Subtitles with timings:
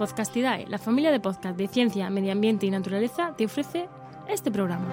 [0.00, 3.86] Podcastidae, la familia de podcast de ciencia, medio ambiente y naturaleza, te ofrece
[4.28, 4.88] este programa.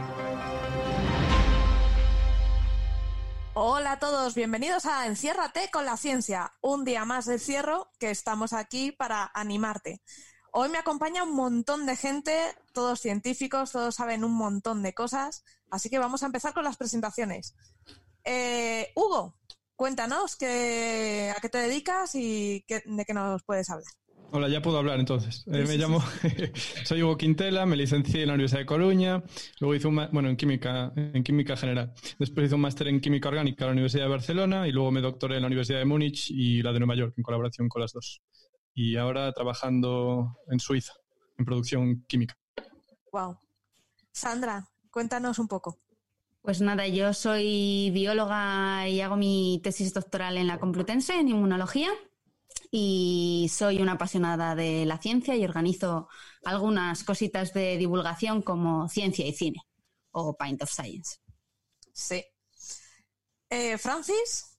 [3.54, 8.12] Hola a todos, bienvenidos a Enciérrate con la ciencia, un día más de cierro que
[8.12, 10.02] estamos aquí para animarte.
[10.52, 12.38] Hoy me acompaña un montón de gente,
[12.74, 16.76] todos científicos, todos saben un montón de cosas, así que vamos a empezar con las
[16.76, 17.55] presentaciones.
[18.26, 19.38] Eh, Hugo,
[19.78, 23.88] cuéntanos a qué te dedicas y de qué nos puedes hablar.
[24.31, 25.45] Hola, ya puedo hablar entonces.
[25.48, 26.04] Eh, me llamo,
[26.84, 29.23] soy Hugo Quintela, me licencié en la Universidad de Coruña,
[29.59, 31.94] luego hice un, bueno, en química, en química general.
[32.20, 35.00] Después hice un máster en química orgánica en la Universidad de Barcelona y luego me
[35.00, 37.94] doctoré en la Universidad de Múnich y la de Nueva York en colaboración con las
[37.94, 38.22] dos.
[38.73, 40.94] Y ahora trabajando en Suiza,
[41.38, 42.38] en producción química.
[43.14, 43.38] Wow.
[44.12, 45.80] Sandra, cuéntanos un poco.
[46.41, 51.89] Pues nada, yo soy bióloga y hago mi tesis doctoral en la Complutense en inmunología
[52.71, 56.09] y soy una apasionada de la ciencia y organizo
[56.44, 59.61] algunas cositas de divulgación como ciencia y cine
[60.11, 61.17] o Paint of Science.
[61.94, 62.23] Sí.
[63.50, 64.58] Eh, Francis,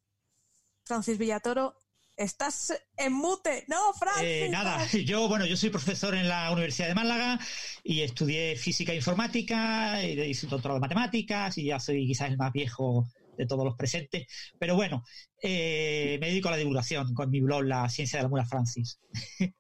[0.85, 1.77] Francis Villatoro,
[2.17, 3.65] estás en mute.
[3.69, 4.25] No, Francis.
[4.25, 7.39] Eh, nada, yo, bueno, yo soy profesor en la Universidad de Málaga
[7.85, 12.31] y estudié física e informática, y hice un doctorado de matemáticas y ya soy quizás
[12.31, 13.07] el más viejo
[13.39, 14.27] de todos los presentes.
[14.59, 15.05] Pero bueno,
[15.43, 18.99] eh, me dedico a la divulgación con mi blog La Ciencia de la Mula Francis.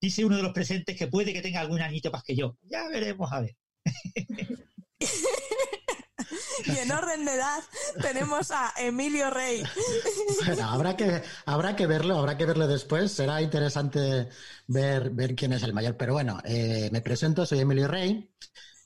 [0.00, 2.56] Dice uno de los presentes que puede que tenga algún añito más que yo.
[2.62, 3.56] Ya veremos a ver.
[6.66, 7.60] y en orden de edad
[8.02, 9.62] tenemos a Emilio Rey.
[10.46, 13.12] Bueno, habrá que, habrá que verlo, habrá que verlo después.
[13.12, 14.28] Será interesante
[14.66, 15.96] ver, ver quién es el mayor.
[15.96, 18.30] Pero bueno, eh, me presento, soy Emilio Rey.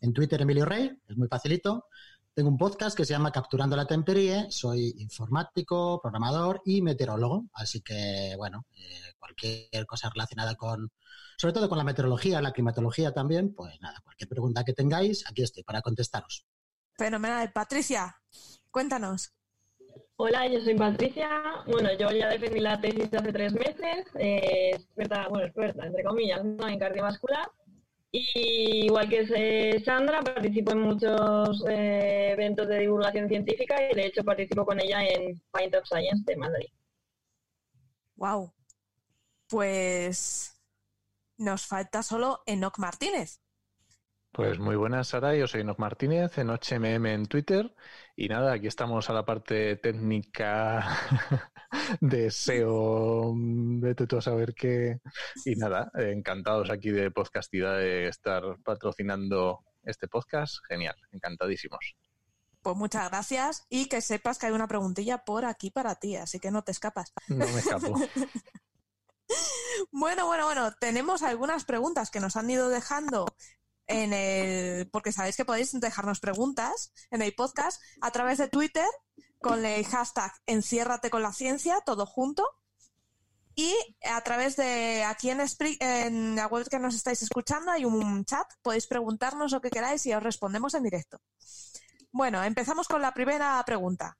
[0.01, 1.87] En Twitter, Emilio Rey, es muy facilito.
[2.35, 4.51] Tengo un podcast que se llama Capturando la Temperie.
[4.51, 7.45] Soy informático, programador y meteorólogo.
[7.53, 10.91] Así que, bueno, eh, cualquier cosa relacionada con,
[11.39, 15.43] sobre todo con la meteorología, la climatología también, pues nada, cualquier pregunta que tengáis, aquí
[15.43, 16.45] estoy para contestaros.
[16.99, 17.53] Fenomenal.
[17.53, 18.17] Patricia,
[18.73, 19.33] cuéntanos.
[20.17, 21.29] Hola, yo soy Patricia.
[21.69, 26.41] Bueno, yo ya defendí la tesis hace tres meses, eh, experta, bueno, experta, entre comillas,
[26.41, 27.49] en cardiovascular.
[28.17, 34.23] Y igual que Sandra, participo en muchos eh, eventos de divulgación científica y de hecho
[34.23, 36.69] participo con ella en Paint of Science de Madrid.
[38.15, 38.55] Wow.
[39.49, 40.57] Pues
[41.39, 43.41] nos falta solo Enoch Martínez.
[44.35, 45.37] Pues muy buenas, Sara.
[45.37, 47.73] Yo soy Enoch Martínez, en HMM en Twitter.
[48.17, 50.99] Y nada, aquí estamos a la parte técnica
[52.01, 54.99] de SEO, de todo saber qué.
[55.45, 60.57] Y nada, encantados aquí de Podcastida de estar patrocinando este podcast.
[60.67, 61.95] Genial, encantadísimos.
[62.61, 66.41] Pues muchas gracias y que sepas que hay una preguntilla por aquí para ti, así
[66.41, 67.13] que no te escapas.
[67.29, 67.95] No me escapo.
[69.93, 73.27] bueno, bueno, bueno, tenemos algunas preguntas que nos han ido dejando
[73.87, 78.87] en el, porque sabéis que podéis dejarnos preguntas en el podcast a través de Twitter
[79.41, 82.49] con el hashtag enciérrate con la ciencia, todo junto.
[83.57, 83.73] Y
[84.03, 85.41] a través de aquí en,
[85.81, 90.05] en la web que nos estáis escuchando hay un chat, podéis preguntarnos lo que queráis
[90.07, 91.21] y os respondemos en directo.
[92.11, 94.17] Bueno, empezamos con la primera pregunta.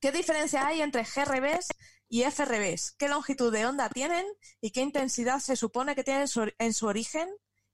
[0.00, 1.68] ¿Qué diferencia hay entre GRBs
[2.08, 2.92] y FRBs?
[2.92, 4.26] ¿Qué longitud de onda tienen
[4.60, 6.26] y qué intensidad se supone que tienen
[6.58, 7.28] en su origen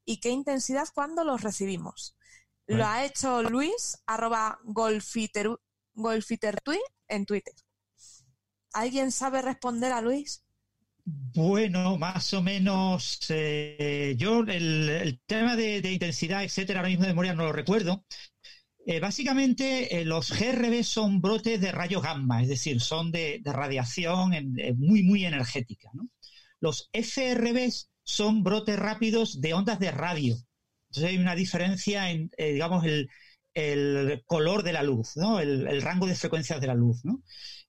[0.07, 2.15] y qué intensidad cuando los recibimos.
[2.65, 7.53] Lo ha hecho Luis, arroba golfitertui en Twitter.
[8.73, 10.43] ¿Alguien sabe responder a Luis?
[11.03, 13.19] Bueno, más o menos.
[13.29, 18.05] Eh, yo el, tema de, intensidad, etcétera, ahora mismo de memoria no lo recuerdo.
[18.85, 24.31] Eh, básicamente, eh, los GRB son brotes de rayos gamma, es decir, son de, radiación
[24.77, 25.91] muy, muy energética.
[26.61, 30.37] Los FRBs son brotes rápidos de ondas de radio.
[30.89, 33.09] Entonces hay una diferencia en, eh, digamos, el,
[34.27, 35.39] color de la luz, ¿no?
[35.39, 37.21] El, rango de frecuencias de la luz, ¿no?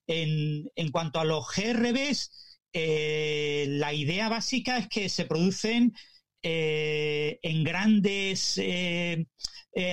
[0.07, 2.31] En, cuanto a los GRBs,
[2.73, 5.93] eh, la idea básica es que se producen
[6.43, 8.61] eh, en grandes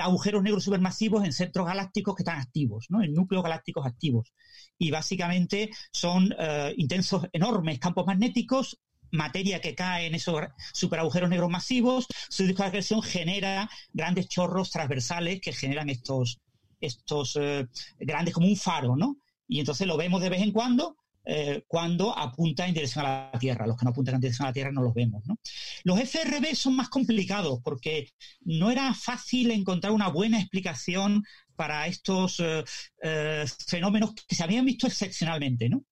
[0.02, 3.02] agujeros negros supermasivos en centros galácticos que están activos, ¿no?
[3.02, 4.34] en núcleos galácticos activos.
[4.78, 6.36] Y básicamente son
[6.75, 8.80] intensos, enormes campos magnéticos
[9.12, 10.42] materia que cae en esos
[10.74, 16.40] superagujeros negros masivos, su disco de acreción genera grandes chorros transversales que generan estos,
[16.81, 17.68] estos eh,
[18.00, 19.18] grandes como un faro, ¿no?
[19.48, 20.98] Y entonces lo vemos de vez en cuando
[21.28, 23.66] eh, cuando apunta en dirección a la Tierra.
[23.66, 25.40] Los que no apuntan en dirección a la Tierra no los vemos, ¿no?
[25.84, 28.12] Los FRB son más complicados porque
[28.42, 31.24] no era fácil encontrar una buena explicación
[31.56, 35.84] para estos eh, fenómenos que se habían visto excepcionalmente, ¿no?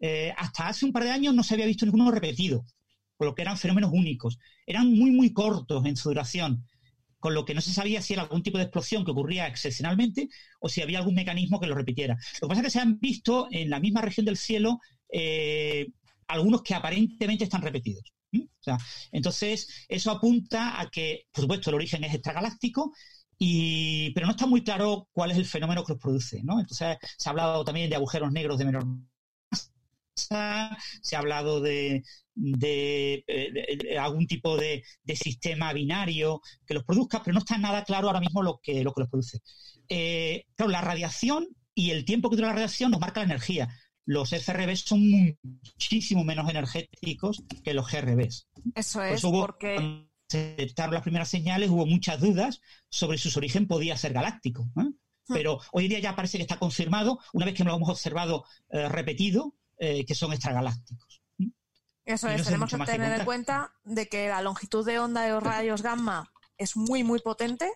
[0.00, 2.64] Eh, hasta hace un par de años no se había visto ninguno repetido.
[3.16, 4.38] por lo que eran fenómenos únicos.
[4.66, 6.66] Eran muy, muy cortos en su duración,
[7.20, 10.28] con lo que no se sabía si era algún tipo de explosión que ocurría excepcionalmente
[10.60, 12.16] o si había algún mecanismo que lo repitiera.
[12.40, 14.80] Lo que pasa es que se han visto en la misma región del cielo
[15.12, 15.86] eh,
[16.28, 18.12] algunos que aparentemente están repetidos.
[19.12, 22.92] entonces, eso apunta a que, por supuesto, el origen es extragaláctico,
[23.38, 26.38] y, pero no está muy claro cuál es el fenómeno que los produce.
[26.38, 28.84] Entonces, se ha hablado también de agujeros negros de menor
[30.14, 32.02] se ha hablado de,
[34.00, 34.82] algún tipo de,
[35.14, 38.92] sistema binario que los produzca, pero no está nada claro ahora mismo lo que, lo
[38.92, 39.40] que los produce.
[39.88, 43.68] Eh, claro, la radiación y el tiempo que dura la radiación nos marca la energía
[44.06, 48.48] los FRBs son muchísimo menos energéticos que los GRBs.
[48.74, 49.74] Eso es, porque...
[49.76, 54.12] Cuando se detectaron las primeras señales hubo muchas dudas sobre si su origen podía ser
[54.12, 54.62] galáctico.
[54.76, 54.82] ¿eh?
[54.82, 54.94] Hmm.
[55.28, 58.44] Pero hoy en día ya parece que está confirmado, una vez que lo hemos observado
[58.70, 61.22] eh, repetido, eh, que son extragalácticos.
[62.04, 65.42] Eso es, tenemos que tener en cuenta de que la longitud de onda de los
[65.42, 67.72] rayos gamma es muy, muy potente.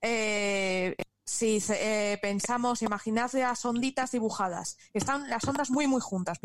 [0.00, 0.94] Eh,
[1.24, 4.76] si eh, pensamos, imaginad las onditas dibujadas.
[4.92, 6.38] Están las ondas muy, muy juntas.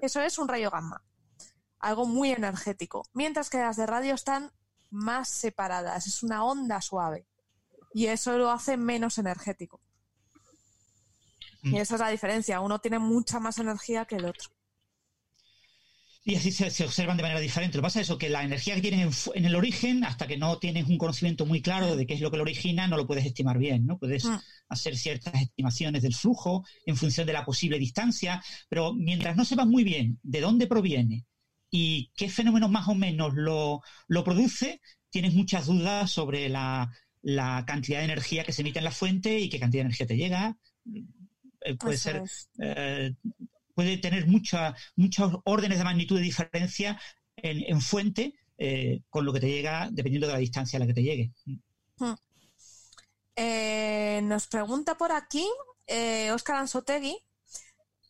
[0.00, 1.02] Eso es un rayo gamma.
[1.80, 3.02] Algo muy energético.
[3.12, 4.52] Mientras que las de radio están
[4.90, 6.06] más separadas.
[6.06, 7.26] Es una onda suave.
[7.92, 9.80] Y eso lo hace menos energético.
[11.62, 11.76] Y mm.
[11.76, 12.60] esa es la diferencia.
[12.60, 14.48] Uno tiene mucha más energía que el otro
[16.28, 17.78] y así se, observan de manera diferente.
[17.78, 20.36] Lo que pasa es eso, que la energía que tienen en, el origen, hasta que
[20.36, 23.06] no tienes un conocimiento muy claro de qué es lo que lo origina, no lo
[23.06, 23.98] puedes estimar bien, ¿no?
[23.98, 24.36] Puedes mm.
[24.68, 29.66] hacer ciertas estimaciones del flujo en función de la posible distancia, pero mientras no sepas
[29.66, 31.24] muy bien de dónde proviene
[31.70, 33.80] y qué fenómeno más o menos lo,
[34.22, 36.90] produce, tienes muchas dudas sobre la,
[37.66, 40.16] cantidad de energía que se emite en la fuente y qué cantidad de energía te
[40.18, 40.58] llega.
[41.60, 42.22] Eh, puede ser
[43.78, 47.00] puede tener muchos órdenes de magnitud de diferencia
[47.36, 50.94] en, fuente eh, con lo que te llega, dependiendo de la distancia a la que
[50.94, 51.30] te llegue.
[51.96, 52.14] Hmm.
[53.36, 55.46] Eh, nos pregunta por aquí
[56.32, 57.18] Oscar eh, Ansotegui.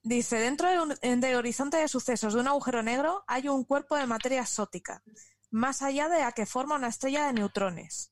[0.02, 0.70] Dice, dentro
[1.02, 5.02] del horizonte de sucesos de un agujero negro hay un cuerpo de materia exótica,
[5.50, 8.10] más allá de la que forma una estrella de neutrones.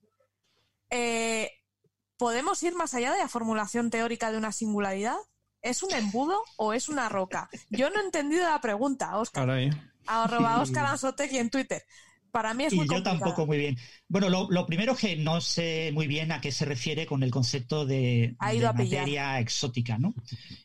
[2.16, 5.16] ¿Podemos ir más allá de la formulación teórica de una singularidad?
[5.62, 7.50] ¿Es un embudo o es una roca?
[7.70, 9.48] Yo no he entendido la pregunta, Oscar.
[10.06, 11.82] Arroba Oscar Ansotegui en Twitter.
[12.30, 13.78] Para mí es muy y yo tampoco muy bien.
[14.08, 17.30] Bueno, lo, primero es que no sé muy bien a qué se refiere con el
[17.30, 20.14] concepto de, materia exótica, ¿no?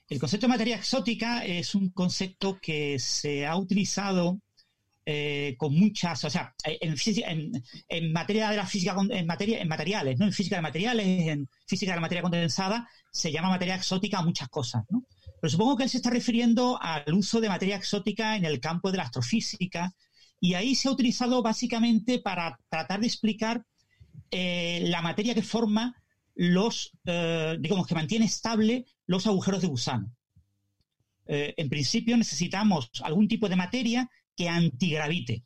[0.10, 4.42] El concepto de materia exótica es un concepto que se ha utilizado
[5.04, 7.54] eh, con muchas, o sea, en,
[7.90, 10.26] en, materia de la física, en, materia, en materiales, ¿no?
[10.26, 14.22] En física de materiales, en física de la materia condensada, se llama materia exótica a
[14.22, 15.04] muchas cosas, ¿no?
[15.42, 18.92] Pero supongo que él se está refiriendo al uso de materia exótica en el campo
[18.92, 19.92] de la astrofísica,
[20.40, 23.66] y ahí se ha utilizado básicamente para tratar de explicar
[24.30, 25.96] eh, la materia que forma
[26.36, 30.16] los, eh, digamos, que mantiene estable los agujeros de gusano.
[31.26, 35.44] en principio necesitamos algún tipo de materia que antigravite.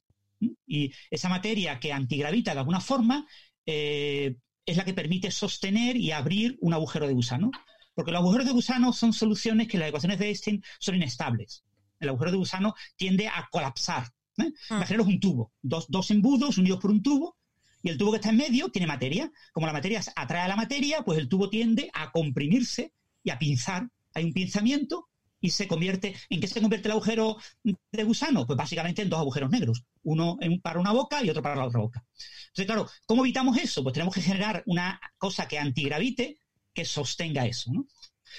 [0.68, 3.26] Y esa materia que antigravita de alguna forma
[3.66, 4.36] eh,
[4.66, 7.52] es la que permite sostener y abrir un agujero de gusano.
[7.94, 11.64] Porque los agujeros de gusano son soluciones que las ecuaciones de Einstein son inestables.
[12.00, 14.12] El agujero de gusano tiende a colapsar.
[14.38, 14.52] ¿eh?
[14.70, 14.86] Ah.
[15.00, 17.38] un tubo, dos, dos embudos unidos por un tubo,
[17.82, 19.32] y el tubo que está en medio tiene materia.
[19.54, 23.38] Como la materia atrae a la materia, pues el tubo tiende a comprimirse y a
[23.38, 23.88] pinzar.
[24.16, 25.08] Hay un pinzamiento
[25.46, 28.48] y se convierte, ¿en qué se convierte el agujero de gusano?
[28.48, 31.82] Pues básicamente en dos agujeros negros, uno para una boca y otro para la otra
[31.82, 32.04] boca.
[32.48, 33.84] Entonces, claro, ¿cómo evitamos eso?
[33.84, 36.40] Pues tenemos que generar una cosa que antigravite
[36.74, 37.72] que sostenga eso.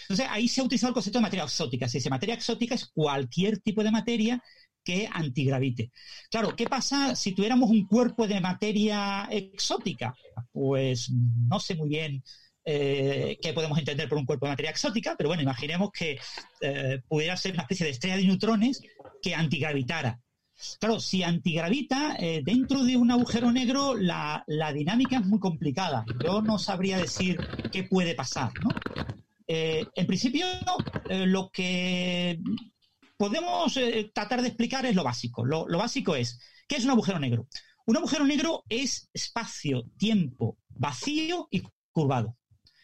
[0.02, 1.88] Entonces, ahí se ha utilizado el concepto de materia exótica.
[1.88, 4.42] Se dice materia exótica es cualquier tipo de materia
[4.82, 5.92] que antigravite.
[6.28, 10.16] Claro, ¿qué pasa si tuviéramos un cuerpo de materia exótica?
[10.52, 12.24] Pues no sé muy bien
[12.68, 16.18] eh, que podemos entender por un cuerpo de materia exótica, pero bueno, imaginemos que
[16.60, 18.82] eh, pudiera ser una especie de estrella de neutrones
[19.22, 20.20] que antigravitara.
[20.80, 24.44] Claro, si antigravita, eh, dentro de un agujero negro la,
[24.74, 26.04] dinámica es muy complicada.
[26.24, 27.38] Yo no sabría decir
[27.70, 28.50] qué puede pasar.
[29.46, 30.46] en principio,
[31.08, 32.40] lo que
[33.16, 33.78] podemos
[34.12, 35.44] tratar de explicar es lo básico.
[35.44, 37.46] Lo, lo básico es, ¿qué es un agujero negro?
[37.84, 42.36] Un agujero negro es espacio, tiempo, vacío y curvado.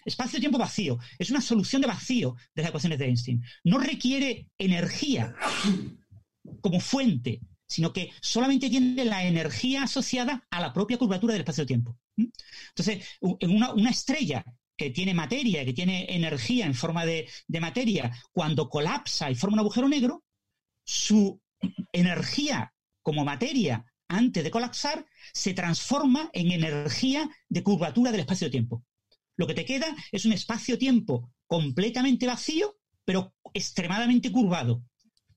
[0.04, 0.98] Espacio-tiempo vacío.
[1.18, 3.42] Es una solución de vacío de las ecuaciones de Einstein.
[3.64, 5.34] No requiere energía
[6.60, 11.98] como fuente, sino que solamente tiene la energía asociada a la propia curvatura del espacio-tiempo.
[12.16, 12.26] ¿Mm?
[12.68, 13.06] Entonces,
[13.40, 14.44] en una, estrella
[14.76, 19.54] que tiene materia, que tiene energía en forma de, de materia, cuando colapsa y forma
[19.54, 20.24] un agujero negro,
[20.84, 21.40] su
[21.92, 28.84] energía como materia antes de colapsar, se transforma en energía de curvatura del espacio-tiempo.
[29.42, 34.84] Lo que te queda es un espacio-tiempo completamente vacío, pero extremadamente curvado.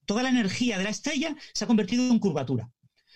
[0.05, 2.69] Toda la energía de la estrella se ha convertido en curvatura.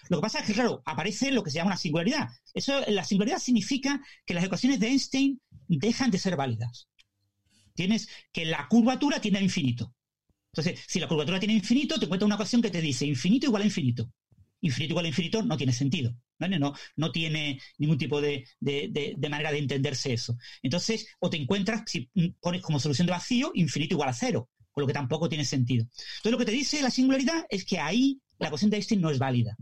[0.07, 2.29] Lo que pasa es que, claro, aparece lo que se llama una singularidad.
[2.55, 6.87] Eso, la singularidad significa que las ecuaciones de Einstein dejan de ser válidas.
[7.75, 9.93] Tienes que la curvatura tiene infinito.
[10.51, 13.61] Entonces, si la curvatura tiene infinito, te encuentras una ecuación que te dice infinito igual
[13.61, 14.09] a infinito
[14.61, 16.15] infinito igual a infinito no tiene sentido.
[16.39, 18.45] No, no tiene ningún tipo de,
[19.29, 20.37] manera de entenderse eso.
[20.63, 24.81] Entonces, o te encuentras, si pones como solución de vacío, infinito igual a cero, con
[24.81, 25.83] lo que tampoco tiene sentido.
[25.83, 29.09] Entonces, lo que te dice la singularidad es que ahí la ecuación de Einstein no
[29.09, 29.55] es válida.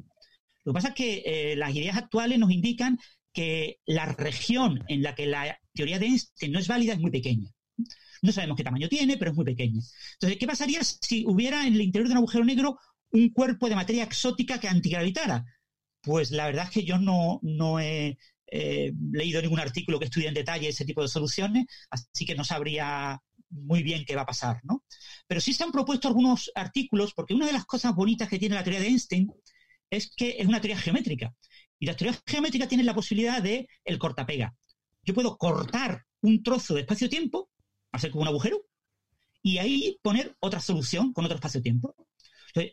[0.64, 3.00] Lo que pasa es que eh, las ideas actuales nos indican
[3.34, 7.12] que la región en la que la teoría de Einstein no es válida es muy
[7.12, 7.50] pequeña.
[8.22, 9.82] No sabemos qué tamaño tiene, pero es muy pequeña.
[10.14, 12.78] Entonces, ¿qué pasaría si hubiera en el interior de un agujero negro
[13.12, 15.46] un cuerpo de materia exótica que antigravitara.
[16.08, 17.42] Pues la verdad es que yo no,
[17.82, 18.18] he
[19.12, 23.20] leído ningún artículo que estudie en detalle ese tipo de soluciones, así que no sabría
[23.50, 24.86] muy bien qué va a pasar, ¿no?
[25.28, 28.56] Pero sí se han propuesto algunos artículos, porque una de las cosas bonitas que tiene
[28.56, 29.30] la teoría de Einstein
[29.90, 31.36] es que es una teoría geométrica.
[31.78, 34.56] Y las teorías geométricas tienen la posibilidad de el cortapega.
[35.04, 37.50] Yo puedo cortar un trozo de espacio-tiempo,
[37.92, 38.62] hacer como un agujero,
[39.42, 41.98] y ahí poner otra solución con otro espacio-tiempo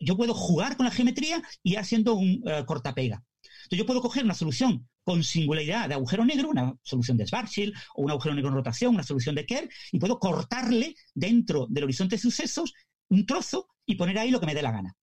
[0.00, 3.22] yo puedo jugar con la geometría y haciendo un uh, cortapega.
[3.64, 7.74] Entonces, yo puedo coger una solución con singularidad de agujero negro, una solución de Schwarzschild,
[7.94, 11.84] o un agujero negro en rotación, una solución de Kerr, y puedo cortarle dentro del
[11.84, 12.72] horizonte de sucesos
[13.08, 14.94] un trozo y poner ahí lo que me dé la gana.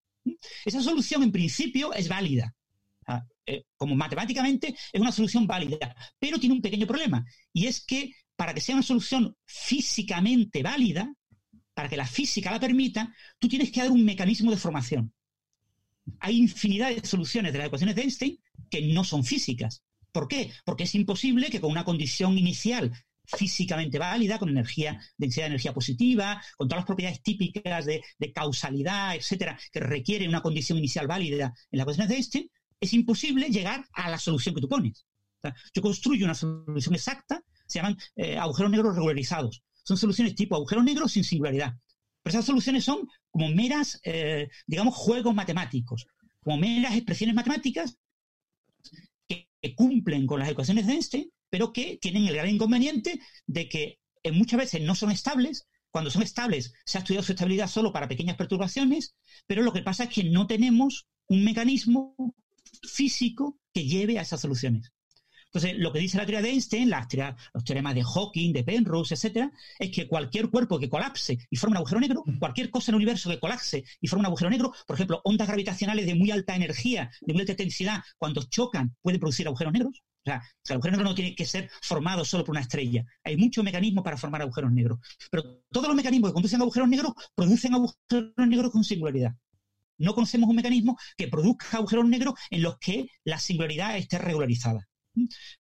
[0.65, 2.53] Esa solución, en principio, es válida.
[3.07, 7.83] Ah, eh, como matemáticamente, es una solución válida, pero tiene un pequeño problema, y es
[7.83, 11.13] que para que sea una solución físicamente válida,
[11.73, 15.13] para que la física la permita, tú tienes que dar un mecanismo de formación.
[16.19, 19.83] Hay infinidad de soluciones de las ecuaciones de Einstein que no son físicas.
[20.11, 20.51] ¿Por qué?
[20.65, 22.91] Porque es imposible que con una condición inicial
[23.25, 29.15] físicamente válida, con energía, densidad de energía positiva, con todas las propiedades típicas de, causalidad,
[29.15, 33.85] etcétera, que requieren una condición inicial válida en las ecuaciones de Einstein, es imposible llegar
[33.93, 35.05] a la solución que tú pones.
[35.73, 40.83] yo construyo una solución exacta, se llaman eh, agujeros negros regularizados son soluciones tipo agujero
[40.83, 41.75] negro sin singularidad.
[42.23, 46.05] Pero esas soluciones son como meras, eh, digamos, juegos matemáticos,
[46.41, 47.97] como meras expresiones matemáticas
[49.27, 53.99] que, cumplen con las ecuaciones de Einstein, pero que tienen el gran inconveniente de que
[54.31, 55.67] muchas veces no son estables.
[55.91, 59.13] Cuando son estables, se ha estudiado su estabilidad solo para pequeñas perturbaciones,
[59.45, 62.15] pero lo que pasa es que no tenemos un mecanismo
[62.87, 64.91] físico que lleve a esas soluciones.
[65.53, 67.07] Entonces, lo que dice la teoría de Einstein, las
[67.53, 71.73] los teoremas de Hawking, de Penrose, etcétera, es que cualquier cuerpo que colapse y forme
[71.73, 74.73] un agujero negro, cualquier cosa en el universo que colapse y forme un agujero negro,
[74.87, 79.19] por ejemplo, ondas gravitacionales de muy alta energía, de muy alta intensidad, cuando chocan, pueden
[79.19, 80.01] producir agujeros negros.
[80.23, 83.03] O sea, el agujero negro no tiene que ser formado solo por una estrella.
[83.25, 84.99] Hay muchos mecanismos para formar agujeros negros.
[85.29, 89.35] Pero todos los mecanismos que conducen a agujeros negros producen agujeros negros con singularidad.
[89.97, 94.87] No conocemos un mecanismo que produzca agujeros negros en los que la singularidad esté regularizada.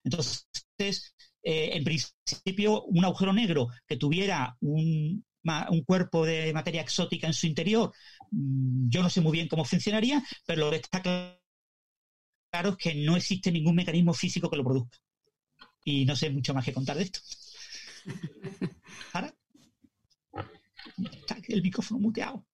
[0.05, 5.25] Entonces, eh, en principio, un agujero negro que tuviera un,
[5.87, 7.93] cuerpo de materia exótica en su interior,
[8.31, 11.39] mm, yo no sé muy bien cómo funcionaría, pero lo que está claro
[12.71, 14.99] es que no existe ningún mecanismo físico que lo produzca.
[15.85, 17.21] Y no sé mucho más que contar de esto.
[19.13, 19.35] ¿Sara?
[20.99, 22.47] Está el micrófono muteado.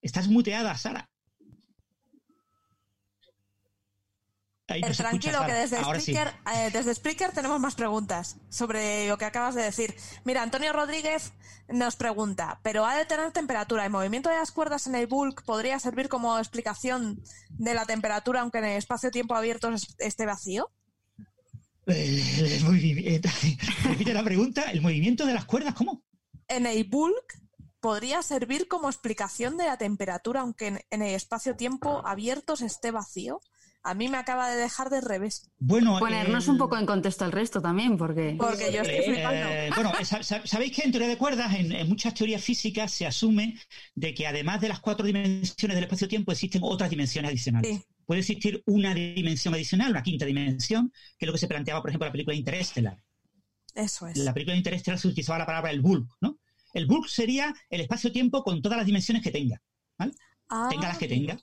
[0.00, 1.09] Estás muteada, Sara.
[4.96, 9.62] Tranquilo, que desde Spreaker, eh, desde Spreaker tenemos más preguntas sobre lo que acabas de
[9.62, 9.94] decir.
[10.24, 11.32] Mira, Antonio Rodríguez
[11.68, 13.84] nos pregunta, ¿pero ha de tener temperatura?
[13.84, 18.40] ¿El movimiento de las cuerdas en el bulk podría servir como explicación de la temperatura
[18.40, 20.70] aunque en el espacio-tiempo abierto esté vacío?
[21.86, 23.20] Eh,
[23.84, 26.02] repite la pregunta, ¿el movimiento de las cuerdas cómo?
[26.48, 27.40] En el bulk
[27.80, 33.40] podría servir como explicación de la temperatura aunque en el espacio-tiempo abierto esté vacío
[33.82, 35.50] a mí me acaba de dejar de revés.
[35.58, 38.34] Bueno, ponernos un poco en contexto al resto también, porque.
[38.38, 39.46] Porque yo estoy eh, flipando.
[39.48, 39.92] Eh, bueno,
[40.44, 43.58] sabéis que en teoría de cuerdas, en, muchas teorías físicas, se asume
[43.94, 47.80] de que además de las cuatro dimensiones del espacio-tiempo, existen otras dimensiones adicionales.
[48.04, 51.90] Puede existir una dimensión adicional, una quinta dimensión, que es lo que se planteaba, por
[51.90, 53.02] ejemplo, en la película Interestelar.
[53.74, 54.18] Eso es.
[54.18, 56.38] En la película Interestelar se utilizaba la palabra el bulk, ¿no?
[56.72, 59.60] El bulk sería el espacio-tiempo con todas las dimensiones que tenga.
[59.98, 60.12] ¿vale?
[60.70, 61.38] tenga las que tenga.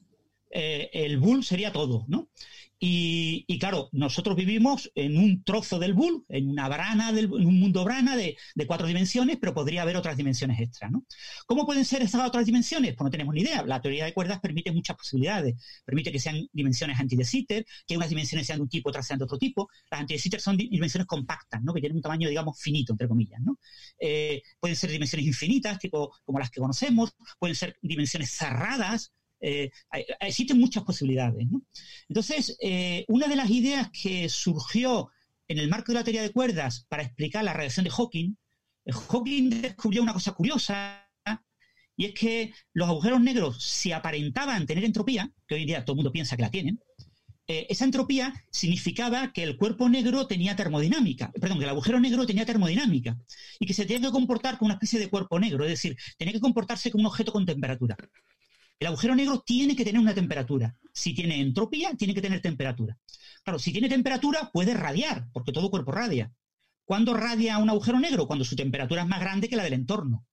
[0.50, 2.30] Eh, el bull sería todo, ¿no?
[2.80, 7.60] Y, claro, nosotros vivimos en un trozo del bull, en una brana, del, en un
[7.60, 8.38] mundo brana de,
[8.68, 11.04] cuatro dimensiones, pero podría haber otras dimensiones extras, ¿no?
[11.48, 12.94] ¿Cómo pueden ser esas otras dimensiones?
[12.96, 13.63] Pues no tenemos ni idea.
[13.66, 15.56] La teoría de cuerdas permite muchas posibilidades.
[15.86, 19.08] Permite que sean dimensiones anti de Sitter, que unas dimensiones sean de un tipo, otras
[19.08, 19.70] sean de otro tipo.
[19.89, 21.74] Las anti de Sitter son dimensiones compactas, ¿no?
[21.74, 23.58] Que tienen un tamaño, digamos, finito, entre comillas, ¿no?
[24.00, 27.16] Eh, pueden ser dimensiones infinitas, tipo como las que conocemos.
[27.39, 29.70] Pueden ser dimensiones cerradas, eh,
[30.20, 31.48] existen muchas posibilidades.
[32.10, 35.10] Entonces, eh, una de las ideas que surgió
[35.48, 38.36] en el marco de la teoría de cuerdas para explicar la radiación de Hawking,
[38.86, 41.03] eh, Hawking descubrió una cosa curiosa,
[42.00, 45.94] y es que los agujeros negros, si aparentaban tener entropía, que hoy en día todo
[45.94, 46.79] el mundo piensa que la tienen,
[47.48, 52.46] esa entropía significaba que el cuerpo negro tenía termodinámica, perdón, que el agujero negro tenía
[52.46, 53.17] termodinámica
[53.58, 56.34] y que se tenía que comportar como una especie de cuerpo negro, es decir, tenía
[56.34, 57.96] que comportarse como un objeto con temperatura.
[58.80, 60.76] El agujero negro tiene que tener una temperatura.
[60.94, 62.98] Si tiene entropía, tiene que tener temperatura.
[63.44, 66.32] Claro, si tiene temperatura, puede radiar, porque todo cuerpo radia.
[66.86, 68.28] ¿Cuándo radia un agujero negro?
[68.28, 70.26] Cuando su temperatura es más grande que la del entorno.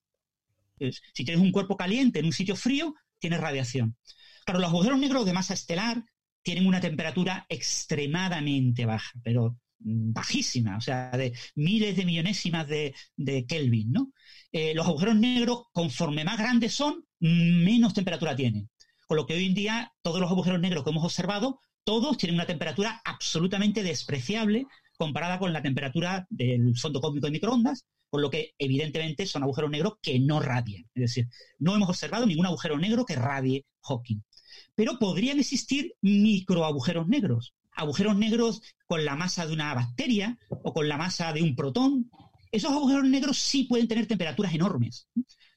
[0.78, 3.96] si tienes un cuerpo caliente en un sitio frío, tienes radiación.
[4.44, 6.04] Claro, los agujeros negros de masa estelar
[6.42, 12.94] tienen una temperatura extremadamente baja, pero bajísima, o sea, de miles de millonésimas de,
[13.46, 14.12] Kelvin, ¿no?
[14.52, 18.68] Eh, los agujeros negros, conforme más grandes son, menos temperatura tienen.
[19.06, 22.34] Con lo que hoy en día todos los agujeros negros que hemos observado, todos tienen
[22.34, 24.66] una temperatura absolutamente despreciable
[24.98, 29.70] comparada con la temperatura del fondo cósmico de microondas, con lo que evidentemente son agujeros
[29.70, 30.84] negros que no radian.
[30.94, 31.28] Es decir,
[31.58, 34.22] no hemos observado ningún agujero negro que radie Hawking.
[34.74, 40.88] Pero podrían existir microagujeros negros, agujeros negros con la masa de una bacteria o con
[40.88, 42.10] la masa de un protón.
[42.52, 45.08] Esos agujeros negros sí pueden tener temperaturas enormes,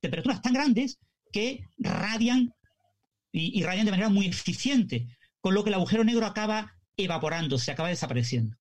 [0.01, 0.97] temperaturas tan grandes
[1.31, 2.53] que radian
[3.31, 5.07] y, radian de manera muy eficiente,
[5.41, 8.57] con lo que el agujero negro acaba evaporándose, acaba desapareciendo.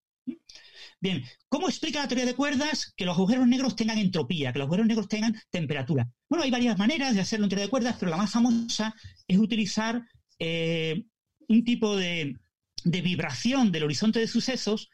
[1.01, 4.67] Bien, ¿cómo explica la teoría de cuerdas que los agujeros negros tengan entropía, que los
[4.67, 6.09] agujeros negros tengan temperatura?
[6.29, 8.95] Bueno, hay varias maneras de hacerlo en teoría de cuerdas, pero la más famosa
[9.29, 10.03] es utilizar
[10.39, 11.05] eh,
[11.49, 12.37] un tipo de,
[12.85, 14.89] vibración del horizonte de sucesos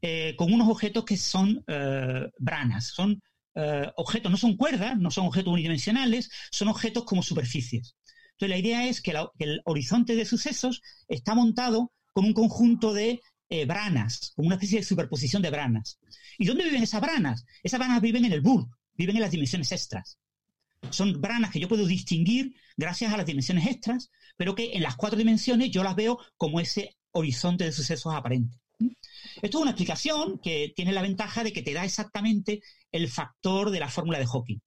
[0.00, 3.20] eh, con unos objetos que son eh, branas, son
[3.60, 7.96] eh, objetos, no son cuerdas, no son objetos unidimensionales, son objetos como superficies.
[8.32, 13.20] Entonces, la idea es que, el horizonte de sucesos está montado con un conjunto de
[13.48, 15.98] eh, branas, como una especie de superposición de branas.
[16.38, 17.44] ¿Y dónde viven esas branas?
[17.64, 20.18] Esas branas viven en el BUR, viven en las dimensiones extras.
[20.90, 24.94] Son branas que yo puedo distinguir gracias a las dimensiones extras, pero que en las
[24.94, 28.56] cuatro dimensiones yo las veo como ese horizonte de sucesos aparente.
[29.42, 32.60] Esto es una explicación que tiene la ventaja de que te da exactamente
[32.92, 34.60] el factor de la fórmula de Hawking.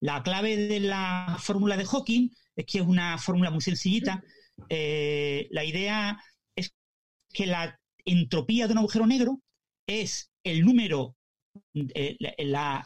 [0.00, 4.22] La clave de la fórmula de Hawking es que es una fórmula muy sencillita.
[4.68, 6.22] Eh, la idea
[6.54, 6.72] es
[7.32, 9.40] que la entropía de un agujero negro
[9.86, 11.16] es el número,
[11.74, 12.16] eh,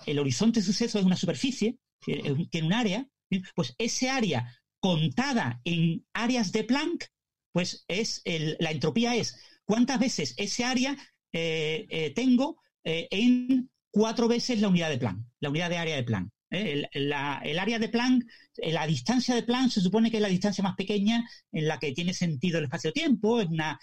[0.06, 3.06] el horizonte de suceso es una superficie, tiene un área,
[3.54, 7.06] pues ese área contada en áreas de Planck,
[7.52, 8.22] pues es
[8.58, 10.96] la entropía es cuántas veces ese área
[11.32, 16.30] tengo en cuatro veces la unidad de Planck, la unidad de área de Planck.
[16.50, 16.88] ¿eh?
[16.92, 18.24] El, área de Planck,
[18.56, 21.78] eh, la distancia de Planck se supone que es la distancia más pequeña en la
[21.78, 23.78] que tiene sentido el espacio-tiempo, es una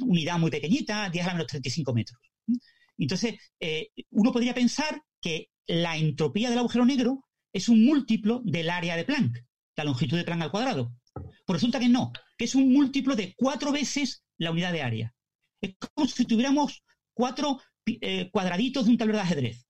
[0.00, 2.18] unidad muy pequeñita, 10 a la menos 35 metros.
[2.98, 8.70] Entonces, eh, uno podría pensar que la entropía del agujero negro es un múltiplo del
[8.70, 9.44] área de Planck,
[9.76, 10.94] la longitud de Planck al cuadrado.
[11.44, 15.14] Pues resulta que no, que es un múltiplo de cuatro veces la unidad de área.
[15.62, 16.82] Es como si tuviéramos
[17.14, 19.66] cuatro eh, cuadraditos de un tablero de ajedrez.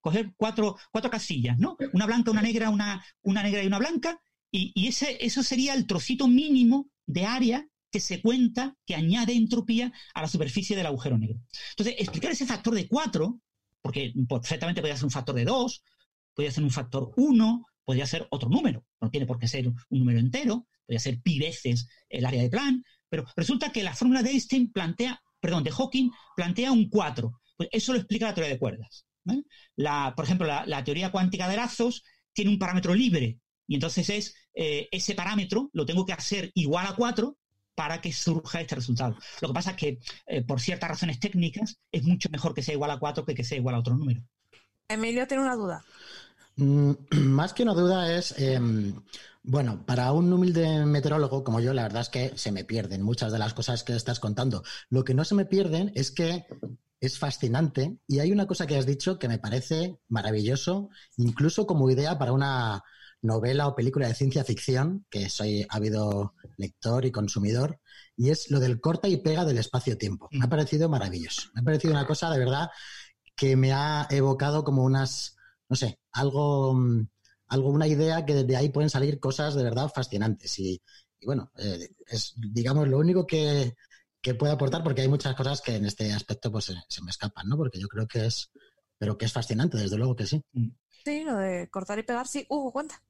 [0.00, 1.76] Coger cuatro, cuatro casillas, ¿no?
[1.92, 4.20] Una blanca, una negra, una, una negra y una blanca,
[4.50, 9.92] y, ese, eso sería el trocito mínimo de área que se cuenta, que añade entropía
[10.14, 11.40] a la superficie del agujero negro.
[11.70, 13.40] Entonces, explicar ese factor de cuatro,
[13.82, 15.82] porque perfectamente podría ser un factor de dos,
[16.34, 19.76] podría ser un factor uno, podría ser otro número, no tiene por qué ser un
[19.90, 24.22] número entero, podría ser pi veces el área de plan, pero resulta que la fórmula
[24.22, 27.40] de Einstein plantea, perdón, de Hawking plantea un 4.
[27.56, 29.06] Pues eso lo explica la teoría de cuerdas.
[29.24, 34.88] Por ejemplo, la, teoría cuántica de lazos tiene un parámetro libre y entonces es eh,
[34.90, 37.36] ese parámetro lo tengo que hacer igual a 4
[37.74, 39.16] para que surja este resultado.
[39.40, 42.74] Lo que pasa es que eh, por ciertas razones técnicas es mucho mejor que sea
[42.74, 44.22] igual a 4 que que sea igual a otro número.
[44.88, 45.84] Emilio tiene una duda.
[46.58, 46.92] Mm,
[47.30, 48.94] más que una duda es, em,
[49.42, 53.32] bueno, para un humilde meteorólogo como yo, la verdad es que se me pierden muchas
[53.32, 54.62] de las cosas que estás contando.
[54.90, 56.46] Lo que no se me pierden es que
[57.00, 61.88] es fascinante y hay una cosa que has dicho que me parece maravilloso, incluso como
[61.90, 62.82] idea para una
[63.22, 67.80] novela o película de ciencia ficción, que soy ávido lector y consumidor,
[68.16, 70.28] y es lo del corta y pega del espacio-tiempo.
[70.32, 71.50] Me ha parecido maravilloso.
[71.54, 72.68] Me ha parecido una cosa de verdad
[73.36, 75.36] que me ha evocado como unas,
[75.68, 77.08] no sé, algo, mm,
[77.48, 80.58] algo una idea que desde ahí pueden salir cosas de verdad fascinantes.
[80.58, 80.80] Y,
[81.24, 83.74] bueno, eh, es, digamos, lo único que,
[84.20, 87.48] que puedo aportar, porque hay muchas cosas que en este aspecto pues se, me escapan,
[87.48, 87.56] ¿no?
[87.56, 88.50] Porque yo creo que es,
[88.98, 90.42] pero que es fascinante, desde luego que sí.
[90.52, 90.68] Mm.
[91.04, 92.44] Sí, lo de cortar y pegar, sí.
[92.48, 93.02] Hugo, cuenta.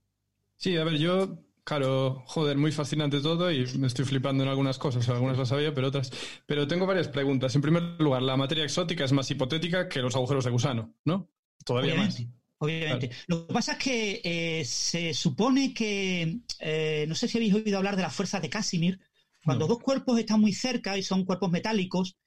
[0.56, 4.78] Sí, a ver, yo, claro, joder, muy fascinante todo y me estoy flipando en algunas
[4.78, 6.10] cosas, algunas las sabía, pero otras.
[6.46, 7.54] Pero tengo varias preguntas.
[7.54, 11.30] En primer lugar, la materia exótica es más hipotética que los agujeros de gusano, ¿no?
[11.64, 12.37] Todavía obviamente, más.
[12.58, 13.10] Obviamente.
[13.26, 17.78] Lo que pasa es que eh, se supone que, eh, no sé si habéis oído
[17.78, 19.00] hablar de las fuerzas de Casimir,
[19.44, 22.18] cuando dos cuerpos están muy cerca y son cuerpos metálicos,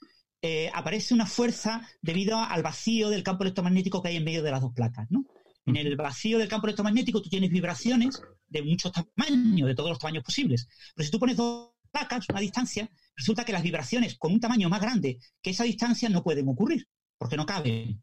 [0.41, 4.51] eh, aparece una fuerza debido al vacío del campo electromagnético que hay en medio de
[4.51, 5.25] las dos placas, ¿no?
[5.67, 9.99] En el vacío del campo electromagnético tú tienes vibraciones de muchos tamaños, de todos los
[9.99, 10.67] tamaños posibles.
[10.95, 14.69] Pero si tú pones dos placas, una distancia, resulta que las vibraciones con un tamaño
[14.69, 16.87] más grande que esa distancia no pueden ocurrir,
[17.19, 18.01] porque no caben.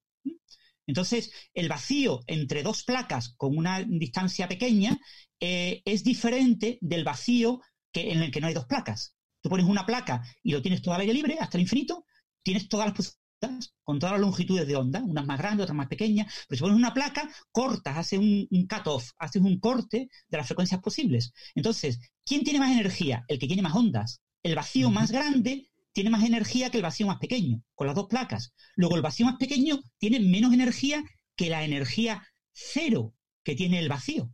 [0.89, 4.99] Entonces, el vacío entre dos placas con una distancia pequeña
[5.39, 7.61] eh, es diferente del vacío
[7.93, 9.15] en el que no hay dos placas.
[9.43, 12.07] Tú pones una placa y lo tienes todo al aire libre hasta el infinito,
[12.43, 15.87] tienes todas las posibilidades con todas las longitudes de onda, unas más grandes, otras más
[15.87, 20.37] pequeñas, pero si pones una placa, cortas, haces un, un cut-off, haces un corte de
[20.37, 21.33] las frecuencias posibles.
[21.55, 23.25] Entonces, ¿quién tiene más energía?
[23.29, 24.23] El que tiene más ondas.
[24.43, 25.69] El vacío más grande
[25.99, 28.55] tiene más energía que el vacío más pequeño, con las dos placas.
[28.77, 31.03] Luego, el vacío más pequeño tiene menos energía
[31.35, 34.31] que la energía cero que tiene el vacío.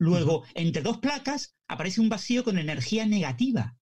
[0.00, 3.76] Luego, entre dos placas aparece un vacío con energía negativa.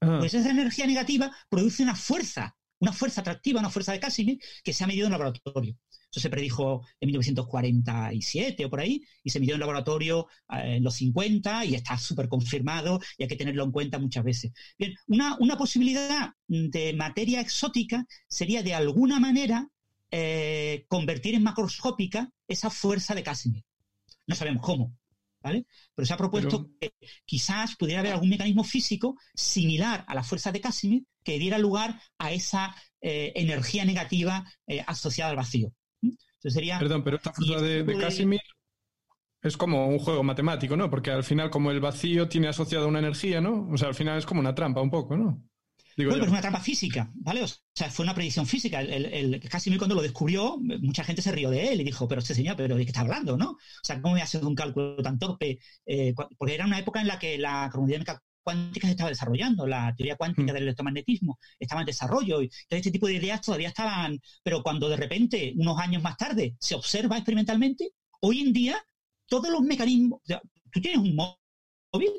[0.00, 4.72] Pues esa energía negativa produce una fuerza, una fuerza atractiva, una fuerza de Casimir que
[4.72, 5.76] se ha medido en laboratorio.
[6.10, 10.84] Eso se predijo en 1947 o por ahí, y se midió en laboratorio eh, en
[10.84, 14.52] los 50 y está súper confirmado y hay que tenerlo en cuenta muchas veces.
[14.78, 19.68] Bien, una, posibilidad de materia exótica sería de alguna manera
[20.10, 23.64] eh, convertir en macroscópica esa fuerza de Casimir.
[24.26, 24.96] No sabemos cómo,
[25.94, 30.50] pero se ha propuesto que quizás pudiera haber algún mecanismo físico similar a la fuerza
[30.52, 35.72] de Casimir que diera lugar a esa eh, energía negativa eh, asociada al vacío.
[36.42, 38.40] sería, Perdón, pero esta fuerza de, Casimir
[39.42, 40.88] es como un juego matemático, ¿no?
[40.88, 43.68] Porque al final, como el vacío tiene asociada una energía, ¿no?
[43.70, 45.42] O sea, al final es como una trampa un poco, ¿no?
[45.96, 47.42] bueno, pero es una trampa física, ¿vale?
[47.42, 48.80] O sea, fue una predicción física.
[48.80, 52.20] El, el, Casimir cuando lo descubrió, mucha gente se rió de él y dijo, pero
[52.20, 53.50] este señor, ¿pero de qué está hablando, no?
[53.50, 55.58] O sea, ¿cómo a hacer un cálculo tan torpe?
[55.86, 59.92] Eh, porque era una época en la que la cromodinamia cuántica se estaba desarrollando, la
[59.96, 60.54] teoría cuántica hmm.
[60.54, 64.88] del electromagnetismo estaba en desarrollo y todo este tipo de ideas todavía estaban, pero cuando
[64.88, 68.76] de repente, unos años más tarde, se observa experimentalmente, hoy en día
[69.26, 70.20] todos los mecanismos,
[70.70, 72.12] tú tienes un móvil,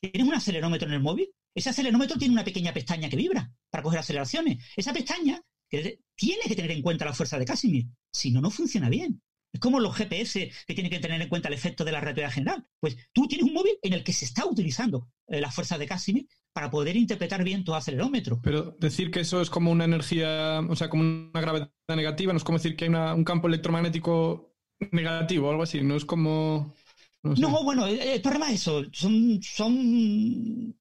[0.00, 3.82] tienes un acelerómetro en el móvil, ese acelerómetro tiene una pequeña pestaña que vibra para
[3.82, 4.64] coger aceleraciones.
[4.76, 5.40] Esa pestaña
[5.70, 7.86] que tiene que tener en cuenta la fuerza de Casimir.
[8.12, 9.22] Si no, no funciona bien.
[9.54, 12.32] Es como los GPS que tienen que tener en cuenta el efecto de la relatividad
[12.32, 12.66] general.
[12.80, 15.86] Pues tú tienes un móvil en el que se está utilizando eh, la fuerza de
[15.86, 18.40] Casimir para poder interpretar bien tu acelerómetro.
[18.42, 22.36] Pero decir que eso es como una energía, o sea, como una gravedad negativa, no
[22.36, 24.56] es como decir que hay un campo electromagnético
[24.90, 26.74] negativo o algo así, no es como...
[27.22, 28.82] No, bueno, el, problema es eso.
[28.92, 30.76] Son, son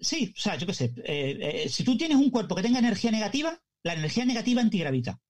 [0.00, 0.92] sí, o sea, yo qué sé.
[1.04, 5.20] Eh, eh, si tú tienes un cuerpo que tenga energía negativa, la energía negativa antigravita.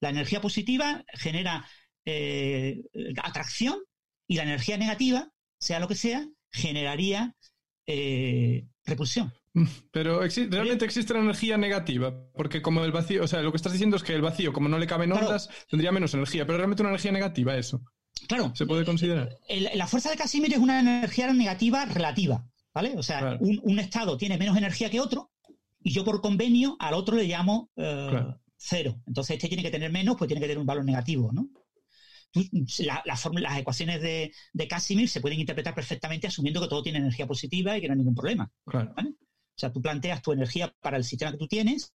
[0.00, 1.66] La energía positiva genera
[2.04, 2.82] eh,
[3.22, 3.78] atracción
[4.26, 7.34] y la energía negativa, sea lo que sea, generaría
[8.84, 9.32] repulsión.
[9.92, 13.72] Pero realmente existe la energía negativa, porque como el vacío, o sea, lo que estás
[13.72, 16.82] diciendo es que el vacío, como no le caben ondas, tendría menos energía, pero realmente
[16.82, 17.82] una energía negativa eso.
[18.26, 18.52] Claro.
[18.54, 19.38] ¿Se puede considerar?
[19.74, 22.44] la fuerza de Casimir es una energía negativa relativa.
[22.74, 22.94] ¿vale?
[22.96, 25.30] O sea, un, estado tiene menos energía que otro
[25.82, 28.24] y yo por convenio al otro le llamo eh,
[28.56, 29.00] cero.
[29.06, 31.48] Entonces este tiene que tener menos, pues tiene que tener un valor negativo, ¿no?
[32.80, 34.32] Las ecuaciones de,
[34.68, 37.98] Casimir se pueden interpretar perfectamente asumiendo que todo tiene energía positiva y que no hay
[37.98, 38.50] ningún problema.
[39.56, 41.94] O sea, tú planteas tu energía para el sistema que tú tienes,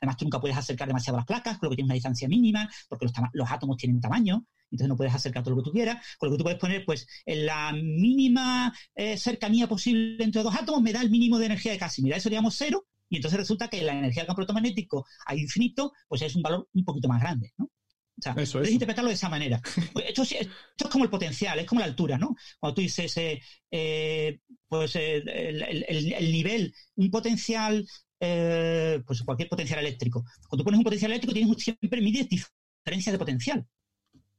[0.00, 2.68] además tú nunca puedes acercar demasiado las placas, con lo que tienes una distancia mínima,
[2.88, 6.04] porque los, los átomos tienen tamaño, entonces no puedes acercar todo lo que tú quieras,
[6.18, 10.54] con lo que tú puedes poner, pues, en la mínima eh, cercanía posible entre dos
[10.54, 12.12] átomos me da el mínimo de energía de Casimir.
[12.14, 16.22] eso le cero, y entonces resulta que la energía del campo electromagnético a infinito, pues
[16.22, 17.70] es un valor un poquito más grande, ¿no?
[18.18, 18.34] O sea,
[18.70, 19.60] interpretarlo de esa manera.
[19.92, 22.34] Pues esto, esto, es como el potencial, es como la altura, ¿no?
[22.58, 27.86] Cuando tú dices, eh, eh, pues el, nivel, un potencial,
[28.18, 30.24] pues cualquier potencial eléctrico.
[30.48, 33.66] Cuando tú pones un potencial eléctrico, tienes siempre mides diferencias de potencial.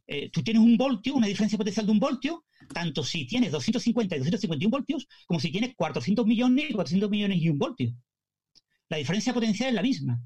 [0.08, 4.16] eh, tú tienes un voltio, una diferencia potencial de un voltio, tanto si tienes 250
[4.16, 7.94] y 251 voltios, como si tienes 400 millones y 400 millones y un voltio.
[8.90, 10.22] La diferencia potencial es la misma.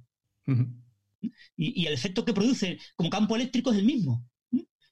[1.22, 4.26] Y, y, el efecto que produce como campo eléctrico es el mismo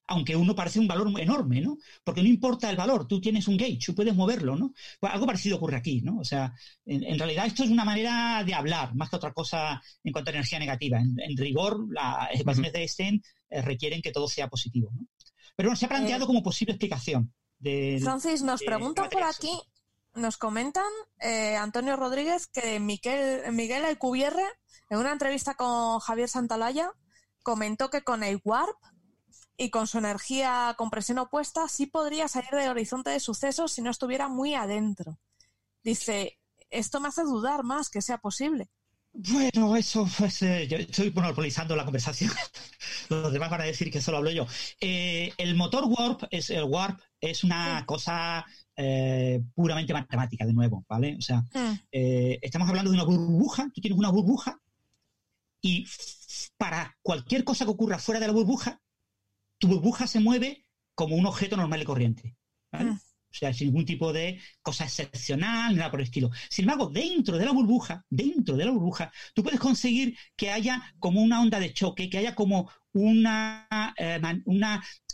[0.10, 1.78] aunque uno parece un valor enorme, ¿no?
[2.04, 4.74] Porque no importa el valor, tú tienes un gauge, tú puedes moverlo, ¿no?
[5.00, 6.18] Pues algo parecido ocurre aquí, ¿no?
[6.18, 6.52] O sea,
[6.86, 10.34] en, realidad esto es una manera de hablar, más que otra cosa en cuanto a
[10.34, 11.00] energía negativa.
[11.00, 15.08] En, rigor, las ecuaciones de Einstein eh, requieren que todo sea positivo, ¿no?
[15.56, 17.32] Pero bueno, se ha planteado eh, como posible explicación.
[17.60, 19.52] De, Francis, nos preguntan por aquí,
[20.13, 24.45] nos comentan eh, Antonio Rodríguez que Miguel, Miguel Alcubierre,
[24.89, 26.91] en una entrevista con Javier Santalaya,
[27.43, 28.78] comentó que con el Warp
[29.58, 33.82] y con su energía con presión opuesta sí podría salir del horizonte de sucesos si
[33.82, 35.19] no estuviera muy adentro.
[35.84, 38.69] Dice, esto me hace dudar más que sea posible.
[39.12, 42.32] Bueno, eso pues, eh, yo estoy monopolizando la conversación.
[43.10, 44.45] Los demás van a decir que solo hablo yo.
[44.80, 48.45] Eh, el motor warp es el warp es una cosa
[48.82, 51.18] eh, puramente matemática, de nuevo, ¿vale?
[51.18, 51.80] O sea, hmm.
[51.92, 53.70] estamos hablando de una burbuja.
[53.74, 54.58] Tú tienes una burbuja
[55.62, 55.86] y
[56.58, 58.82] para cualquier cosa que ocurra fuera de la burbuja,
[59.58, 60.65] tu burbuja se mueve
[60.96, 62.38] como un objeto normal y corriente.
[62.72, 62.92] ¿vale?
[62.92, 63.00] Ah.
[63.32, 66.32] O sea, sin ningún tipo de cosa excepcional, nada por el estilo.
[66.50, 70.82] Sin embargo, dentro de la burbuja, dentro de la burbuja, tú puedes conseguir que haya
[70.98, 74.19] como una onda de choque, que haya como una, eh,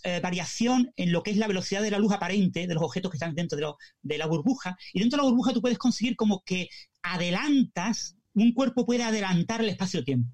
[0.04, 3.12] eh, variación en lo que es la velocidad de la luz aparente de los objetos
[3.12, 3.58] que están dentro
[4.02, 4.78] de, la burbuja.
[4.94, 6.70] Y dentro de la burbuja tú puedes conseguir como que
[7.02, 10.30] adelantas, un cuerpo puede adelantar el espacio-tiempo.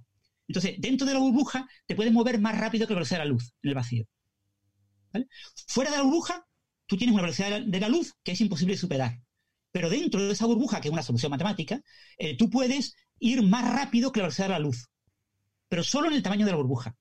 [0.47, 3.31] Entonces, dentro de la burbuja te puedes mover más rápido que la velocidad de la
[3.31, 4.05] luz en el vacío.
[5.67, 6.45] Fuera de la burbuja,
[6.85, 9.21] tú tienes una velocidad de la luz que es imposible superar.
[9.71, 11.81] Pero dentro de esa burbuja, que es una solución matemática,
[12.17, 14.89] eh, tú puedes ir más rápido que la velocidad de la luz.
[15.69, 16.95] Pero solo en el tamaño de la burbuja.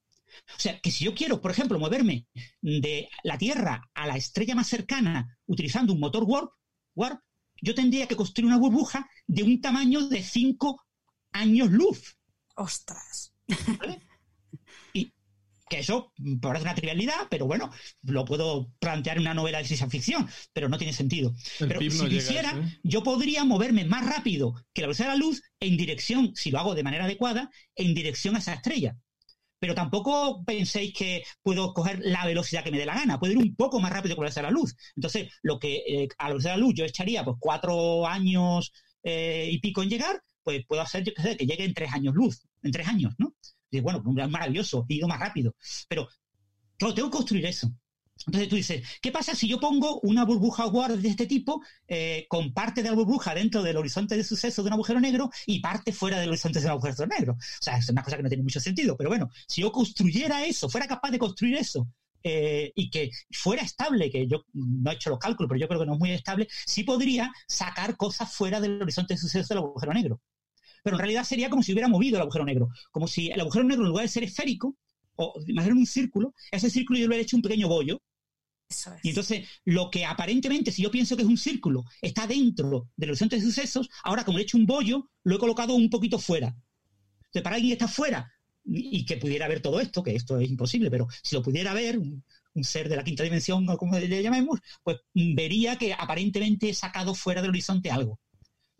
[0.57, 2.27] O sea, que si yo quiero, por ejemplo, moverme
[2.61, 6.53] de la Tierra a la estrella más cercana utilizando un motor warp,
[6.95, 7.21] warp
[7.63, 10.83] yo tendría que construir una burbuja de un tamaño de 5
[11.33, 12.17] años luz.
[12.57, 13.33] Ostras.
[14.93, 15.13] Y
[15.69, 17.71] que eso parece una trivialidad, pero bueno,
[18.03, 21.33] lo puedo plantear en una novela de ciencia ficción, pero no tiene sentido.
[21.61, 22.81] pero si quisiera, ¿eh?
[22.83, 26.59] yo podría moverme más rápido que la velocidad de la luz en dirección, si lo
[26.59, 28.97] hago de manera adecuada, en dirección a esa estrella.
[29.61, 33.39] Pero tampoco penséis que puedo coger la velocidad que me dé la gana, puedo ir
[33.39, 34.75] un poco más rápido que la velocidad de la luz.
[34.97, 38.73] Entonces, lo que eh, a la velocidad de la luz yo echaría pues cuatro años
[39.03, 42.73] eh, y pico en llegar, pues puedo hacer, que llegue en tres años luz, en
[42.73, 43.35] tres años, ¿no?
[43.71, 45.55] Y bueno, pues, maravilloso, he ido más rápido.
[45.89, 46.09] Pero,
[46.77, 47.71] claro, tengo que construir eso.
[48.27, 52.27] Entonces tú dices, ¿qué pasa si yo pongo una burbuja guard de este tipo eh,
[52.29, 55.61] con parte de la burbuja dentro del horizonte de suceso de un agujero negro y
[55.61, 57.33] parte fuera del horizonte de un agujero negro?
[57.33, 60.45] O sea, es una cosa que no tiene mucho sentido, pero bueno, si yo construyera
[60.45, 61.89] eso, fuera capaz de construir eso
[62.23, 65.81] eh, y que fuera estable, que yo no he hecho los cálculos, pero yo creo
[65.81, 69.65] que no es muy estable, sí podría sacar cosas fuera del horizonte de suceso del
[69.65, 70.21] agujero negro
[70.83, 73.65] pero en realidad sería como si hubiera movido el agujero negro, como si el agujero
[73.65, 74.77] negro en lugar de ser esférico,
[75.17, 78.01] o imaginar un círculo, ese círculo yo le hubiera hecho un pequeño bollo.
[79.03, 83.11] Y entonces, lo que aparentemente, si yo pienso que es un círculo, está dentro del
[83.11, 86.49] horizonte de sucesos, ahora como he hecho un bollo, lo he colocado un poquito fuera.
[87.19, 88.33] Entonces, para alguien que está fuera
[88.65, 91.99] y que pudiera ver todo esto, que esto es imposible, pero si lo pudiera ver,
[91.99, 96.69] un, un ser de la quinta dimensión, o como le llamemos, pues vería que aparentemente
[96.69, 98.21] he sacado fuera del horizonte algo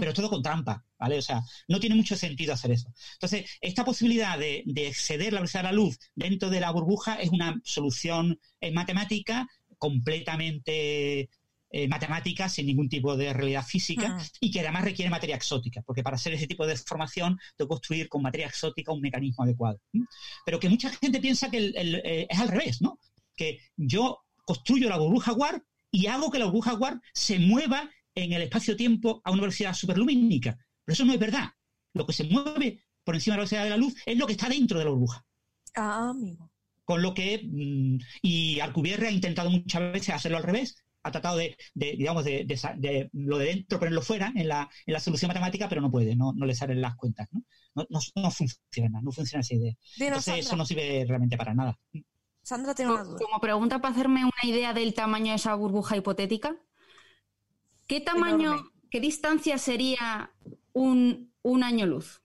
[0.01, 1.19] pero todo con trampa, ¿vale?
[1.19, 2.91] O sea, no tiene mucho sentido hacer eso.
[3.13, 7.29] Entonces, esta posibilidad de, exceder la velocidad de la luz dentro de la burbuja es
[7.29, 8.41] una solución
[8.73, 9.47] matemática
[9.81, 11.29] completamente
[11.73, 14.25] eh, matemática sin ningún tipo de realidad física ah.
[14.41, 17.75] y que además requiere materia exótica, porque para hacer ese tipo de formación tengo que
[17.75, 19.81] construir con materia exótica un mecanismo adecuado.
[20.45, 22.99] Pero que mucha gente piensa que eh, es al revés, ¿no?
[23.37, 28.33] Que yo construyo la burbuja warp y hago que la burbuja warp se mueva en
[28.33, 30.59] el espacio-tiempo a una velocidad superlumínica.
[30.85, 31.51] Pero eso no es verdad.
[31.95, 34.33] Lo que se mueve por encima de la velocidad de la luz es lo que
[34.33, 35.25] está dentro de la burbuja.
[35.77, 36.50] Ah, amigo.
[36.91, 41.37] Con lo que, mm, y Alcubierre ha intentado muchas veces hacerlo al revés, ha tratado
[41.37, 45.81] de, digamos, de, lo de dentro ponerlo fuera en la, en la solución matemática, pero
[45.81, 47.45] no puede, no, no le salen las cuentas, ¿no?
[47.75, 49.75] No, funciona, no funciona esa idea.
[50.01, 51.79] Entonces eso no sirve realmente para nada.
[52.43, 53.19] Sandra tiene una duda.
[53.19, 56.57] Como pregunta para hacerme una idea del tamaño de esa burbuja hipotética,
[57.87, 60.33] ¿Qué tamaño, qué distancia sería
[60.73, 62.23] un, año luz?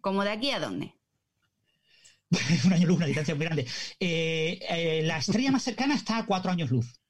[0.00, 0.93] ¿Como de aquí a dónde?
[2.64, 3.66] un año luz, una distancia muy grande.
[4.00, 7.00] Eh, eh, la estrella más cercana está a cuatro años luz.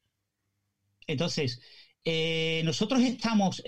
[1.07, 1.61] Entonces,
[2.05, 3.63] eh, nosotros estamos,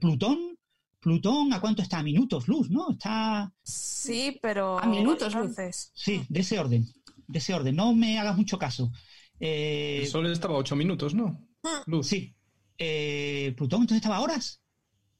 [0.00, 0.58] Plutón,
[1.00, 1.98] Plutón, ¿a cuánto está?
[1.98, 2.92] A minutos luz, ¿no?
[2.92, 3.52] Está.
[3.62, 4.78] Sí, pero.
[4.78, 5.54] A minutos luz.
[5.92, 6.86] Sí, de ese orden.
[7.26, 7.76] de ese orden.
[7.76, 8.90] No me hagas mucho caso.
[9.38, 11.46] Eh, el Sol estaba a 8 minutos, ¿no?
[11.86, 12.06] Luz.
[12.06, 12.34] Sí.
[12.78, 14.62] Eh, Plutón entonces estaba a horas.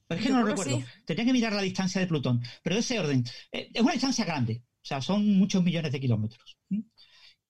[0.06, 0.82] Pero es que no lo recuerdo.
[1.04, 2.42] Tenía que mirar la distancia de Plutón.
[2.62, 3.24] Pero de ese orden.
[3.52, 4.62] Eh, es una distancia grande.
[4.84, 6.58] O sea, son muchos millones de kilómetros.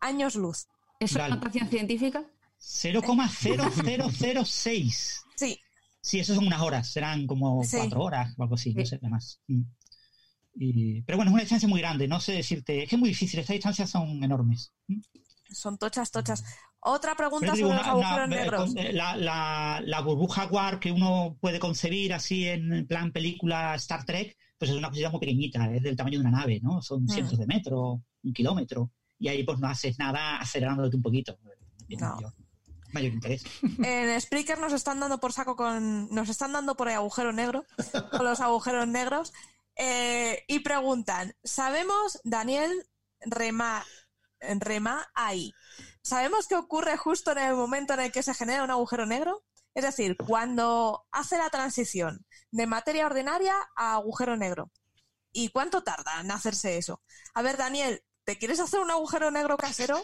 [0.00, 0.66] años luz.
[0.98, 2.24] ¿Es una notación científica?
[2.60, 5.20] 0,0006.
[5.36, 5.60] Sí.
[6.04, 9.40] Sí, eso son unas horas, serán como cuatro horas o algo así, no sé, más.
[9.46, 9.62] Mm.
[11.06, 13.40] pero bueno, es una distancia muy grande, no sé decirte, es que es muy difícil,
[13.40, 14.74] estas distancias son enormes.
[14.86, 15.00] Mm.
[15.50, 16.44] Son tochas, tochas.
[16.80, 18.76] Otra pregunta sobre los agujeros negros.
[18.76, 24.36] Eh, la, la, burbuja War que uno puede concebir así en plan película Star Trek,
[24.58, 26.82] pues es una cosita muy pequeñita, es del tamaño de una nave, ¿no?
[26.82, 27.08] Son mm.
[27.08, 31.38] cientos de metros, un kilómetro, y ahí pues no haces nada acelerándote un poquito.
[31.88, 32.18] No.
[32.94, 33.44] Mayor interés.
[33.82, 36.08] En Spreaker nos están dando por saco con.
[36.10, 37.66] Nos están dando por el agujero negro,
[38.10, 39.32] con los agujeros negros.
[39.76, 42.88] Eh, y preguntan: ¿Sabemos, Daniel
[43.20, 43.84] Rema,
[44.40, 45.52] Rema ahí?
[46.02, 49.44] ¿Sabemos qué ocurre justo en el momento en el que se genera un agujero negro?
[49.74, 54.70] Es decir, cuando hace la transición de materia ordinaria a agujero negro.
[55.32, 57.02] ¿Y cuánto tarda en hacerse eso?
[57.34, 60.00] A ver, Daniel, ¿te quieres hacer un agujero negro casero?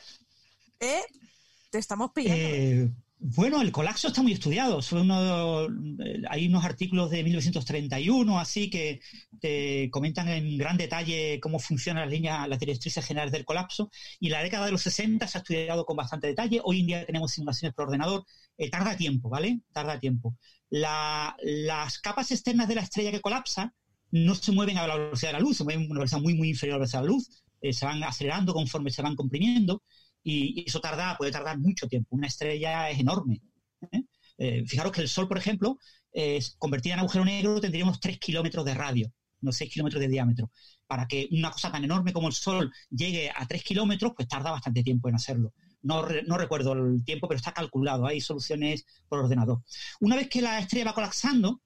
[0.81, 1.05] ¿Eh?
[1.71, 2.43] Te estamos pillando.
[2.43, 2.91] Eh,
[3.23, 4.81] bueno, el colapso está muy estudiado.
[4.81, 9.01] Eh, hay unos artículos de 1931 así que
[9.41, 13.91] te comentan en gran detalle cómo funcionan las líneas, las directrices generales del colapso.
[14.19, 16.61] Y la década de los 60 se ha estudiado con bastante detalle.
[16.65, 18.25] Hoy en día tenemos simulaciones por ordenador.
[18.59, 19.61] Eh, tarda tiempo, ¿vale?
[19.73, 20.37] Tarda tiempo.
[20.71, 23.75] las capas externas de la estrella que colapsa
[24.11, 26.35] no se mueven a la velocidad de la luz, se mueven a una velocidad muy,
[26.35, 27.45] muy inferior a la velocidad de la luz.
[27.71, 29.83] Se van acelerando conforme se van comprimiendo
[30.23, 32.17] y, eso tarda, puede tardar mucho tiempo.
[32.17, 33.41] Una estrella es enorme.
[33.93, 34.03] ¿eh?
[34.39, 35.79] Eh, fijaros que el Sol, por ejemplo,
[36.59, 40.51] convertida en agujero negro tendría unos 3 kilómetros de radio, unos 6 kilómetros de diámetro.
[40.87, 44.51] Para que una cosa tan enorme como el Sol llegue a 3 kilómetros, pues tarda
[44.51, 45.53] bastante tiempo en hacerlo.
[45.83, 48.07] No, no, recuerdo el tiempo, pero está calculado.
[48.07, 49.63] Hay soluciones por ordenador.
[50.01, 51.63] Una vez que la estrella va colapsando,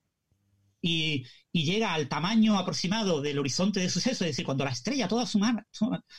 [0.85, 5.25] y, llega al tamaño aproximado del horizonte de suceso, es decir, cuando la estrella, toda
[5.25, 5.41] su,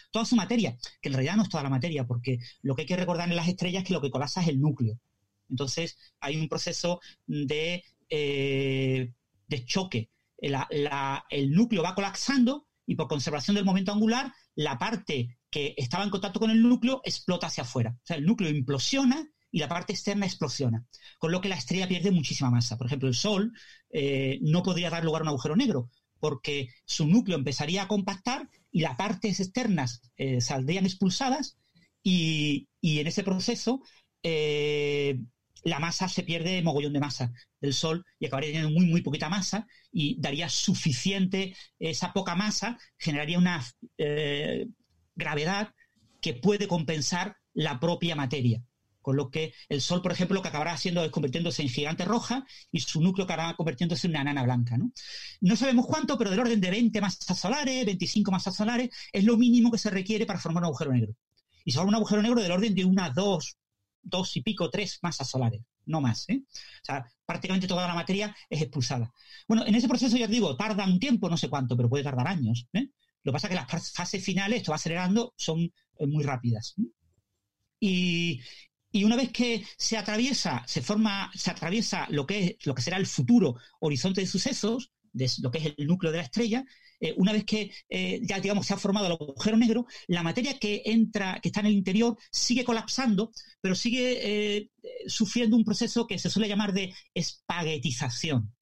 [0.10, 2.88] toda su materia, que en realidad no es toda la materia, porque lo que hay
[2.88, 5.00] que recordar en las estrellas es que lo que colapsa es el núcleo.
[5.50, 9.12] Entonces, hay un proceso de, eh,
[9.48, 10.10] de choque.
[10.40, 16.10] el núcleo va colapsando y por conservación del momento angular, la parte que estaba en
[16.10, 17.92] contacto con el núcleo explota hacia afuera.
[17.98, 20.86] O sea, el núcleo implosiona y la parte externa explosiona,
[21.18, 22.78] con lo que la estrella pierde muchísima masa.
[22.78, 23.54] Por ejemplo, el Sol
[23.90, 25.90] eh, no podría dar lugar a un agujero negro,
[26.20, 31.58] porque su núcleo empezaría a compactar y las partes externas eh, saldrían expulsadas
[32.04, 33.82] y, en ese proceso
[34.24, 35.22] eh,
[35.64, 39.30] la masa se pierde mogollón de masa del Sol y acabaría teniendo muy, muy poquita
[39.30, 43.66] masa y daría suficiente, esa poca masa generaría una
[45.16, 45.74] gravedad
[46.20, 48.62] que puede compensar la propia materia.
[49.06, 52.06] Con lo que el Sol, por ejemplo, lo que acabará haciendo es convirtiéndose en gigante
[52.06, 54.80] roja y su núcleo acabará convirtiéndose en una nana blanca.
[54.80, 54.92] ¿no?
[55.42, 59.38] no sabemos cuánto, pero del orden de 20 masas solares, 25 masas solares, es lo
[59.38, 61.14] mínimo que se requiere para formar un agujero negro.
[61.64, 63.58] Y se forma un agujero negro del orden de unas dos,
[64.02, 66.28] dos y pico, tres masas solares, no más.
[66.30, 66.42] ¿eh?
[66.42, 69.14] O sea, prácticamente toda la materia es expulsada.
[69.48, 72.04] Bueno, en ese proceso, ya os digo, tarda un tiempo, no sé cuánto, pero puede
[72.04, 72.66] tardar años.
[72.74, 72.88] ¿eh?
[73.22, 76.74] Lo que pasa es que las fases finales, esto va acelerando, son eh, muy rápidas.
[77.80, 78.42] Y,
[78.96, 82.82] y una vez que se atraviesa, se forma, se atraviesa lo que es, lo que
[82.82, 86.64] será el futuro horizonte de sucesos, de lo que es el núcleo de la estrella,
[87.02, 90.58] eh, una vez que eh, ya digamos se ha formado el agujero negro, la materia
[90.58, 94.72] que entra, que está en el interior, sigue colapsando, pero sigue eh,
[95.08, 98.56] sufriendo un proceso que se suele llamar de espaguetización.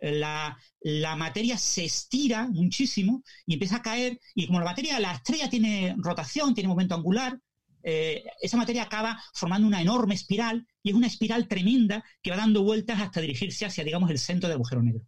[0.00, 5.12] La, la, materia se estira muchísimo y empieza a caer, y como la materia, la
[5.12, 7.38] estrella tiene rotación, tiene momento angular,
[7.82, 12.36] eh, esa materia acaba formando una enorme espiral y es una espiral tremenda que va
[12.36, 15.04] dando vueltas hasta dirigirse hacia, digamos, el centro del agujero negro.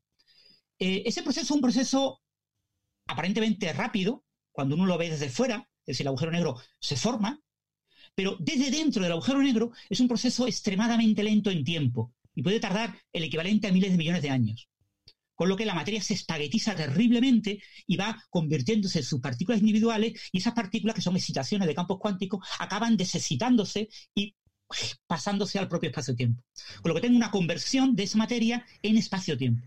[0.78, 2.20] Eh, ese proceso es un proceso
[3.06, 7.40] aparentemente rápido, cuando uno lo ve desde fuera, es decir, el agujero negro se forma,
[8.14, 12.60] pero desde dentro del agujero negro es un proceso extremadamente lento en tiempo y puede
[12.60, 14.69] tardar el equivalente a miles de millones de años
[15.40, 20.12] con lo que la materia se espaguetiza terriblemente y va convirtiéndose en sus partículas individuales
[20.32, 24.36] y esas partículas, que son excitaciones de campos cuánticos, acaban desexcitándose y
[25.06, 26.44] pasándose al propio espacio-tiempo.
[26.82, 29.66] Con lo que tengo una conversión de esa materia en espacio-tiempo.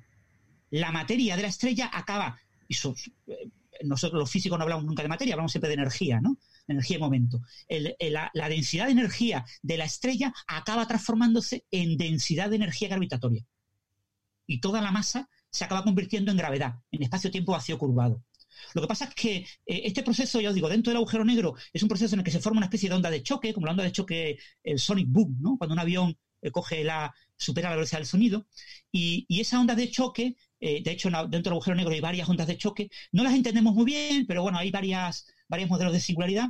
[0.69, 3.49] La materia de la estrella acaba eh,
[3.83, 6.37] nosotros los físicos no hablamos nunca de materia, hablamos siempre de energía, ¿no?
[6.67, 7.41] Energía y momento.
[7.67, 13.43] la, la, densidad de energía de la estrella acaba transformándose en densidad de energía gravitatoria.
[14.45, 18.23] Y toda la masa se acaba convirtiendo en gravedad, en espacio-tiempo vacío curvado.
[18.73, 21.55] Lo que pasa es que eh, este proceso, ya os digo, dentro del agujero negro
[21.71, 23.67] es un proceso en el que se forma una especie de onda de choque, como
[23.67, 25.57] la onda de choque, el sonic boom, ¿no?
[25.57, 28.47] Cuando un avión eh, coge la, supera la velocidad del sonido.
[28.91, 32.47] Y, esa onda de choque, eh, de hecho, dentro del agujero negro hay varias ondas
[32.47, 36.49] de choque, no las entendemos muy bien, pero bueno, hay varias, varios modelos de singularidad.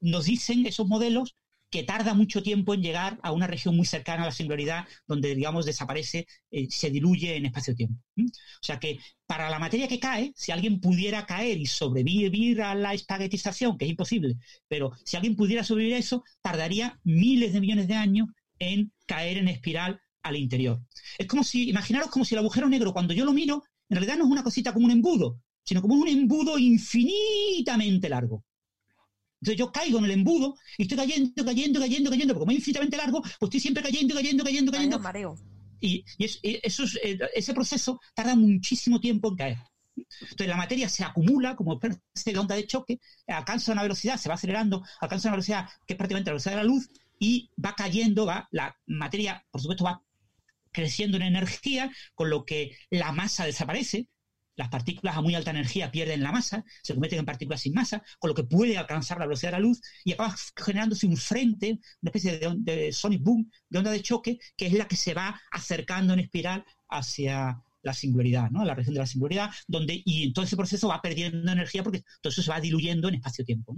[0.00, 1.34] nos dicen esos modelos
[1.76, 5.34] que tarda mucho tiempo en llegar a una región muy cercana a la singularidad, donde,
[5.34, 8.00] digamos, desaparece, eh, se diluye en espacio-tiempo.
[8.18, 12.74] O sea que para la materia que cae, si alguien pudiera caer y sobrevivir a
[12.74, 14.36] la espaguetización, que es imposible,
[14.68, 19.36] pero si alguien pudiera sobrevivir a eso, tardaría miles de millones de años en caer
[19.36, 20.80] en espiral al interior.
[21.18, 24.16] Es como si, imaginaros como si el agujero negro, cuando yo lo miro, en realidad
[24.16, 28.46] no es una cosita como un embudo, sino como un embudo infinitamente largo.
[29.40, 32.58] Entonces yo caigo en el embudo y estoy cayendo, cayendo, cayendo, cayendo, porque como es
[32.58, 34.98] infinitamente largo, pues estoy siempre cayendo, cayendo, cayendo, cayendo.
[34.98, 35.36] mareo.
[35.80, 39.58] Y, eso eh, ese proceso tarda muchísimo tiempo en caer.
[39.96, 44.28] Entonces la materia se acumula como especie de onda de choque, alcanza una velocidad, se
[44.28, 47.74] va acelerando, alcanza una velocidad que es prácticamente la velocidad de la luz y va
[47.74, 50.02] cayendo, va, la materia, por supuesto, va
[50.70, 54.08] creciendo en energía, con lo que la masa desaparece,
[54.56, 58.02] las partículas a muy alta energía pierden la masa, se convierten en partículas sin masa,
[58.18, 61.78] con lo que puede alcanzar la velocidad de la luz y acaba generándose un frente,
[62.02, 65.40] una especie de, sonic boom, de onda de choque, que es la que se va
[65.50, 68.64] acercando en espiral hacia la singularidad, ¿no?
[68.64, 72.32] la región de la singularidad, donde, y todo ese proceso va perdiendo energía porque todo
[72.32, 73.76] eso se va diluyendo en espacio-tiempo.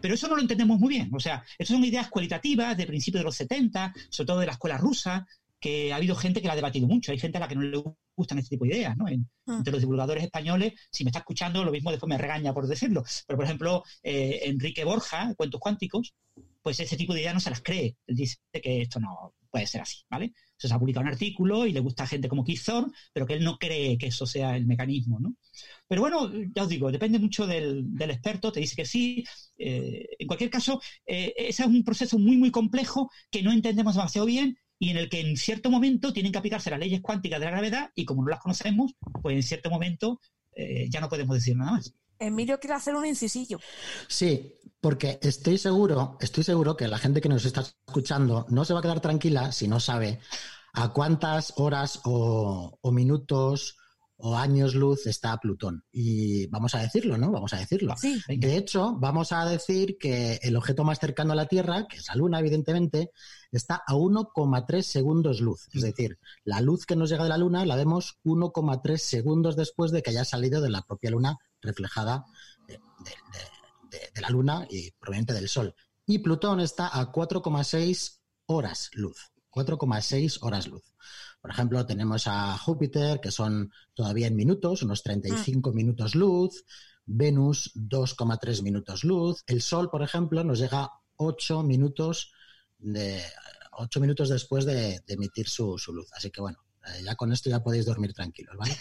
[0.00, 1.10] Pero eso no lo entendemos muy bien.
[1.12, 4.52] O sea, esas son ideas cualitativas de principios de los 70, sobre todo de la
[4.52, 5.26] escuela rusa,
[5.62, 7.12] que ha habido gente que la ha debatido mucho.
[7.12, 7.80] Hay gente a la que no le
[8.16, 9.04] gustan este tipo de ideas, ¿no?
[9.04, 9.58] Mm.
[9.58, 13.04] entre los divulgadores españoles, si me está escuchando, lo mismo después me regaña por decirlo.
[13.26, 16.14] Pero, por ejemplo, eh, Enrique Borja, Cuentos Cuánticos,
[16.60, 17.96] pues ese tipo de ideas no se las cree.
[18.08, 20.32] Él dice que esto no puede ser así, ¿vale?
[20.68, 22.62] se ha publicado un artículo y le gusta a gente como Keith
[23.12, 25.34] pero que él no cree que eso sea el mecanismo, ¿no?
[25.88, 29.24] Pero bueno, ya os digo, depende mucho del, experto, te dice que sí.
[29.58, 33.94] Eh, en cualquier caso, eh, ese es un proceso muy, muy complejo que no entendemos
[33.94, 37.38] demasiado bien y en el que en cierto momento tienen que aplicarse las leyes cuánticas
[37.38, 40.18] de la gravedad y como no las conocemos, pues en cierto momento
[40.56, 41.94] eh, ya no podemos decir nada más.
[42.18, 43.60] Emilio quiere hacer un incisillo.
[44.08, 48.72] Sí, porque estoy seguro, estoy seguro que la gente que nos está escuchando no se
[48.72, 50.18] va a quedar tranquila si no sabe
[50.72, 53.76] a cuántas horas o, o minutos
[54.24, 55.84] o años luz está Plutón.
[55.90, 57.32] Y vamos a decirlo, ¿no?
[57.32, 57.94] Vamos a decirlo.
[58.28, 62.06] De hecho, vamos a decir que el objeto más cercano a la Tierra, que es
[62.06, 63.10] la Luna, evidentemente,
[63.50, 65.68] está a 1,3 segundos luz.
[65.72, 69.90] Es decir, la luz que nos llega de la Luna la vemos 1,3 segundos después
[69.90, 72.24] de que haya salido de la propia Luna reflejada
[72.68, 72.78] de,
[74.14, 75.74] de la Luna y proveniente del Sol.
[76.06, 79.32] Y Plutón está a 4,6 horas luz.
[79.50, 80.82] 4,6 horas luz.
[81.42, 85.74] Por ejemplo, tenemos a Júpiter, que son todavía en minutos, unos 35 mm.
[85.74, 86.64] minutos luz,
[87.04, 92.32] Venus 2,3 minutos luz, el Sol, por ejemplo, nos llega 8 minutos
[92.78, 93.20] de
[93.72, 96.12] 8 minutos después de, emitir su, su, luz.
[96.12, 96.58] Así que bueno,
[97.04, 98.76] ya con esto ya podéis dormir tranquilos, ¿vale?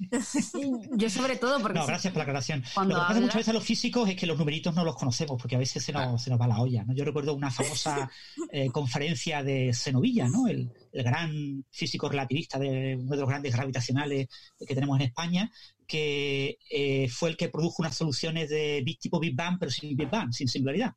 [0.96, 1.78] Yo sobre todo porque...
[1.78, 2.64] No, gracias por la aclaración.
[2.76, 5.40] Lo que pasa muchas veces a los físicos es que los numeritos no los conocemos
[5.40, 6.84] porque a veces se nos, se nos va la olla.
[6.84, 6.94] ¿no?
[6.94, 8.10] Yo recuerdo una famosa
[8.50, 10.48] eh, conferencia de Zenovilla, ¿no?
[10.48, 14.28] El, el, gran físico relativista de uno de los grandes gravitacionales
[14.66, 15.50] que tenemos en España,
[15.86, 20.10] que eh, fue el que produjo unas soluciones de tipo Big Bang, pero sin Big
[20.10, 20.92] Bang, sin singularidad.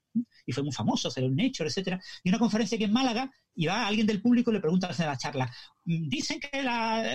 [0.49, 2.01] Y fue muy famoso, se un Nature, etcétera.
[2.23, 5.05] Y una conferencia que en Málaga, y va alguien del público y le pregunta en
[5.05, 5.45] la charla,
[5.85, 6.49] mm, dicen que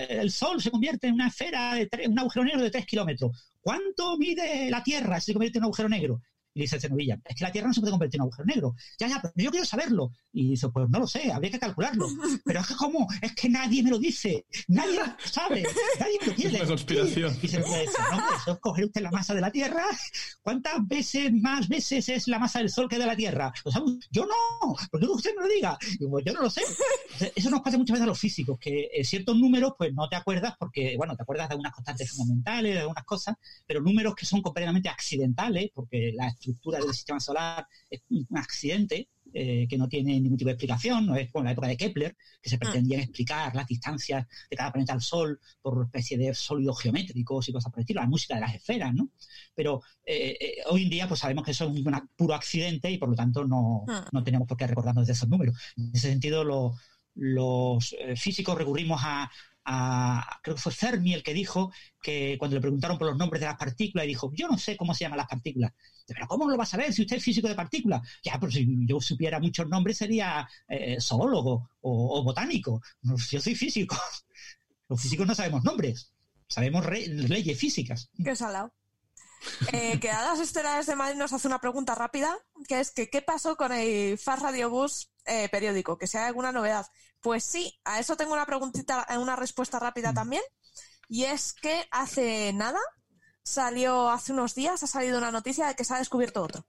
[0.09, 3.51] el Sol se convierte en una esfera, de un agujero negro de 3 kilómetros.
[3.59, 6.21] ¿Cuánto mide la Tierra si se convierte en un agujero negro?
[6.55, 8.75] Y dice Cenovilla, es que la Tierra no se puede convertir en un agujero negro.
[8.97, 10.13] Ya, ya, pero yo quiero saberlo.
[10.31, 12.07] Y dice, pues no lo sé, habría que calcularlo.
[12.45, 13.07] Pero es que, ¿cómo?
[13.21, 14.45] Es que nadie me lo dice.
[14.67, 15.63] Nadie sabe.
[15.99, 16.55] Nadie me lo tiene.
[16.55, 17.37] Es una conspiración.
[17.41, 19.83] Y se puede decir, no, eso es coger usted la masa de la Tierra.
[20.41, 23.51] ¿Cuántas veces más veces es la masa del Sol que de la Tierra?
[24.11, 25.77] yo no, porque usted me lo diga.
[26.09, 26.61] pues yo no lo sé.
[27.35, 30.15] Eso nos pasa muchas veces a los físicos, que en ciertos números, pues no te
[30.15, 33.35] acuerdas porque, bueno, te acuerdas de algunas constantes fundamentales, de algunas cosas,
[33.65, 39.09] pero números que son completamente accidentales, porque la estructura del sistema solar es un accidente
[39.37, 42.15] eh, que no tiene ningún tipo de explicación, no es como la época de Kepler,
[42.41, 42.59] que se mm.
[42.59, 47.49] pretendían explicar las distancias de cada planeta al Sol por una especie de sólidos geométricos
[47.49, 49.09] y cosas por el estilo, la música de las esferas, ¿no?
[49.53, 52.97] Pero eh, eh, hoy en día pues sabemos que eso es un puro accidente y
[52.97, 54.09] por lo tanto no, mm.
[54.13, 55.57] no tenemos por qué recordarnos de esos números.
[55.75, 56.45] En ese sentido,
[57.15, 59.29] los físicos recurrimos a
[59.65, 63.41] a, creo que fue Fermi el que dijo que cuando le preguntaron por los nombres
[63.41, 65.73] de las partículas, y dijo, yo no sé cómo se llaman las partículas.
[66.07, 68.07] Pero ¿cómo lo va a saber si usted es físico de partículas?
[68.23, 72.81] Ya, pero si yo supiera muchos nombres sería eh, zoólogo o, botánico.
[73.01, 73.97] yo soy físico.
[74.87, 76.11] Los físicos no sabemos nombres,
[76.47, 78.09] sabemos leyes físicas.
[78.23, 78.71] Qué salado.
[79.71, 82.37] Eh, Quedadas Estelares de Madrid nos hace una pregunta rápida,
[82.67, 85.97] que es que ¿qué pasó con el Fast Radio Bus eh, periódico?
[85.97, 86.85] Que hay alguna novedad.
[87.21, 90.15] Pues sí, a eso tengo una preguntita, una respuesta rápida mm.
[90.15, 90.43] también.
[91.07, 92.79] Y es que hace nada,
[93.43, 96.65] salió hace unos días, ha salido una noticia de que se ha descubierto otro.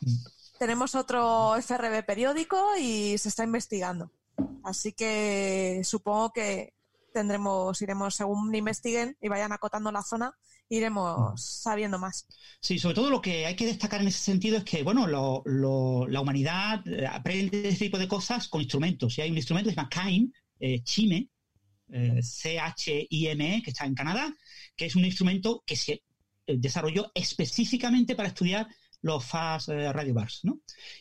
[0.00, 0.14] Mm.
[0.58, 4.10] Tenemos otro FRB periódico y se está investigando.
[4.62, 6.74] Así que supongo que
[7.12, 10.36] tendremos, iremos, según investiguen y vayan acotando la zona,
[10.68, 12.26] iremos sabiendo más.
[12.60, 16.20] Sí, sobre todo lo que hay que destacar en ese sentido es que, bueno, la
[16.20, 19.16] humanidad eh, aprende este tipo de cosas con instrumentos.
[19.18, 21.28] Y hay un instrumento que se llama CHIME, eh, CHIME,
[21.92, 24.34] eh, C-H-I-M-E, que está en Canadá,
[24.76, 26.02] que es un instrumento que se
[26.46, 28.66] desarrolló específicamente para estudiar
[29.00, 30.60] los fast radio bars, ¿no?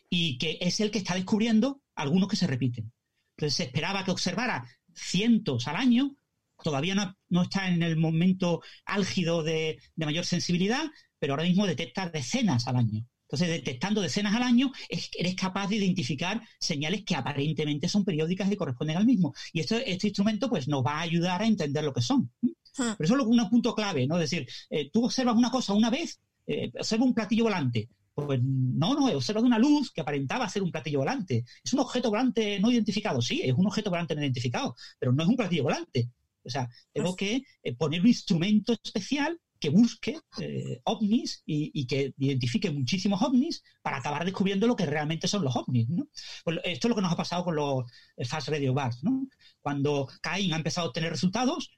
[0.09, 2.91] Y que es el que está descubriendo algunos que se repiten.
[3.37, 6.15] Entonces se esperaba que observara cientos al año,
[6.63, 10.85] todavía no, está en el momento álgido de, mayor sensibilidad,
[11.19, 13.05] pero ahora mismo detecta decenas al año.
[13.23, 18.55] Entonces, detectando decenas al año, eres capaz de identificar señales que aparentemente son periódicas y
[18.55, 19.33] corresponden al mismo.
[19.51, 22.31] Y este instrumento pues, nos va a ayudar a entender lo que son.
[22.41, 22.93] Hmm.
[22.97, 24.19] Pero eso es un punto clave, ¿no?
[24.19, 27.89] Es decir, eh, tú observas una cosa una vez, eh, observas un platillo volante.
[28.15, 31.45] Pues no, no, he observado una luz que aparentaba ser un platillo volante.
[31.63, 33.21] ¿Es un objeto volante no identificado?
[33.21, 36.11] Sí, es un objeto volante no identificado, pero no es un platillo volante.
[36.45, 41.87] O sea, tengo pues que eh, poner un instrumento especial que busque eh, ovnis y,
[41.87, 45.87] que identifique muchísimos ovnis para acabar descubriendo lo que realmente son los ovnis.
[45.87, 46.07] ¿no?
[46.43, 49.03] Pues esto es lo que nos ha pasado con los eh, Fast Radio Bars.
[49.03, 49.25] ¿no?
[49.61, 51.71] Cuando Cain ha empezado a obtener resultados,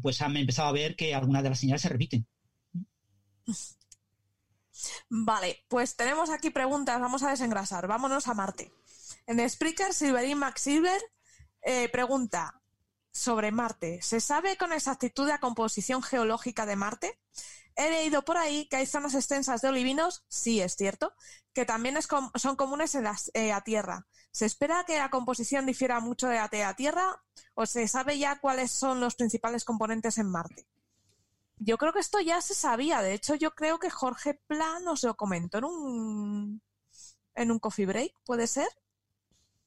[0.00, 2.24] pues han empezado a ver que algunas de las señales se repiten.
[5.08, 8.70] Vale, pues tenemos aquí preguntas, vamos a desengrasar, vámonos a Marte.
[9.26, 11.00] En Spreaker, Silverín Max Silver
[11.90, 12.60] pregunta,
[13.16, 14.00] sobre Marte.
[14.02, 17.18] ¿Se sabe con exactitud la composición geológica de Marte?
[17.74, 21.14] He leído por ahí que hay zonas extensas de olivinos, sí es cierto,
[21.52, 24.06] que también son comunes en la eh, Tierra.
[24.30, 27.22] ¿Se espera que la composición difiera mucho de la Tierra
[27.54, 30.66] o se sabe ya cuáles son los principales componentes en Marte?
[31.58, 33.00] Yo creo que esto ya se sabía.
[33.00, 36.62] De hecho, yo creo que Jorge Plan nos lo comentó en un,
[37.34, 38.68] en un coffee break, ¿puede ser?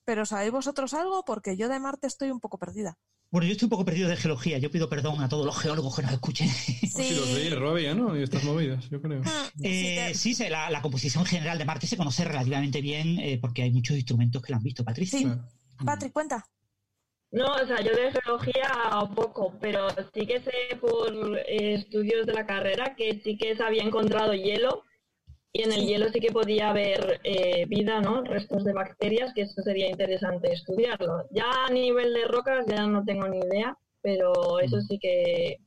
[0.06, 1.26] Pero ¿sabéis vosotros algo?
[1.26, 2.98] Porque yo de Marte estoy un poco perdida.
[3.32, 4.58] Bueno, yo estoy un poco perdido de geología.
[4.58, 6.50] Yo pido perdón a todos los geólogos que nos escuchen.
[6.90, 7.04] Sí.
[7.04, 8.18] Si los veis, Robia, ¿no?
[8.18, 9.22] Y estas movidas, yo creo.
[9.24, 13.72] Ah, eh, sí, la, composición general de Marte se conoce relativamente bien eh, porque hay
[13.72, 15.20] muchos instrumentos que la han visto, Patricia.
[15.20, 15.28] Sí.
[15.86, 16.46] Patrick, cuenta.
[17.32, 18.72] No, o sea, yo de geología
[19.16, 23.84] poco, pero sí que sé por estudios de la carrera que sí que se había
[23.84, 24.84] encontrado hielo
[25.52, 28.22] y en el hielo sí que podía haber eh, vida, ¿no?
[28.24, 31.28] Restos de bacterias, que eso sería interesante estudiarlo.
[31.32, 35.58] Ya a nivel de rocas ya no tengo ni idea, pero eso sí que...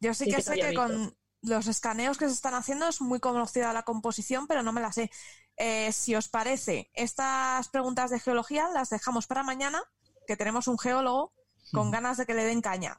[0.00, 3.72] Yo sí, que, sé que con los escaneos que se están haciendo es muy conocida
[3.72, 5.10] la composición, pero no me la sé.
[5.56, 9.80] Eh, si os parece, estas preguntas de geología las dejamos para mañana,
[10.26, 11.32] que tenemos un geólogo
[11.72, 12.96] con ganas de que le den caña.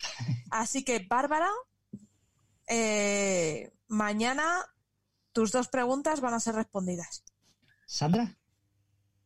[0.51, 1.51] Así que, Bárbara,
[2.69, 4.65] eh, mañana
[5.33, 7.23] tus dos preguntas van a ser respondidas.
[7.85, 8.37] ¿Sandra?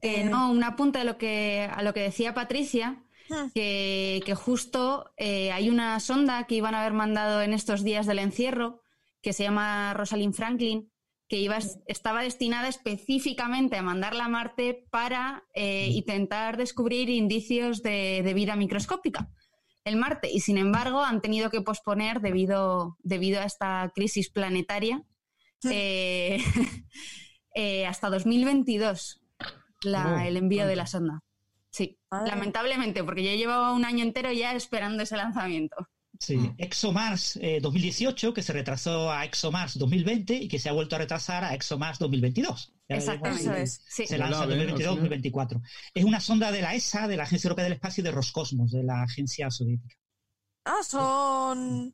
[0.02, 3.52] Eh, no, un apunte a lo que, a lo que decía Patricia, hmm.
[3.54, 8.20] que, justo eh, hay una sonda que iban a haber mandado en estos días del
[8.20, 8.82] encierro,
[9.22, 10.92] que se llama Rosalind Franklin,
[11.28, 18.22] que iba, estaba destinada específicamente a mandarla a Marte para eh, intentar descubrir indicios de,
[18.24, 19.30] de, vida microscópica
[19.84, 20.30] en Marte.
[20.32, 25.04] Y sin embargo han tenido que posponer debido, debido a esta crisis planetaria
[25.64, 26.44] eh,
[27.56, 29.22] eh, hasta 2022
[29.84, 31.22] el envío de la sonda.
[31.70, 35.76] Sí, lamentablemente, porque yo llevaba un año entero ya esperando ese lanzamiento.
[36.20, 40.96] Sí, ExoMars 2018, eh, que se retrasó a ExoMars 2020 y que se ha vuelto
[40.96, 42.74] a retrasar a ExoMars 2022.
[42.88, 43.68] Exactamente.
[43.68, 45.62] Se lanza en 2022-2024.
[45.94, 48.72] Es una sonda de la ESA, de la Agencia Europea del Espacio, y de Roscosmos,
[48.72, 49.96] de la agencia soviética.
[50.66, 51.94] Ah, son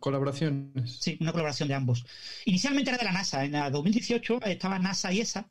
[0.00, 0.98] Colaboraciones.
[1.00, 2.06] Sí, una colaboración de ambos.
[2.44, 3.44] Inicialmente era de la NASA.
[3.44, 5.50] En la 2018 estaba NASA y ESA,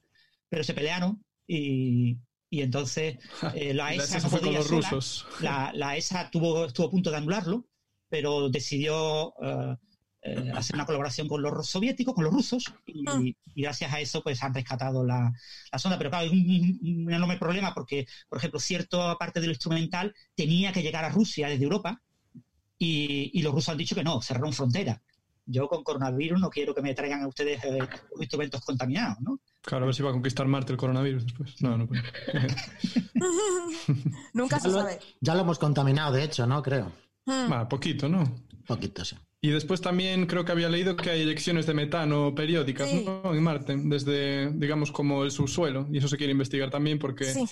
[0.50, 2.18] pero se pelearon y,
[2.50, 3.18] entonces
[3.54, 5.28] eh, la ESA no podía los rusos.
[5.42, 7.68] La, ESA tuvo, estuvo a punto de anularlo,
[8.10, 9.76] pero decidió eh,
[10.22, 13.20] eh, hacer una colaboración con los soviéticos, con los rusos, y, Ah.
[13.22, 15.32] y gracias a eso pues han rescatado la,
[15.72, 15.98] la sonda.
[15.98, 20.72] Pero claro, hay un, un enorme problema porque, por ejemplo, cierta parte del instrumental tenía
[20.72, 22.02] que llegar a Rusia desde Europa
[22.78, 25.02] y, y los rusos han dicho que no, cerraron frontera.
[25.48, 27.78] Yo con coronavirus no quiero que me traigan a ustedes eh,
[28.20, 29.40] instrumentos contaminados, ¿no?
[29.62, 31.62] Claro, a ver si va a conquistar Marte el coronavirus después.
[31.62, 32.02] No, no puede.
[34.34, 35.00] Nunca se sabe.
[35.22, 36.62] ya lo hemos contaminado, de hecho, ¿no?
[36.64, 36.92] Creo.
[37.26, 37.68] Hmm.
[37.70, 38.24] Poquito, ¿no?
[38.68, 39.16] Poquito, sí.
[39.42, 43.06] Y después también creo que había leído que hay eyecciones de metano periódicas Sí.
[43.06, 43.34] ¿no?
[43.34, 45.88] en Marte, desde, digamos, como el subsuelo.
[45.92, 47.46] Y eso se quiere investigar también porque Sí.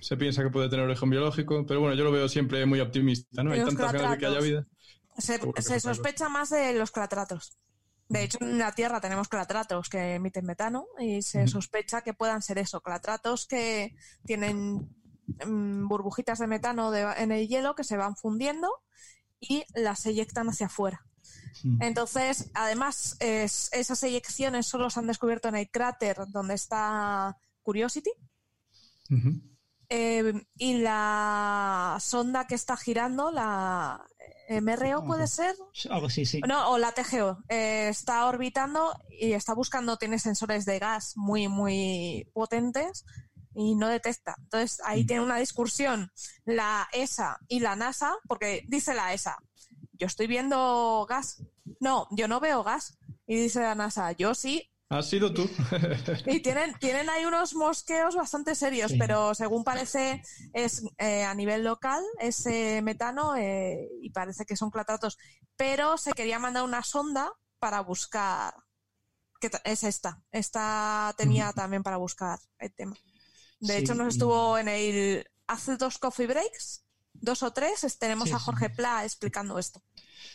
[0.00, 1.64] Se piensa que puede tener origen biológico.
[1.66, 3.52] Pero bueno, yo lo veo siempre muy optimista, ¿no?
[3.52, 4.66] Hay tantas ganas de que haya vida.
[5.18, 5.38] Se,
[5.80, 7.56] sospecha más de los clatratos.
[8.08, 12.42] De hecho, en la Tierra tenemos clatratos que emiten metano y se sospecha que puedan
[12.42, 13.94] ser eso, clatratos que
[14.26, 14.88] tienen
[15.46, 18.68] mm, burbujitas de metano de- en el hielo que se van fundiendo
[19.40, 21.06] y las eyectan hacia afuera.
[21.80, 28.10] Entonces, además, es- esas eyecciones solo se han descubierto en el cráter donde está Curiosity.
[29.88, 34.04] Eh, y la sonda que está girando, la
[34.48, 35.54] MRO puede ser,
[35.90, 36.40] Algo así, sí.
[36.46, 41.48] no, o la TGO, eh, está orbitando y está buscando, tiene sensores de gas muy,
[41.48, 43.04] muy potentes
[43.54, 44.34] y no detecta.
[44.38, 45.06] Entonces ahí Mm.
[45.06, 46.10] tiene una discusión
[46.44, 49.38] la ESA y la NASA, porque dice la ESA,
[49.92, 51.42] yo estoy viendo gas.
[51.80, 52.98] No, yo no veo gas.
[53.26, 55.48] Y dice la NASA, yo sí, Has sido tú.
[56.26, 58.98] y tienen, tienen ahí unos mosqueos bastante serios, Sí.
[58.98, 60.22] pero según parece
[60.52, 65.18] es eh, a nivel local ese metano eh, y parece que son clatratos.
[65.56, 68.54] Pero se quería mandar una sonda para buscar,
[69.40, 72.96] que es esta, esta tenía también para buscar el tema.
[73.60, 76.83] De Sí, hecho nos estuvo en el, hace dos coffee breaks,
[77.24, 78.38] dos o tres, es- tenemos Sí, a.
[78.38, 79.82] Jorge Pla explicando esto.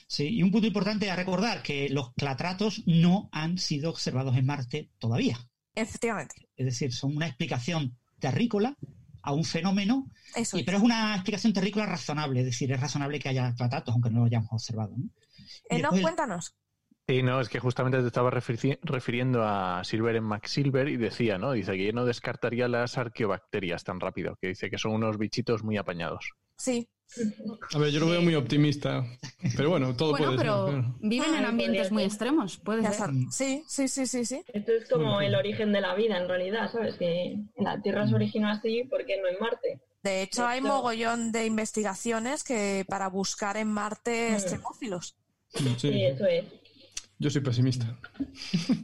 [0.07, 4.45] Sí, y un punto importante a recordar que los clatratos no han sido observados en
[4.45, 5.37] Marte todavía.
[5.75, 8.75] Efectivamente, Es decir, son una explicación terrícola
[9.21, 10.57] a un fenómeno, eso.
[10.57, 10.65] y- es.
[10.65, 14.19] pero es una explicación terrícola razonable, es decir, es razonable que haya clatratos, aunque no
[14.19, 14.95] lo hayamos observado.
[14.97, 15.09] ¿no?
[15.69, 16.55] Eh, cuéntanos.
[17.07, 20.97] Sí, no, es que justamente te estaba refiri- refiriendo a Silver en Max Silver y
[20.97, 21.53] decía, ¿no?
[21.53, 25.63] Dice que yo no descartaría las arqueobacterias tan rápido, que dice que son unos bichitos
[25.63, 26.33] muy apañados.
[26.60, 26.88] Sí,
[27.74, 29.03] A ver, yo lo veo muy optimista.
[29.57, 30.74] Pero bueno, todo Bueno, puede pero ser.
[30.76, 30.95] claro.
[31.01, 33.10] viven en ambientes muy extremos, puede ya ser.
[33.32, 34.43] Sí, sí, sí, sí, sí.
[34.53, 35.36] Esto es como Bueno, el sí.
[35.38, 36.95] origen de la vida, en realidad, ¿sabes?
[36.97, 39.80] Que en la Tierra se originó así, ¿por qué no en Marte?
[40.03, 44.34] De hecho, hay mogollón de investigaciones que para buscar en Marte Mm.
[44.36, 45.16] extremófilos.
[45.55, 46.45] Sí, Sí, eso es.
[47.18, 47.97] yo soy pesimista.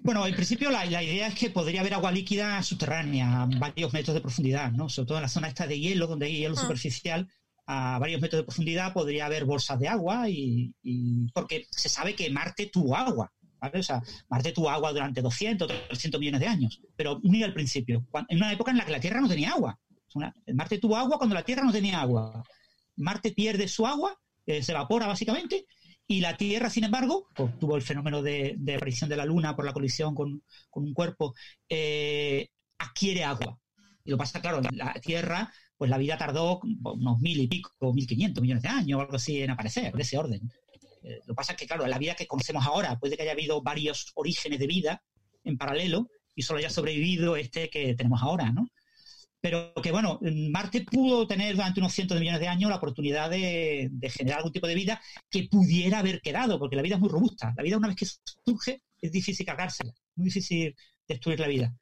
[0.02, 3.94] Bueno, en principio la, la idea es que podría haber agua líquida subterránea a varios
[3.94, 4.90] metros de profundidad, ¿no?
[4.90, 6.62] Sobre todo en la zona esta de hielo, donde hay hielo Ah.
[6.62, 7.30] superficial,
[7.68, 10.74] a varios metros de profundidad podría haber bolsas de agua y,
[11.34, 13.80] porque se sabe que Marte tuvo agua, ¿vale?
[13.80, 18.06] O sea, Marte tuvo agua durante 200, 300 millones de años, pero muy al principio,
[18.12, 19.80] cuan- en una época en la que la Tierra no tenía agua.
[20.54, 22.44] Marte tuvo agua cuando la Tierra no tenía agua.
[22.96, 25.66] Marte pierde su agua, eh, se evapora básicamente,
[26.08, 29.66] y la Tierra, sin embargo, pues, tuvo el fenómeno de, aparición de la Luna por
[29.66, 30.42] la colisión con,
[30.72, 31.34] un cuerpo,
[31.68, 32.48] eh,
[32.78, 33.60] adquiere agua.
[34.04, 38.08] Y lo pasa, claro, la Tierra, pues la vida tardó unos mil y pico, mil
[38.08, 40.50] quinientos millones de años o algo así en aparecer, de ese orden.
[41.04, 43.34] Eh, lo que pasa es que, claro, la vida que conocemos ahora, puede que haya
[43.34, 45.04] habido varios orígenes de vida
[45.44, 48.68] en paralelo y solo haya sobrevivido este que tenemos ahora, ¿no?
[49.42, 50.20] Pero que, bueno,
[50.50, 54.40] Marte pudo tener durante unos cientos de millones de años la oportunidad de, de generar
[54.40, 55.00] algún tipo de vida
[55.30, 57.54] que pudiera haber quedado, porque la vida es muy robusta.
[57.56, 58.08] La vida, una vez que
[58.44, 60.76] surge, es difícil cargársela, muy difícil
[61.08, 61.76] destruir la vida.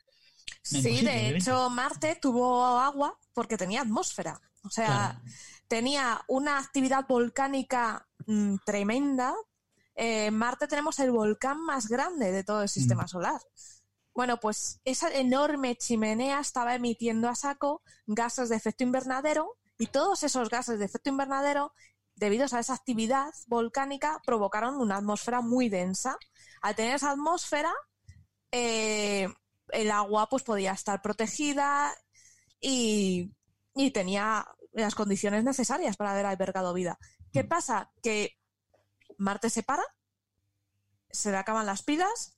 [0.62, 4.39] Sí, de hecho, Marte tuvo agua porque tenía atmósfera.
[4.64, 5.20] O sea, Claro.
[5.68, 9.34] tenía una actividad volcánica mm, tremenda.
[9.96, 13.08] Eh, en Marte tenemos el volcán más grande de todo el sistema Mm.
[13.10, 13.41] solar.
[14.16, 20.24] Bueno, pues esa enorme chimenea estaba emitiendo a saco gases de efecto invernadero y todos
[20.24, 21.74] esos gases de efecto invernadero,
[22.16, 26.18] debido a esa actividad volcánica, provocaron una atmósfera muy densa.
[26.62, 27.74] Al tener esa atmósfera,
[28.52, 29.28] eh,
[29.74, 31.93] el agua pues podía estar protegida
[32.61, 33.34] y,
[33.76, 36.97] y tenía las condiciones necesarias para haber albergado vida.
[37.32, 37.91] ¿Qué pasa?
[38.01, 38.38] Que
[39.17, 39.84] Marte se para,
[41.11, 42.38] se le acaban las pilas,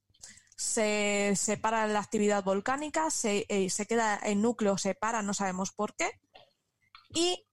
[0.58, 5.72] se separa la actividad volcánica, se, eh, se queda el núcleo, se para, no sabemos
[5.72, 6.12] por qué,
[7.10, 7.46] y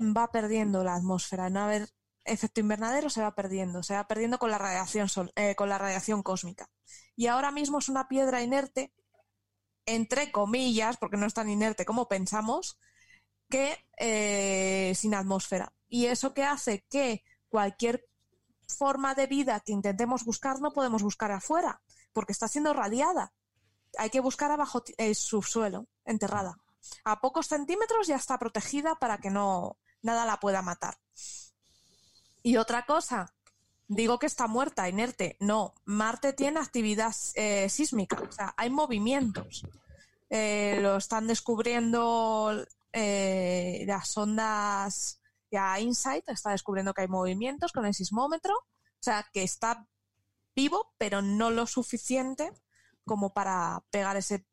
[0.00, 1.48] va perdiendo la atmósfera.
[1.50, 1.88] No haber
[2.24, 5.78] efecto invernadero se va perdiendo, se va perdiendo con la radiación, sol- eh, con la
[5.78, 6.68] radiación cósmica.
[7.14, 8.92] Y ahora mismo es una piedra inerte,
[9.86, 12.78] entre comillas, porque no es tan inerte como pensamos,
[13.48, 15.72] que eh, sin atmósfera.
[15.88, 18.06] Y eso que hace que cualquier
[18.66, 21.80] forma de vida que intentemos buscar no podemos buscar afuera,
[22.12, 23.32] porque está siendo radiada.
[23.98, 26.58] Hay que buscar abajo el subsuelo, enterrada.
[27.04, 30.98] A pocos centímetros ya está protegida para que no nada la pueda matar.
[32.42, 33.34] Y otra cosa,
[33.88, 35.36] digo que está muerta, inerte.
[35.40, 39.64] No, Marte tiene actividad eh, sísmica, o sea, hay movimientos.
[40.28, 45.20] Eh, lo están descubriendo eh, las ondas,
[45.50, 49.86] ya Insight está descubriendo que hay movimientos con el sismómetro, o sea, que está
[50.54, 52.50] vivo, pero no lo suficiente
[53.04, 54.46] como para pegar ese...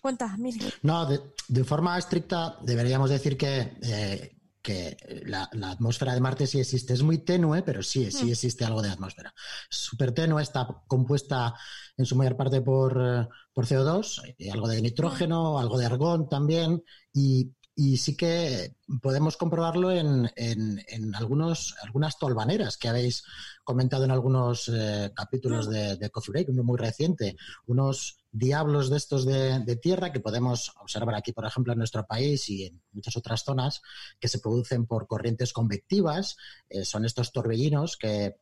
[0.00, 0.72] Cuenta, Miri.
[0.82, 4.37] No, de, forma estricta deberíamos decir que
[4.68, 6.92] que la, atmósfera de Marte sí existe.
[6.92, 8.28] Es muy tenue, pero sí, sí mm.
[8.28, 9.32] existe algo de atmósfera.
[9.70, 11.54] Súper tenue, está compuesta
[11.96, 15.56] en su mayor parte por, por CO2, y algo de nitrógeno, mm.
[15.56, 17.54] algo de argón también, y,
[17.96, 23.22] sí que podemos comprobarlo en, en, algunos, algunas tolvaneras que habéis
[23.64, 25.70] comentado en algunos eh, capítulos mm.
[25.70, 30.72] de, de, Coffee Break, uno muy reciente, unos diablos de estos de, tierra que podemos
[30.80, 33.80] observar aquí, por ejemplo, en nuestro país y en muchas otras zonas,
[34.20, 36.36] que se producen por corrientes convectivas.
[36.68, 38.36] Eh, son estos torbellinos que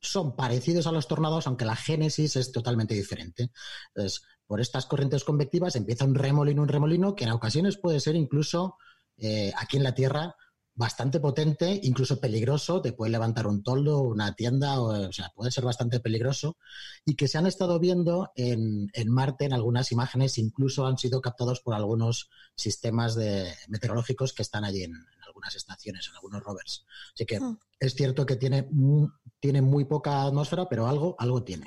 [0.00, 3.50] son parecidos a los tornados, aunque la génesis es totalmente diferente.
[3.94, 8.16] Entonces, por estas corrientes convectivas empieza un remolino, un remolino que en ocasiones puede ser
[8.16, 8.76] incluso
[9.18, 10.36] eh, aquí en la Tierra
[10.78, 15.64] bastante potente, incluso peligroso, te puede levantar un toldo, una tienda, o, sea, puede ser
[15.64, 16.56] bastante peligroso,
[17.04, 21.60] y que se han estado viendo en, Marte en algunas imágenes, incluso han sido captados
[21.60, 24.94] por algunos sistemas de, meteorológicos que están allí en,
[25.26, 26.86] algunas estaciones, en algunos rovers.
[27.12, 27.58] Así que hmm.
[27.80, 28.68] es cierto que tiene,
[29.40, 31.66] tiene muy poca atmósfera, pero algo, algo tiene.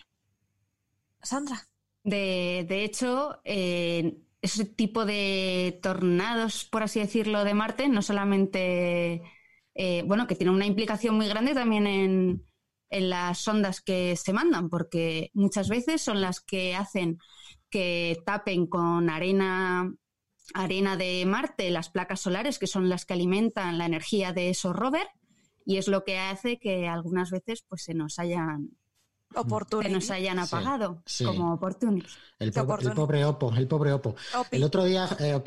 [1.21, 1.67] Sandra.
[2.01, 9.21] De, de hecho, eh, ese tipo de tornados, por así decirlo, de Marte, no solamente,
[9.75, 12.45] eh, bueno, que tiene una implicación muy grande también en,
[12.89, 17.19] las ondas que se mandan, porque muchas veces son las que hacen
[17.69, 19.93] que tapen con arena,
[20.53, 24.75] arena de Marte las placas solares, que son las que alimentan la energía de esos
[24.75, 25.09] rovers,
[25.65, 28.71] y es lo que hace que algunas veces pues, se nos hayan
[29.81, 32.17] que nos hayan apagado como oportunos.
[32.39, 34.15] El, pobre Opo, el pobre Opo.
[34.49, 35.39] El otro día eh,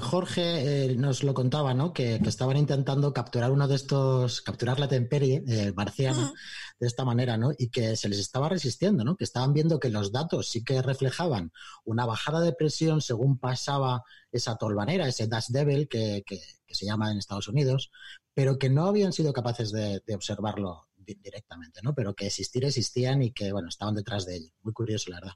[0.00, 1.92] Jorge eh, nos lo contaba, ¿no?
[1.92, 6.32] Que, estaban intentando capturar uno de estos, capturar la temperie eh, marciana
[6.78, 7.50] de esta manera, ¿no?
[7.56, 9.16] Y que se les estaba resistiendo, ¿no?
[9.16, 11.52] Que estaban viendo que los datos sí que reflejaban
[11.84, 16.24] una bajada de presión según pasaba esa tolvanera, ese Dash Devil que,
[16.68, 17.90] se llama en Estados Unidos,
[18.34, 21.94] pero que no habían sido capaces de observarlo directamente, ¿no?
[21.94, 24.50] Pero que existir existían y que, bueno, estaban detrás de ello.
[24.62, 25.34] Muy curioso, la verdad.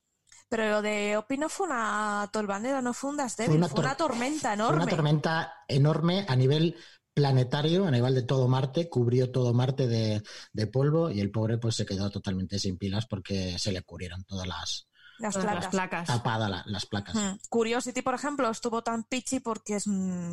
[0.50, 4.78] Pero lo de Opi no fue una tolvanera, no fue un fue una, tormenta enorme.
[4.78, 6.76] Fue una tormenta enorme a nivel
[7.14, 11.76] planetario, a nivel de todo Marte, cubrió todo Marte de, polvo y el pobre pues
[11.76, 14.88] se quedó totalmente sin pilas porque se le cubrieron todas las,
[15.20, 16.08] las placas.
[16.08, 17.14] Tapadas las placas.
[17.14, 17.38] Hmm.
[17.48, 19.78] Curiosity, por ejemplo, estuvo tan pichi porque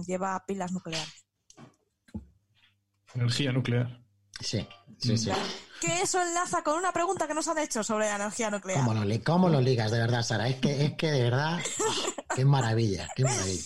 [0.07, 1.27] lleva pilas nucleares.
[3.13, 4.06] Energía nuclear.
[4.39, 4.67] Sí,
[4.99, 5.31] sí, sí.
[5.81, 8.79] Que eso enlaza con una pregunta que nos han hecho sobre la energía nuclear.
[9.23, 10.47] ¿Cómo lo, ligas, de verdad, Sara?
[10.47, 11.59] Es que, es que de verdad,
[12.35, 13.63] qué maravilla, qué maravilla.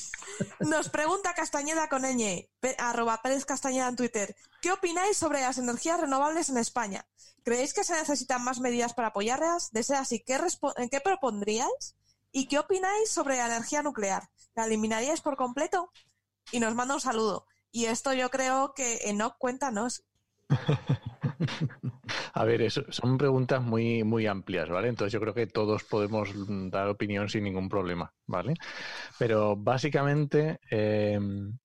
[0.60, 4.36] Nos pregunta Castañeda con ñ, arroba Pérez Castañeda en Twitter.
[4.62, 7.06] ¿Qué opináis sobre las energías renovables en España?
[7.44, 9.72] ¿Creéis que se necesitan más medidas para apoyarlas?
[9.72, 10.40] De ser así, ¿qué,
[10.90, 11.96] ¿qué propondríais?
[12.32, 14.30] ¿Y qué opináis sobre la energía nuclear?
[14.56, 15.92] ¿La eliminaríais por completo?
[16.52, 17.46] Y nos manda un saludo.
[17.72, 20.04] Y esto yo creo que Enoch, cuéntanos,
[22.34, 24.90] A ver, son preguntas muy, muy amplias, ¿vale?
[24.90, 26.30] Entonces yo creo que todos podemos
[26.70, 28.54] dar opinión sin ningún problema, ¿vale?
[29.18, 31.58] Pero básicamente, em,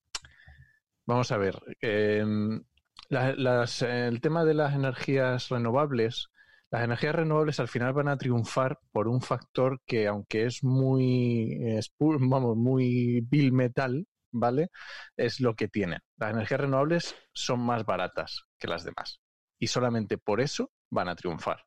[1.07, 2.63] vamos a ver, em,
[3.11, 6.29] el tema de las energías renovables,
[6.71, 11.59] las energías renovables al final van a triunfar por un factor que, aunque es muy,
[12.01, 14.71] vamos, muy bill metal, ¿vale?
[15.17, 16.01] Es lo que tienen.
[16.17, 19.21] Las energías renovables son más baratas que las demás.
[19.59, 21.65] Y solamente por eso van a triunfar.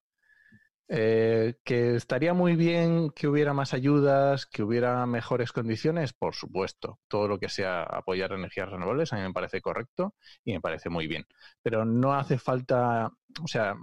[0.91, 6.13] Eh, ¿Que estaría muy bien que hubiera más ayudas, que hubiera mejores condiciones?
[6.13, 6.99] Por supuesto.
[7.07, 10.89] Todo lo que sea apoyar energías renovables a mí me parece correcto y me parece
[10.89, 11.25] muy bien.
[11.61, 13.11] Pero no hace falta,
[13.43, 13.75] o sea,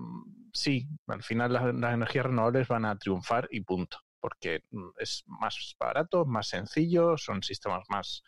[0.53, 3.99] sí, al final las, las energías renovables van a triunfar y punto.
[4.21, 8.25] Porque mm, es más barato, más sencillo, son sistemas más,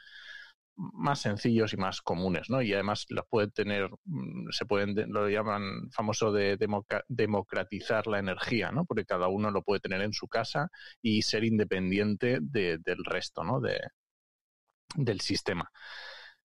[0.78, 2.62] más sencillos y más comunes, ¿no?
[2.62, 6.56] Y además los pueden tener, mm, se pueden, lo llaman famoso de
[7.08, 8.84] democratizar la energía, ¿no?
[8.84, 10.68] Porque cada uno lo puede tener en su casa
[11.02, 13.60] y ser independiente del resto, ¿no?
[13.60, 13.80] De,
[14.94, 15.70] del sistema.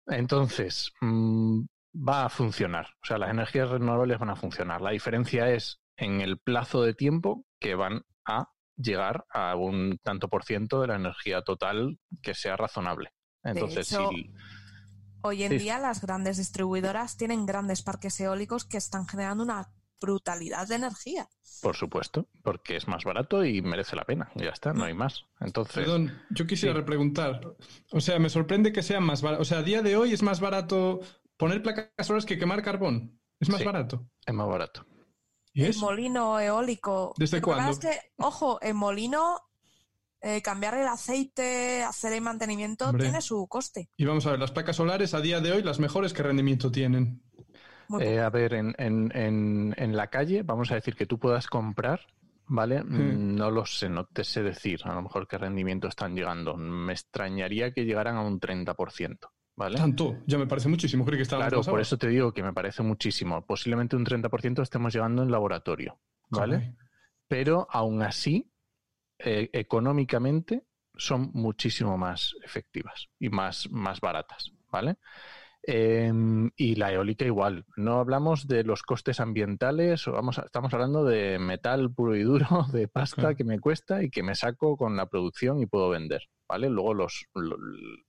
[0.07, 1.61] Entonces, mm,
[1.95, 2.87] va a funcionar.
[3.03, 4.81] O sea, las energías renovables van a funcionar.
[4.81, 10.29] La diferencia es en el plazo de tiempo que van a llegar a un tanto
[10.29, 13.11] por ciento de la energía total que sea razonable.
[13.43, 14.31] Entonces, hecho, si-
[15.25, 15.57] Hoy en Sí.
[15.59, 19.69] día las grandes distribuidoras tienen grandes parques eólicos que están generando una
[20.01, 21.29] brutalidad de energía.
[21.61, 24.29] por supuesto, porque es más barato y merece la pena.
[24.35, 25.23] Ya está, no hay más.
[25.39, 26.79] Entonces, Perdón, yo quisiera Sí.
[26.81, 27.55] repreguntar.
[27.93, 29.43] O sea, me sorprende que sea más barato.
[29.43, 30.99] O sea, a día de hoy es más barato
[31.37, 33.17] poner placas solares que quemar carbón.
[33.39, 33.65] Es más Sí.
[33.65, 34.09] barato.
[34.25, 34.85] es más barato.
[35.53, 37.13] ¿Y El molino eólico.
[37.17, 37.71] ¿Desde cuándo?
[37.71, 39.39] es que, ojo, el molino,
[40.23, 43.03] eh, cambiar el aceite, hacer el mantenimiento, Hombre.
[43.03, 43.89] tiene su coste.
[43.97, 46.71] Y vamos a ver, las placas solares a día de hoy, las mejores que rendimiento
[46.71, 47.21] tienen.
[47.99, 51.47] Eh, a ver, en, en, en, en la calle, vamos a decir que tú puedas
[51.47, 51.99] comprar,
[52.47, 52.83] ¿vale?
[52.83, 56.55] Mm, No lo sé, no te sé decir a lo mejor qué rendimiento están llegando.
[56.55, 59.77] Me extrañaría que llegaran a un 30%, ¿vale?
[59.77, 61.03] Tanto, ya me parece muchísimo.
[61.05, 63.45] Creo que está Claro, por eso te digo que me parece muchísimo.
[63.45, 65.99] Posiblemente un 30% estemos llegando en laboratorio,
[66.29, 66.75] ¿vale?
[67.27, 68.49] Pero aún así,
[69.23, 70.63] eh, económicamente,
[70.95, 74.97] son muchísimo más efectivas y más, más baratas, ¿vale?
[75.65, 77.65] Em, y la eólica igual.
[77.77, 82.45] No hablamos de los costes ambientales, vamos a- estamos hablando de metal puro y duro,
[82.73, 86.23] de pasta que me cuesta y que me saco con la producción y puedo vender,
[86.49, 86.69] ¿vale?
[86.69, 87.57] Luego los, lo-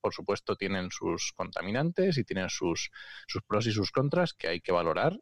[0.01, 2.91] por supuesto, tienen sus contaminantes y tienen sus,
[3.29, 5.17] sus pros y sus contras que hay que valorar,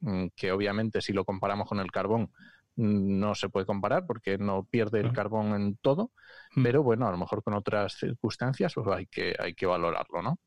[0.00, 2.32] mm, que obviamente si lo comparamos con el carbón
[2.78, 6.12] no se puede comparar porque no pierde el carbón en todo,
[6.56, 6.62] Mm.
[6.62, 10.38] pero bueno, a lo mejor con otras circunstancias pues hay que, hay que valorarlo, ¿no?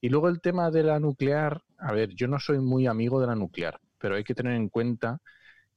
[0.00, 3.28] Y luego el tema de la nuclear, a ver, yo no soy muy amigo de
[3.28, 5.20] la nuclear, pero hay que tener en cuenta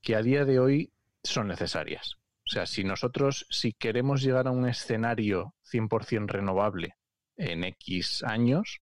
[0.01, 0.91] que a día de hoy
[1.23, 2.15] son necesarias.
[2.47, 6.95] O sea, si nosotros, si queremos llegar a un escenario 100% renovable
[7.37, 8.81] en X años,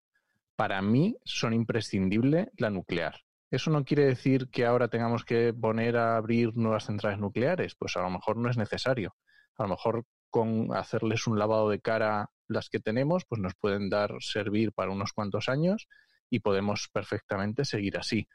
[0.56, 3.23] para mí son imprescindible la nuclear.
[3.54, 7.96] Eso no quiere decir que ahora tengamos que poner a abrir nuevas centrales nucleares, pues
[7.96, 9.14] a lo mejor no es necesario.
[9.56, 13.88] A lo mejor con hacerles un lavado de cara las que tenemos, pues nos pueden
[13.88, 15.86] dar servir para unos cuantos años
[16.28, 18.26] y podemos perfectamente seguir así.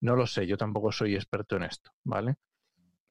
[0.00, 2.36] No lo sé, yo tampoco soy experto en esto, ¿vale?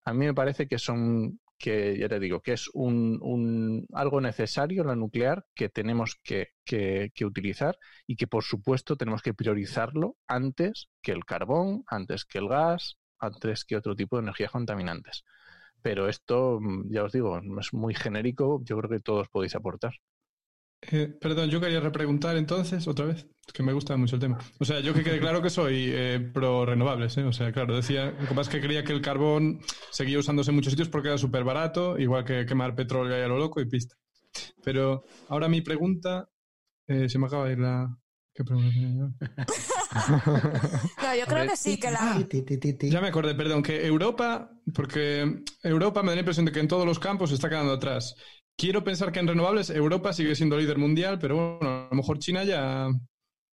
[0.06, 4.22] A mí me parece que son, que ya te digo, que es un, un- algo
[4.22, 10.18] necesario la nuclear que tenemos que, que- utilizar y que por supuesto tenemos que priorizarlo
[10.28, 15.24] antes que el carbón, antes que el gas, antes que otro tipo de energías contaminantes.
[15.82, 19.94] Pero esto, mm, ya os digo, es muy genérico, yo creo que todos podéis aportar.
[20.82, 24.38] Eh, perdón, yo quería repreguntar entonces, otra vez, que me gusta mucho el tema.
[24.60, 27.24] O sea, yo que quede claro que soy eh, pro renovables, ¿eh?
[27.24, 29.60] O sea, claro, decía, lo que pasa es que creía que el carbón
[29.92, 33.28] seguía usándose en muchos sitios porque era súper barato, igual que quemar petróleo ahí a
[33.28, 33.96] lo loco y pista.
[34.64, 36.30] Pero ahora mi pregunta,
[36.88, 37.96] eh, se me acaba de ir la...
[38.34, 39.10] ¿Qué pregunta tenía yo?
[41.02, 42.16] No, yo creo que sí, que la...
[42.90, 46.68] Ya me acordé, perdón, que Europa, porque Europa me da la impresión de que en
[46.68, 48.16] todos los campos se está quedando atrás.
[48.60, 52.20] Quiero pensar que en renovables Europa sigue siendo líder mundial, pero bueno, a lo mejor
[52.20, 52.90] China ya...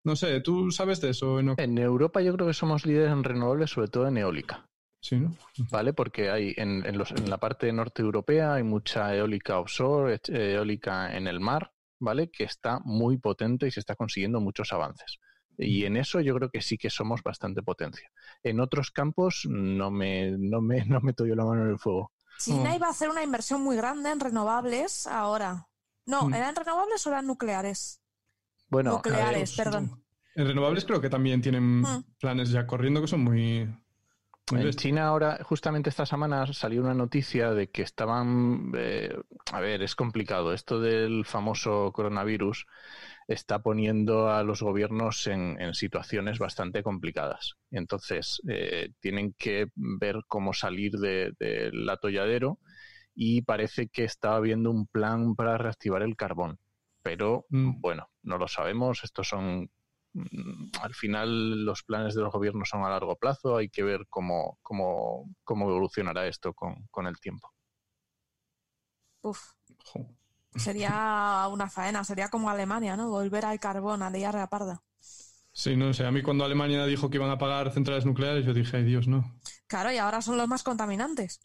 [0.04, 1.42] No sé, ¿tú sabes de eso?
[1.44, 1.56] No?
[1.58, 4.66] En Europa yo creo que somos líderes en renovables, sobre todo en eólica.
[5.02, 5.32] Sí, ¿no?
[5.72, 5.94] ¿vale?
[5.94, 10.54] Porque hay en, en, los- en la parte norte europea hay mucha eólica offshore, eh,
[10.56, 12.32] eólica en el mar, ¿vale?
[12.32, 15.20] Que está muy potente y se está consiguiendo muchos avances.
[15.58, 18.10] Y en eso yo creo que sí que somos bastante potencia.
[18.44, 22.12] En otros campos no me, no me, no meto yo la mano en el fuego.
[22.38, 22.76] China Oh.
[22.76, 25.68] iba a hacer una inversión muy grande en renovables ahora.
[26.06, 26.34] No, Mm.
[26.34, 28.02] ¿eran renovables o eran nucleares?
[28.70, 30.04] Bueno, Nucleares, ver, perdón.
[30.36, 32.04] En renovables creo que también tienen Mm.
[32.20, 33.66] planes ya corriendo que son muy...
[34.52, 34.76] muy En.
[34.76, 39.16] China ahora, justamente esta semana salió una noticia de que estaban, eh,
[39.52, 42.68] a ver, es complicado, esto del famoso coronavirus
[43.28, 47.56] está poniendo a los gobiernos en, en situaciones bastante complicadas.
[47.72, 52.60] Entonces eh, tienen que ver cómo salir de- del atolladero
[53.16, 56.60] y parece que está habiendo un plan para reactivar el carbón.
[57.04, 57.80] Pero Mm.
[57.82, 59.70] bueno, no lo sabemos, estos son
[60.14, 64.06] mm, al final los planes de los gobiernos son a largo plazo, hay que ver
[64.10, 67.52] cómo, cómo, cómo evolucionará esto con, con el tiempo.
[69.24, 69.56] Uf,
[69.86, 70.15] Jo.
[70.56, 73.10] Sería una faena, sería como Alemania, ¿no?
[73.10, 74.82] Volver al carbón, a liar la parda.
[75.52, 78.54] Sí, no sé, a mí cuando Alemania dijo que iban a pagar centrales nucleares, yo
[78.54, 79.40] dije, ay Dios, no.
[79.68, 81.40] Claro, y ahora son los más contaminantes.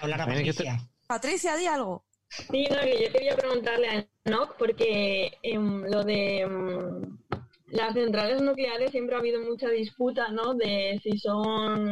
[0.00, 0.88] Hablar a Patricia.
[1.06, 2.06] Patricia, di algo.
[2.28, 7.18] Sí, no, que yo quería preguntarle a Enoch porque em, lo de em,
[7.72, 10.54] las centrales nucleares siempre ha habido mucha disputa, ¿no?
[10.54, 11.88] De si son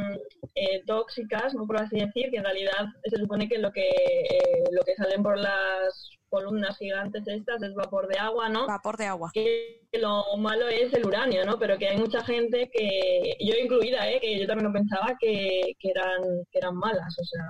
[0.55, 1.67] eh, tóxicas, ¿no?
[1.67, 5.23] Por así decir, que en realidad se supone que lo que eh, lo que salen
[5.23, 8.67] por las columnas gigantes estas es vapor de agua, ¿no?
[8.67, 9.31] Vapor de agua.
[9.33, 11.59] Que lo malo es el uranio, ¿no?
[11.59, 14.21] Pero que hay mucha gente que, yo incluida, ¿eh?
[14.21, 17.45] Que yo también lo pensaba que, que eran, que eran malas, o sea,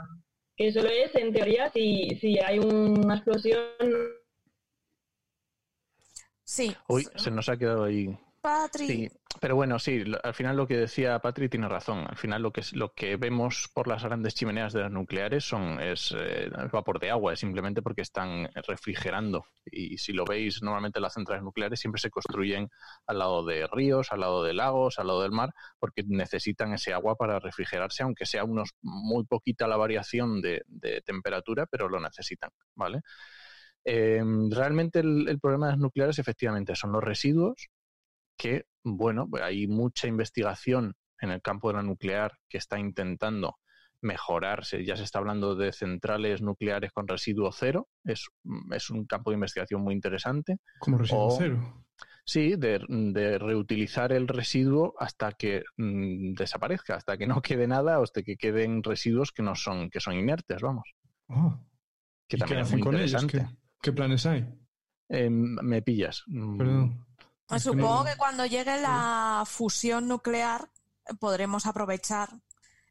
[0.56, 3.58] que solo es en teoría si, si hay una explosión.
[6.50, 6.76] Sí.
[6.88, 8.86] Uy, se nos ha quedado ahí Patri.
[8.88, 12.04] Sí, pero bueno, sí, al final lo que decía Patri tiene razón.
[12.08, 15.44] Al final lo que es, lo que vemos por las grandes chimeneas de las nucleares
[15.44, 19.46] son es eh, vapor de agua, es simplemente porque están refrigerando.
[19.64, 22.68] Y si lo veis, normalmente las centrales nucleares siempre se construyen
[23.06, 26.92] al lado de ríos, al lado de lagos, al lado del mar, porque necesitan ese
[26.92, 32.00] agua para refrigerarse, aunque sea unos muy poquita la variación de, de temperatura, pero lo
[32.00, 33.02] necesitan, ¿vale?
[33.84, 37.68] Eh, realmente el, el problema de las nucleares efectivamente son los residuos
[38.36, 43.56] que, bueno, pues hay mucha investigación en el campo de la nuclear que está intentando
[44.02, 44.84] mejorarse.
[44.84, 47.88] Ya se está hablando de centrales nucleares con residuo cero.
[48.04, 48.28] Es,
[48.72, 50.56] es un campo de investigación muy interesante.
[50.78, 51.76] Como residuo O- cero.
[52.24, 57.98] Sí, de, de reutilizar el residuo hasta que mm, desaparezca, hasta que no quede nada
[57.98, 60.84] o hasta que queden residuos que no son, que son inertes, vamos.
[61.28, 61.58] Ah,
[62.28, 63.38] Que ¿y qué también es muy con interesante.
[63.38, 64.46] ¿Qué, qué planes hay?
[65.08, 66.22] Em, me pillas.
[66.26, 67.06] Mm, Perdón.
[67.46, 70.70] Pues supongo que cuando llegue la fusión nuclear
[71.06, 72.28] eh, podremos aprovechar.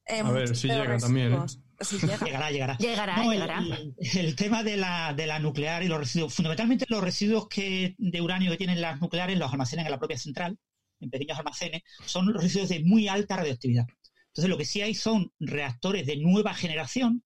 [0.05, 1.39] eh, A ver, si llega también, ¿eh?
[1.39, 1.59] residuos.
[1.81, 2.17] Si llega.
[2.25, 2.77] Llegará, llegará.
[2.77, 3.59] Llegará, No, llegará.
[3.59, 7.95] El, el tema de la, de la nuclear y los residuos, fundamentalmente los residuos que,
[7.97, 10.57] de uranio que tienen las nucleares los almacenan en la propia central,
[10.99, 13.87] en pequeños almacenes, son los residuos de muy alta radioactividad.
[14.27, 17.23] Entonces, lo que sí hay son reactores de nueva generación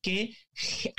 [0.00, 0.36] que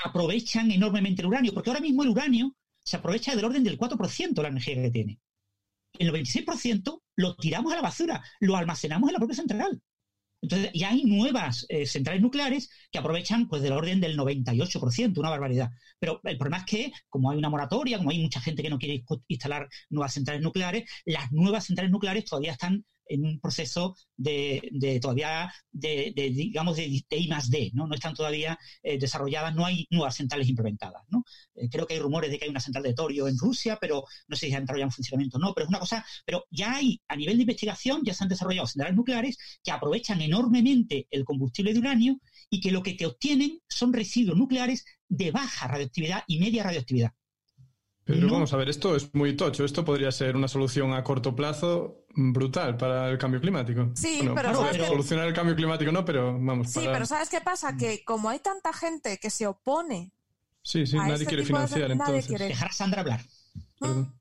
[0.04, 4.34] aprovechan enormemente el uranio, porque ahora mismo el uranio se aprovecha del orden del 4%
[4.34, 5.20] de la energía que tiene.
[6.00, 9.82] El 96% lo tiramos a la basura, lo almacenamos en la propia central.
[10.42, 15.30] Entonces, ya hay nuevas eh, centrales nucleares que aprovechan pues del orden del 98%, una
[15.30, 15.70] barbaridad.
[16.00, 18.80] Pero el problema es que, como hay una moratoria, como hay mucha gente que no
[18.80, 22.84] quiere instalar nuevas centrales nucleares, las nuevas centrales nucleares todavía están
[23.14, 27.88] en un proceso de, de todavía de, de, digamos de, de I más D, ¿no?
[27.88, 31.24] No están todavía eh, desarrolladas, no hay nuevas centrales implementadas, ¿no?
[31.56, 34.04] Eh, creo que hay rumores de que hay una central de torio en Rusia, pero
[34.28, 36.46] no sé si ha entrado ya en funcionamiento o no, pero es una cosa, pero
[36.50, 41.08] ya hay, a nivel de investigación, ya se han desarrollado centrales nucleares que aprovechan enormemente
[41.12, 45.68] el combustible de uranio y que lo que te obtienen son residuos nucleares de baja
[45.68, 47.12] radioactividad y media radioactividad.
[48.04, 48.34] Pero No.
[48.34, 49.64] vamos a ver, esto es muy tocho.
[49.64, 53.92] Esto podría ser una solución a corto plazo brutal para el cambio climático.
[53.96, 54.86] Sí, Bueno, pero ¿sabes qué?
[54.88, 56.94] solucionar el cambio climático no, pero vamos, Sí, para...
[56.94, 57.78] pero ¿sabes qué pasa?
[57.78, 60.12] Que como hay tanta gente que se opone
[60.64, 62.28] Sí, sí, a nadie este quiere de- financiar, entonces.
[62.28, 62.48] quiere.
[62.48, 63.22] Dejar a Sandra hablar.
[63.80, 64.14] Perdón.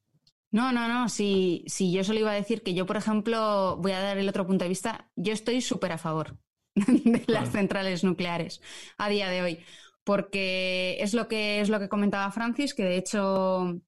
[0.52, 1.08] No, no, no.
[1.08, 4.28] Si, si yo solo iba a decir que yo, por ejemplo, voy a dar el
[4.28, 5.10] otro punto de vista.
[5.16, 6.38] Yo estoy súper a favor
[6.74, 7.50] de las Claro.
[7.52, 8.60] centrales nucleares
[8.98, 9.58] a día de hoy.
[10.02, 13.80] Porque es lo que es lo que comentaba Francis, que de hecho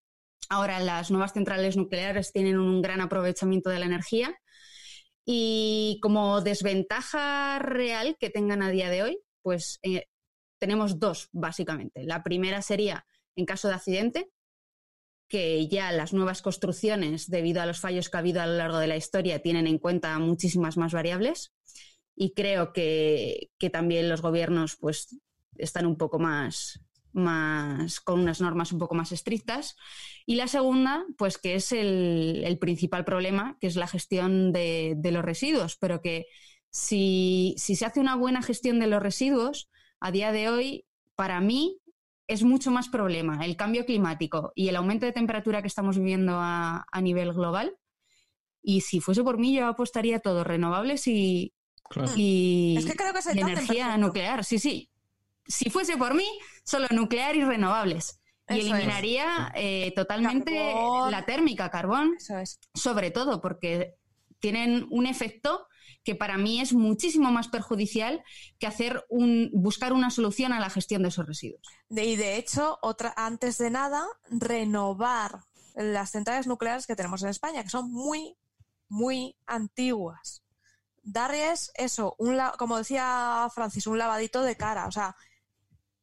[0.52, 4.36] ahora las nuevas centrales nucleares tienen un gran aprovechamiento de la energía.
[5.24, 10.06] Y como desventaja real que tengan a día de hoy, pues eh,
[10.58, 12.04] tenemos dos, básicamente.
[12.04, 14.30] La primera sería en caso de accidente,
[15.26, 18.78] que ya las nuevas construcciones, debido a los fallos que ha habido a lo largo
[18.78, 21.54] de la historia, tienen en cuenta muchísimas más variables.
[22.14, 25.18] Y creo que, que también los gobiernos pues,
[25.56, 26.78] están un poco más,
[27.12, 29.76] más con unas normas un poco más estrictas.
[30.26, 34.94] Y la segunda, pues que es el, el principal problema, que es la gestión de,
[34.96, 35.76] de los residuos.
[35.76, 36.26] Pero que
[36.70, 39.68] si, si se hace una buena gestión de los residuos,
[40.00, 40.84] a día de hoy,
[41.14, 41.78] para mí,
[42.28, 46.34] es mucho más problema el cambio climático y el aumento de temperatura que estamos viviendo
[46.36, 47.76] a, a nivel global.
[48.62, 51.52] Y si fuese por mí, yo apostaría a todo renovables y,
[51.90, 52.10] Claro.
[52.16, 54.06] y, Es que creo que es el y tándem energía perfecto.
[54.06, 54.44] nuclear.
[54.44, 54.88] Sí, sí.
[55.46, 56.26] Si fuese por mí,
[56.64, 58.20] solo nuclear y renovables.
[58.48, 61.10] Y Eso eliminaría eh, totalmente Carbón.
[61.10, 62.58] la térmica, carbón, Eso es.
[62.74, 63.94] sobre todo porque
[64.40, 65.66] tienen un efecto
[66.04, 68.24] que para mí es muchísimo más perjudicial
[68.58, 71.62] que hacer un, buscar una solución a la gestión de esos residuos.
[71.88, 75.44] De- y de hecho, otra, antes de nada, renovar
[75.76, 78.36] las centrales nucleares que tenemos en España, que son muy,
[78.88, 80.42] muy antiguas.
[81.04, 84.86] Darles eso, un la- como decía Francis, un lavadito de cara.
[84.86, 85.14] O sea,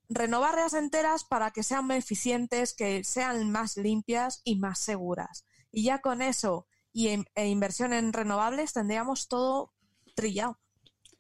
[0.10, 5.45] renovarlas enteras para que sean eficientes, que sean más limpias y más seguras.
[5.72, 9.72] Y ya con eso y en- e inversión en renovables tendríamos todo
[10.16, 10.60] trillado.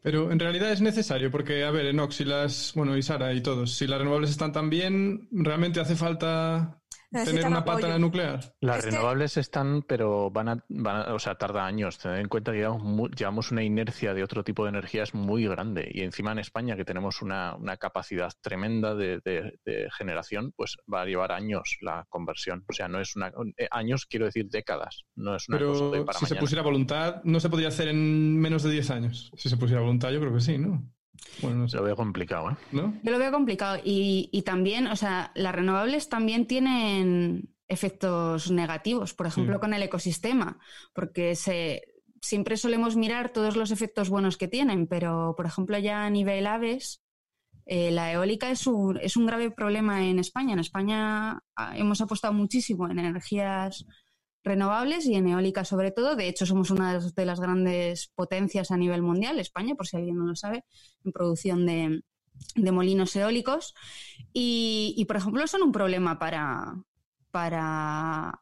[0.01, 3.41] Pero en realidad es necesario, porque, a ver, Enox y las, bueno, y Sara y
[3.41, 6.78] todos, si las renovables están tan bien, realmente hace falta
[7.11, 8.55] tener una pata en la nuclear.
[8.61, 11.97] Las renovables están, pero van a, van a, o sea, tarda años.
[11.97, 15.89] Tened en cuenta que llevamos, llevamos, una inercia de otro tipo de energías muy grande.
[15.91, 20.77] Y encima en España, que tenemos una, una capacidad tremenda de, de, de, generación, pues
[20.91, 22.63] va a llevar años la conversión.
[22.67, 23.31] O sea, no es una.
[23.57, 25.03] Eh, años, quiero decir décadas.
[25.15, 26.35] No es una pero cosa de para si mañana.
[26.35, 29.31] se pusiera voluntad, no se podría hacer en menos de 10 años.
[29.35, 30.89] Si se pusiera voluntad, yo creo que sí, ¿no?
[31.41, 31.77] Bueno, no sé.
[31.77, 32.55] Lo veo complicado, ¿eh?
[32.71, 32.93] ¿No?
[33.03, 33.79] Yo lo veo complicado.
[33.83, 39.59] Y, y, también, o sea, las renovables también tienen efectos negativos, por ejemplo, sí.
[39.59, 40.57] con el ecosistema,
[40.93, 41.83] porque se,
[42.21, 46.47] siempre solemos mirar todos los efectos buenos que tienen, pero, por ejemplo, ya a nivel
[46.47, 47.03] aves,
[47.65, 50.53] eh, la eólica es un, es un grave problema en España.
[50.53, 53.85] En España ah, hemos apostado muchísimo en energías
[54.49, 56.15] renovables y en eólica sobre todo.
[56.15, 60.17] De hecho, somos una de las grandes potencias a nivel mundial, España, por si alguien
[60.17, 60.65] no lo sabe,
[61.05, 62.03] en producción de,
[62.55, 63.75] de molinos eólicos.
[64.33, 66.75] Y, por ejemplo, son un problema para,
[67.31, 68.41] para,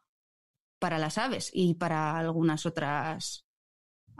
[0.78, 3.44] para las aves y para algunas otras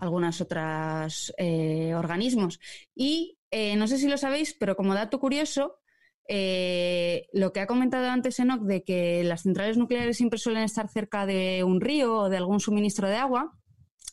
[0.01, 2.61] algunas otras eh, organismos.
[2.95, 5.81] Y eh, no sé si lo sabéis, pero como dato curioso,
[6.29, 10.89] eh, lo que ha comentado antes Enoch de que las centrales nucleares siempre suelen estar
[10.89, 13.59] cerca de un río o de algún suministro de agua,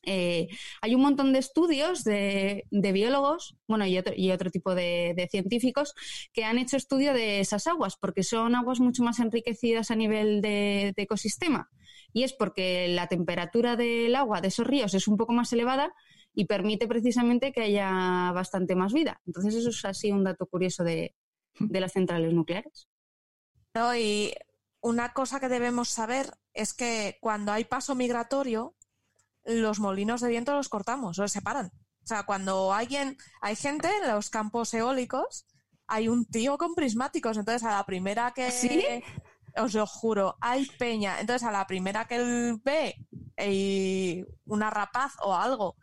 [0.04, 0.48] eh,
[0.82, 5.28] hay un montón de estudios de, biólogos bueno, y, otro, y otro tipo de, de,
[5.28, 5.94] científicos
[6.32, 10.42] que han hecho estudio de esas aguas, porque son aguas mucho más enriquecidas a nivel
[10.42, 11.70] de, de ecosistema.
[12.14, 15.94] Y es porque la temperatura del agua de esos ríos es un poco más elevada
[16.34, 19.22] y permite precisamente que haya bastante más vida.
[19.26, 21.14] Entonces, eso es así un dato curioso de,
[21.60, 22.90] de las centrales nucleares.
[23.74, 24.34] No, y
[24.82, 28.76] una cosa que debemos saber es que cuando hay paso migratorio,
[29.44, 31.72] los molinos de viento los cortamos, los separan.
[32.04, 35.46] O sea, cuando alguien, hay gente en los campos eólicos,
[35.88, 38.52] hay un tío con prismáticos, entonces a la primera que...
[38.52, 38.84] ¿Sí?
[39.58, 41.22] Os lo juro, hay peña.
[41.22, 42.96] Entonces a la primera que él ve
[43.38, 45.78] eh, una rapaz o algo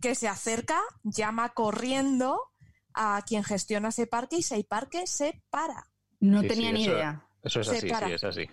[0.00, 2.49] que se acerca, llama corriendo
[2.94, 5.90] a quien gestiona ese parque y ese parque se para.
[6.20, 7.26] No sí, tenía sí, ni eso, idea.
[7.42, 8.06] Eso es Se así, para.
[8.08, 8.50] sí, es así.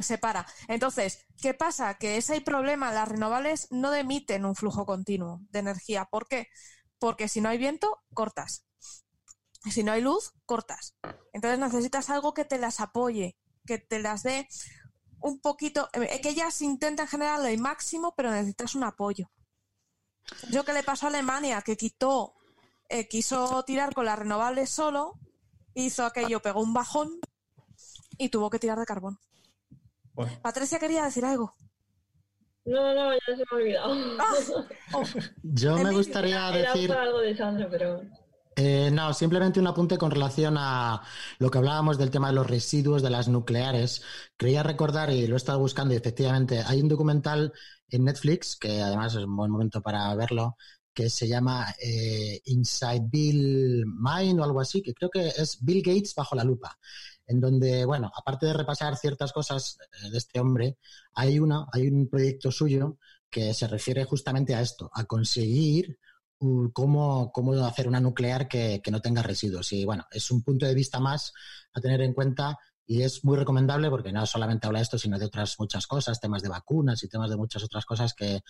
[0.00, 0.46] Se para.
[0.68, 1.94] Entonces, ¿qué pasa?
[1.98, 6.06] Que ese problema, las renovables no emiten un flujo continuo de energía.
[6.06, 6.48] ¿Por qué?
[6.98, 8.64] Porque si no hay viento, cortas.
[9.70, 10.96] Si no hay luz, cortas.
[11.32, 14.48] Entonces necesitas algo que te las apoye, que te las dé
[15.20, 19.30] un poquito, eh, que ellas intentan generar el máximo, pero necesitas un apoyo.
[20.50, 22.34] Yo que le pasó a Alemania, que quitó,
[22.92, 25.18] eh, quiso tirar con las renovables solo,
[25.74, 27.10] hizo aquello, pegó un bajón
[28.18, 29.18] y tuvo que tirar de carbón.
[30.12, 30.38] Bueno.
[30.42, 31.56] Patricia quería decir algo.
[32.66, 33.94] No, no, ya se me ha olvidado.
[34.20, 34.34] Ah,
[34.92, 35.04] oh,
[35.42, 36.92] Yo me gustaría Era decir...
[36.92, 38.02] algo de Sandra, pero...
[38.54, 41.02] Eh, no, simplemente un apunte con relación a
[41.38, 44.02] lo que hablábamos del tema de los residuos de las nucleares.
[44.36, 47.54] Creía recordar, y lo he estado buscando, y efectivamente hay un documental
[47.88, 50.56] en Netflix, que además es un buen momento para verlo,
[50.92, 55.82] que se llama eh, Inside Bill Mine o algo así, que creo que es Bill
[55.82, 56.78] Gates bajo la lupa,
[57.26, 60.78] en donde, bueno, aparte de repasar ciertas cosas eh, de este hombre,
[61.14, 62.98] hay una, hay un proyecto suyo
[63.30, 65.98] que se refiere justamente a esto, a conseguir
[66.72, 69.72] cómo, cómo hacer una nuclear que, que, no tenga residuos.
[69.72, 71.32] Y bueno, es un punto de vista más
[71.72, 72.58] a tener en cuenta
[72.92, 76.20] y es muy recomendable porque no solamente habla de esto, sino de otras muchas cosas,
[76.20, 78.40] temas de vacunas y temas de muchas otras cosas que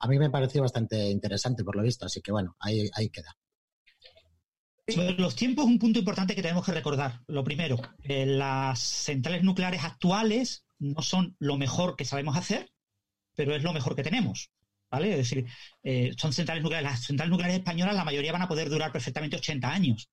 [0.00, 2.04] a mí me pareció bastante interesante por lo visto.
[2.04, 3.36] Así que bueno, ahí, queda.
[4.88, 7.20] Sobre los tiempos, un punto importante que tenemos que recordar.
[7.28, 12.72] Lo primero, eh, las centrales nucleares actuales no son lo mejor que sabemos hacer,
[13.36, 14.50] pero es lo mejor que tenemos.
[14.90, 15.12] ¿vale?
[15.12, 15.46] Es decir,
[15.84, 16.90] eh, son centrales nucleares.
[16.90, 20.10] Las centrales nucleares españolas, la mayoría van a poder durar perfectamente 80 años,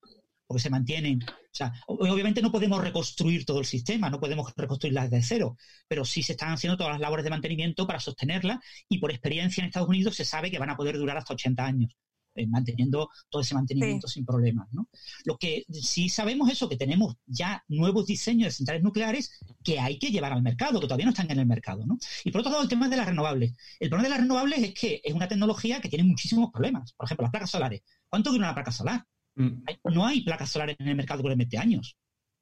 [0.50, 1.20] porque se mantienen.
[1.22, 5.56] O sea, obviamente no podemos reconstruir todo el sistema, no podemos reconstruirlas de cero,
[5.88, 9.62] pero sí se están haciendo todas las labores de mantenimiento para sostenerla y por experiencia
[9.62, 11.95] en Estados Unidos se sabe que van a poder durar hasta 80 años.
[12.36, 14.16] Eh, manteniendo todo ese mantenimiento sí.
[14.16, 14.68] sin problemas.
[14.72, 14.88] ¿no?
[15.26, 19.80] Lo que sí sabemos es eso, que tenemos ya nuevos diseños de centrales nucleares que
[19.80, 21.86] hay que llevar al mercado, que todavía no están en el mercado.
[21.86, 21.97] ¿no?
[22.24, 23.54] Y por otro lado, el tema de las renovables.
[23.80, 26.94] El problema de las renovables es que es una tecnología que tiene muchísimos problemas.
[26.94, 27.82] Por ejemplo, las placas solares.
[28.07, 29.06] ¿Cuánto dura una placa solar?
[29.35, 29.64] Mm.
[29.93, 31.97] No hay placas solares en el mercado les mete años.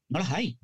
[0.10, 0.58] No las hay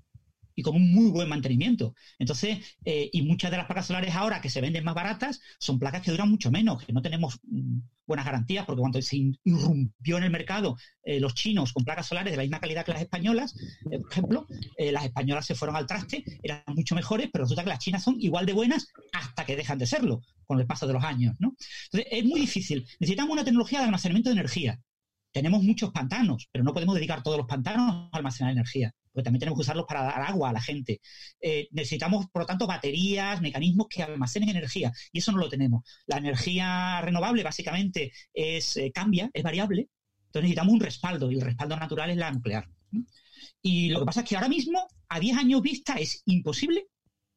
[0.55, 1.95] y con un muy buen mantenimiento.
[2.19, 5.79] Entonces, eh, y muchas de las placas solares ahora que se venden más baratas son
[5.79, 10.17] placas que duran mucho menos, que no tenemos mm, buenas garantías, porque cuando se irrumpió
[10.17, 13.01] en el mercado eh, los chinos con placas solares de la misma calidad que las
[13.01, 13.55] españolas,
[13.91, 14.47] eh, por ejemplo,
[14.77, 18.19] las españolas se fueron al traste, eran mucho mejores, pero resulta que las chinas son
[18.19, 21.35] igual de buenas hasta que dejan de serlo con el paso de los años.
[21.39, 21.55] ¿no?
[21.85, 22.85] Entonces, es muy difícil.
[22.99, 24.79] Necesitamos una tecnología de almacenamiento de energía.
[25.33, 29.41] Tenemos muchos pantanos, pero no podemos dedicar todos los pantanos a almacenar energía porque también
[29.41, 30.99] tenemos que usarlos para dar agua a la gente.
[31.39, 35.83] Eh, necesitamos, por lo tanto, baterías, mecanismos que almacenen energía, y eso no lo tenemos.
[36.07, 39.89] La energía renovable básicamente es, eh, cambia, es variable,
[40.25, 42.67] entonces necesitamos un respaldo, y el respaldo natural es la nuclear.
[43.61, 46.87] Y lo que pasa es que ahora mismo, a 10 años vista, es imposible,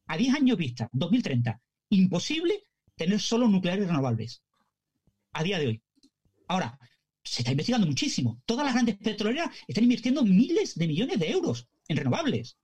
[0.07, 1.61] a 10 años vista, 2030,
[1.91, 2.63] imposible
[2.95, 4.43] tener solo nucleares renovables.
[5.33, 5.83] A día de hoy.
[6.49, 6.79] Ahora,
[7.27, 8.41] se está investigando muchísimo.
[8.47, 12.57] Todas las grandes petroleras están invirtiendo miles de millones de euros en renovables.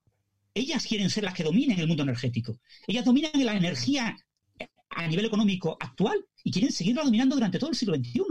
[0.55, 2.59] Ellas quieren ser las que dominen el mundo energético.
[2.87, 4.17] Ellas dominan la energía
[4.91, 8.23] a nivel económico actual y quieren seguirla dominando durante todo el siglo XXI.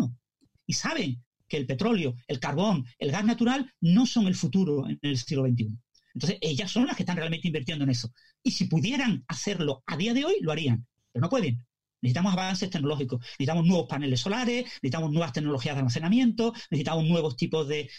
[0.68, 5.00] Y saben que el petróleo, el carbón, el gas natural no son el futuro en
[5.02, 5.78] el siglo XXI.
[6.14, 8.12] Entonces, ellas son las que están realmente invirtiendo en eso.
[8.44, 10.86] Y si pudieran hacerlo a día de hoy, lo harían.
[11.12, 11.66] Pero no pueden.
[12.02, 17.68] Necesitamos avances tecnológicos, necesitamos nuevos paneles solares, necesitamos nuevas tecnologías de almacenamiento, necesitamos nuevos tipos
[17.68, 17.90] de,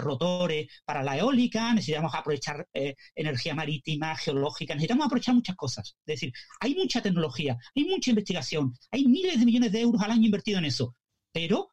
[0.00, 5.96] rotores para la eólica, necesitamos aprovechar eh, energía marítima, geológica, necesitamos aprovechar muchas cosas.
[6.06, 10.10] Es decir, hay mucha tecnología, hay mucha investigación, hay miles de millones de euros al
[10.10, 10.94] año invertido en eso,
[11.32, 11.70] pero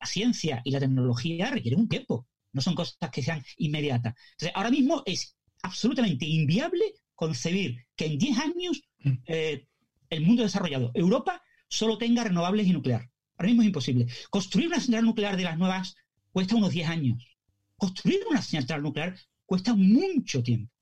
[0.00, 4.14] la ciencia y la tecnología requieren un tiempo, no son cosas que sean inmediatas.
[4.32, 9.12] Entonces, ahora mismo es absolutamente inviable concebir que en 10 años mm.
[9.26, 9.66] eh,
[10.10, 13.10] el mundo desarrollado, Europa, solo tenga renovables y nuclear.
[13.36, 14.06] Ahora mismo es imposible.
[14.30, 15.96] Construir una central nuclear de las nuevas
[16.32, 17.26] cuesta unos 10 años.
[17.76, 19.16] Construir una central nuclear
[19.46, 20.72] cuesta mucho tiempo.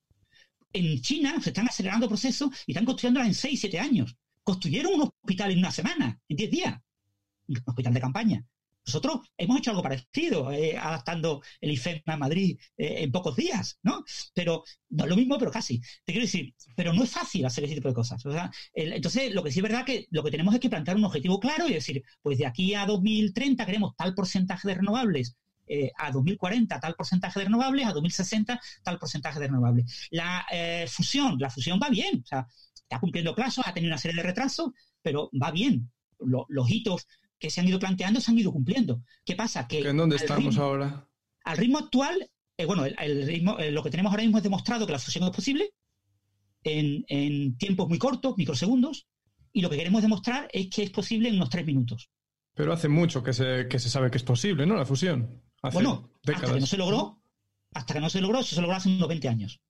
[0.73, 4.17] En China se están acelerando procesos y están construyéndola en 6, 7 años.
[4.43, 6.81] Construyeron un hospital en una semana, en 10 días.
[7.49, 8.47] Un hospital de campaña.
[8.87, 13.79] Nosotros hemos hecho algo parecido, eh, adaptando el IFEMA a Madrid eh, en pocos días,
[13.83, 14.05] ¿no?
[14.33, 15.81] Pero no es lo mismo, pero casi.
[16.05, 18.23] Te quiero decir, pero no es fácil hacer ese tipo de cosas.
[18.75, 21.41] entonces, lo que sí es verdad que lo que tenemos es que plantear un objetivo
[21.41, 25.37] claro y decir, pues de aquí a 2030 queremos tal porcentaje de renovables
[25.67, 30.09] eh, a 2040 tal porcentaje de renovables, a 2060 tal porcentaje de renovables.
[30.11, 30.47] La
[30.87, 34.23] fusión, la fusión va bien, o sea, está cumpliendo plazos, ha tenido una serie de
[34.23, 34.71] retrasos,
[35.03, 35.91] pero va bien.
[36.21, 37.07] los hitos
[37.39, 39.03] que se han ido planteando se han ido cumpliendo.
[39.25, 39.67] ¿Qué pasa?
[39.69, 41.09] Que ¿En dónde estamos ahora?
[41.45, 44.87] Al ritmo actual, eh, bueno, el, ritmo, eh, lo que tenemos ahora mismo es demostrado
[44.87, 45.73] que la fusión es posible
[46.65, 49.07] en, tiempos muy cortos, microsegundos,
[49.53, 52.11] y lo que queremos demostrar es que es posible en unos tres minutos.
[52.55, 54.75] Pero hace mucho que se, que se sabe que es posible, ¿no?
[54.75, 55.43] La fusión.
[55.73, 57.23] bueno, hasta que no se logró,
[57.73, 59.61] hasta que no se logró, se logró hace unos 20 años.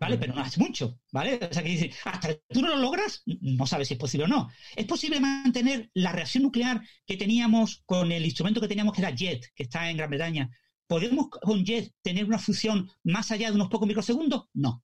[0.00, 0.18] ¿Vale?
[0.18, 1.38] Pero no hace mucho, ¿vale?
[1.50, 4.24] O sea, que dice, hasta que tú no lo logras, no sabes si es posible
[4.24, 4.48] o no.
[4.76, 9.16] Es posible mantener la reacción nuclear que teníamos con el instrumento que teníamos que era
[9.16, 10.50] JET, que está en Gran Bretaña.
[10.86, 14.44] ¿Podemos con JET tener una fusión más allá de unos pocos microsegundos?
[14.54, 14.82] No,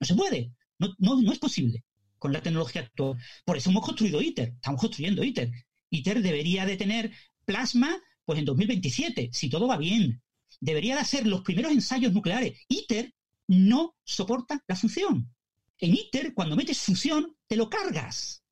[0.00, 1.84] no se puede, no, no, no es posible
[2.18, 3.16] con la tecnología actual.
[3.44, 5.50] Por eso hemos construido ITER, estamos construyendo ITER.
[5.90, 7.12] ITER debería de tener
[7.44, 10.22] plasma pues en 2027, si todo va bien.
[10.60, 12.58] Debería de hacer los primeros ensayos nucleares.
[12.68, 13.14] ITER
[13.48, 15.34] no soporta la fusión.
[15.78, 18.42] En ITER, cuando metes fusión, te lo cargas.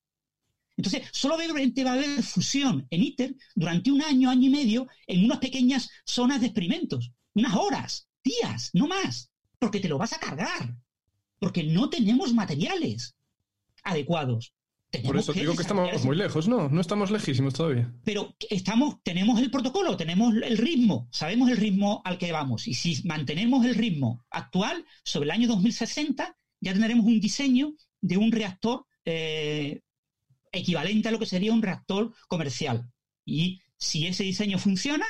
[0.76, 5.24] Entonces, solamente va a haber fusión en ITER durante un año, año y medio, en
[5.24, 7.12] unas pequeñas zonas de experimentos.
[7.34, 9.30] Unas horas, días, no más.
[9.58, 10.76] Porque te lo vas a cargar.
[11.38, 13.14] Porque no tenemos materiales
[13.82, 14.52] adecuados.
[15.04, 16.68] Por eso digo que estamos muy lejos, ¿no?
[16.68, 17.92] No estamos lejísimos todavía.
[18.04, 22.66] Pero estamos, tenemos el protocolo, tenemos el ritmo, sabemos el ritmo al que vamos.
[22.68, 28.16] Y si mantenemos el ritmo actual, sobre el año 2060, ya tendremos un diseño de
[28.16, 29.80] un reactor eh,
[30.52, 32.90] equivalente a lo que sería un reactor comercial.
[33.24, 35.06] Y si ese diseño funciona,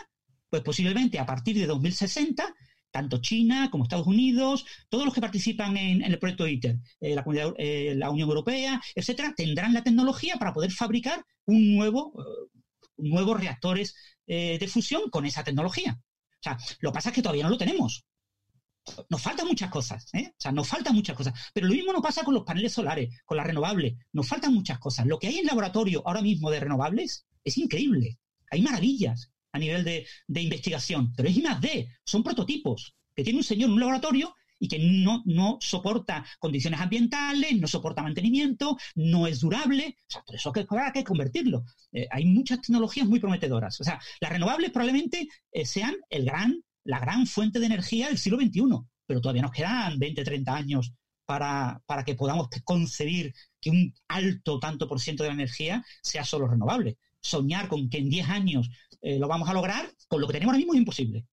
[0.48, 2.54] pues posiblemente a partir de 2060
[2.96, 7.24] tanto China como Estados Unidos, todos los que participan en, el proyecto ITER, eh, la,
[7.58, 12.48] eh, la Unión Europea, etcétera, tendrán la tecnología para poder fabricar un nuevo, uh,
[12.96, 13.94] nuevos reactores
[14.26, 15.92] de fusión con esa tecnología.
[15.92, 18.04] O sea, lo que pasa es que todavía no lo tenemos.
[19.08, 20.30] Nos faltan muchas cosas, ¿eh?
[20.30, 21.32] O sea, nos faltan muchas cosas.
[21.52, 23.94] Pero lo mismo no pasa con los paneles solares, con las renovables.
[24.12, 25.06] Nos faltan muchas cosas.
[25.06, 28.18] Lo que hay en laboratorio ahora mismo de renovables es increíble.
[28.50, 30.06] Hay maravillas a nivel de,
[30.40, 34.34] investigación, pero es I más D, son prototipos que tiene un señor en un laboratorio
[34.58, 39.96] y que no, no soporta condiciones ambientales, no soporta mantenimiento, no es durable.
[40.08, 41.64] O sea, por eso que, hay que convertirlo.
[41.92, 43.80] Eh, hay muchas tecnologías muy prometedoras.
[43.80, 48.18] O sea, las renovables probablemente eh, sean el gran, la gran fuente de energía del
[48.18, 48.62] siglo XXI,
[49.06, 50.92] pero todavía nos quedan 20, 30 años
[51.26, 56.24] para, para que podamos concebir que un alto tanto por ciento de la energía sea
[56.24, 56.98] solo renovable.
[57.26, 58.70] Soñar con que en 10 años
[59.00, 61.26] eh, lo vamos a lograr, con lo que tenemos ahora mismo es imposible.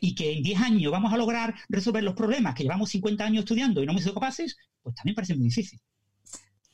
[0.00, 3.44] Y que en 10 años vamos a lograr resolver los problemas que llevamos 50 años
[3.44, 5.80] estudiando y no hemos sido capaces, pues también parece muy difícil.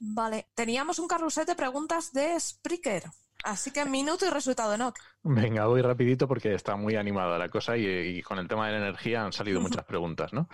[0.04, 3.04] Vale, teníamos un carrusel de preguntas de Spreaker.
[3.44, 4.92] Así que minuto y resultado, ¿no?
[5.22, 8.78] Venga, voy rapidito porque está muy animada la cosa y, con el tema de la
[8.78, 10.48] energía han salido muchas preguntas, ¿no?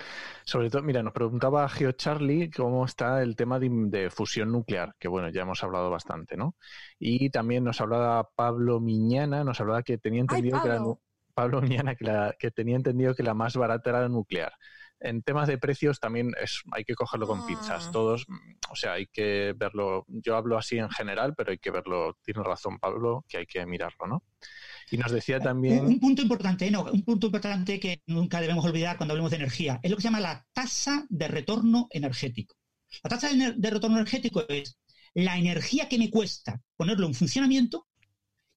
[0.44, 5.08] Sobre todo, mira, nos preguntaba Geo Charlie cómo está el tema de, fusión nuclear, que
[5.08, 6.54] bueno, ya hemos hablado bastante, ¿no?
[6.98, 10.84] Y también nos hablaba Pablo Miñana, nos hablaba que tenía entendido que la,
[11.32, 14.52] Pablo Miñana que, que tenía entendido que la más barata era la nuclear
[15.00, 17.86] en temas de precios también es, hay que cogerlo con pinzas.
[17.86, 17.90] Ah.
[17.92, 18.26] Todos,
[18.70, 20.04] o sea, hay que verlo.
[20.08, 22.18] Yo hablo así en general, pero hay que verlo.
[22.22, 24.22] Tiene razón Pablo, que hay que mirarlo, ¿no?
[24.90, 25.84] Y nos decía eh, también.
[25.84, 29.80] Un, punto importante, no, un punto importante que nunca debemos olvidar cuando hablamos de energía
[29.82, 32.56] es lo que se llama la tasa de retorno energético.
[33.02, 34.78] La tasa de, retorno energético es
[35.14, 37.86] la energía que me cuesta ponerlo en funcionamiento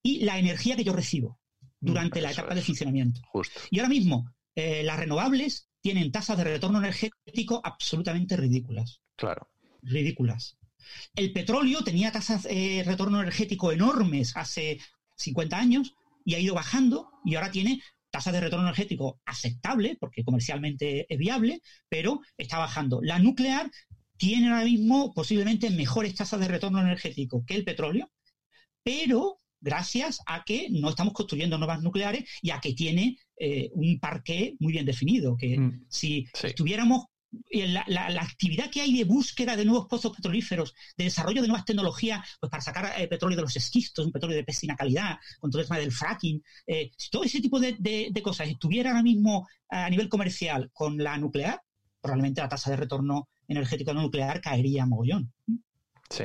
[0.02, 1.38] y la energía que yo recibo
[1.80, 3.20] durante la etapa de funcionamiento.
[3.26, 3.60] Justo.
[3.70, 9.02] Y ahora mismo, eh, las renovables tienen tasas de retorno energético absolutamente ridículas.
[9.16, 9.48] Claro.
[9.82, 10.56] Ridículas.
[11.14, 14.78] El petróleo tenía tasas de eh, retorno energético enormes hace
[15.16, 15.94] 50 años
[16.24, 21.18] y ha ido bajando y ahora tiene tasas de retorno energético aceptable, porque comercialmente es
[21.18, 23.00] viable, pero está bajando.
[23.02, 23.70] La nuclear
[24.16, 28.10] tiene ahora mismo posiblemente mejores tasas de retorno energético que el petróleo,
[28.84, 33.98] pero gracias a que no estamos construyendo nuevas nucleares y a que tiene eh, un
[33.98, 35.36] parque muy bien definido.
[35.36, 37.06] Que mm, si estuviéramos
[37.50, 41.64] la, la, actividad que hay de búsqueda de nuevos pozos petrolíferos, de desarrollo de nuevas
[41.64, 45.50] tecnologías pues para sacar eh, petróleo de los esquistos, un petróleo de pésima calidad, con
[45.50, 49.02] todo el tema del fracking, eh, si todo ese tipo de, de, cosas estuviera ahora
[49.02, 51.60] mismo a nivel comercial con la nuclear,
[52.00, 55.32] probablemente la tasa de retorno energético nuclear caería mogollón.
[56.10, 56.24] Sí.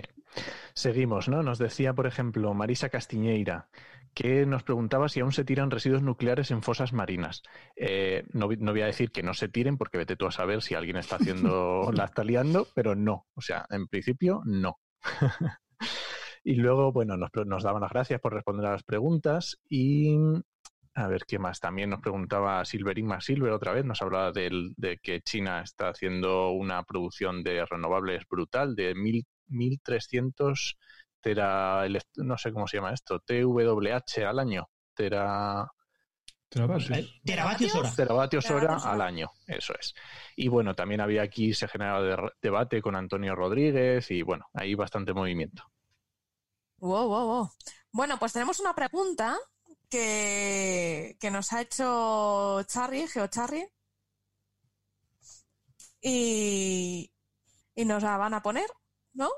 [0.73, 1.43] Seguimos, ¿no?
[1.43, 3.69] Nos decía, por ejemplo, Marisa Castiñeira,
[4.13, 7.43] que nos preguntaba si aún se tiran residuos nucleares en fosas marinas.
[7.75, 10.73] Eh, no, voy a decir que no se tiren, porque vete tú a saber si
[10.73, 13.27] alguien está haciendo, la está liando, pero no.
[13.35, 14.79] O sea, en principio, no.
[16.43, 20.17] y luego, bueno, nos, nos, daban las gracias por responder a las preguntas y
[20.95, 21.59] a ver qué más.
[21.59, 26.49] También nos preguntaba Silverima Silver otra vez, nos hablaba de, de que China está haciendo
[26.49, 30.77] una producción de renovables brutal de mil 1300
[31.21, 35.69] tera, no sé cómo se llama esto, TWH al año, tera...
[36.49, 37.91] Teravatios hora.
[37.93, 39.93] Teravatios hora al año, eso es.
[40.37, 45.13] Y bueno, también había aquí, se generaba debate con Antonio Rodríguez y bueno, hay bastante
[45.13, 45.63] movimiento.
[46.77, 47.49] Wow, wow, wow.
[47.91, 49.37] Bueno, pues tenemos una pregunta
[49.89, 53.67] que, que nos ha hecho Charry, GeoCharry.
[56.01, 57.11] Y,
[57.75, 58.69] y nos la van a poner.
[59.17, 59.29] ¿No?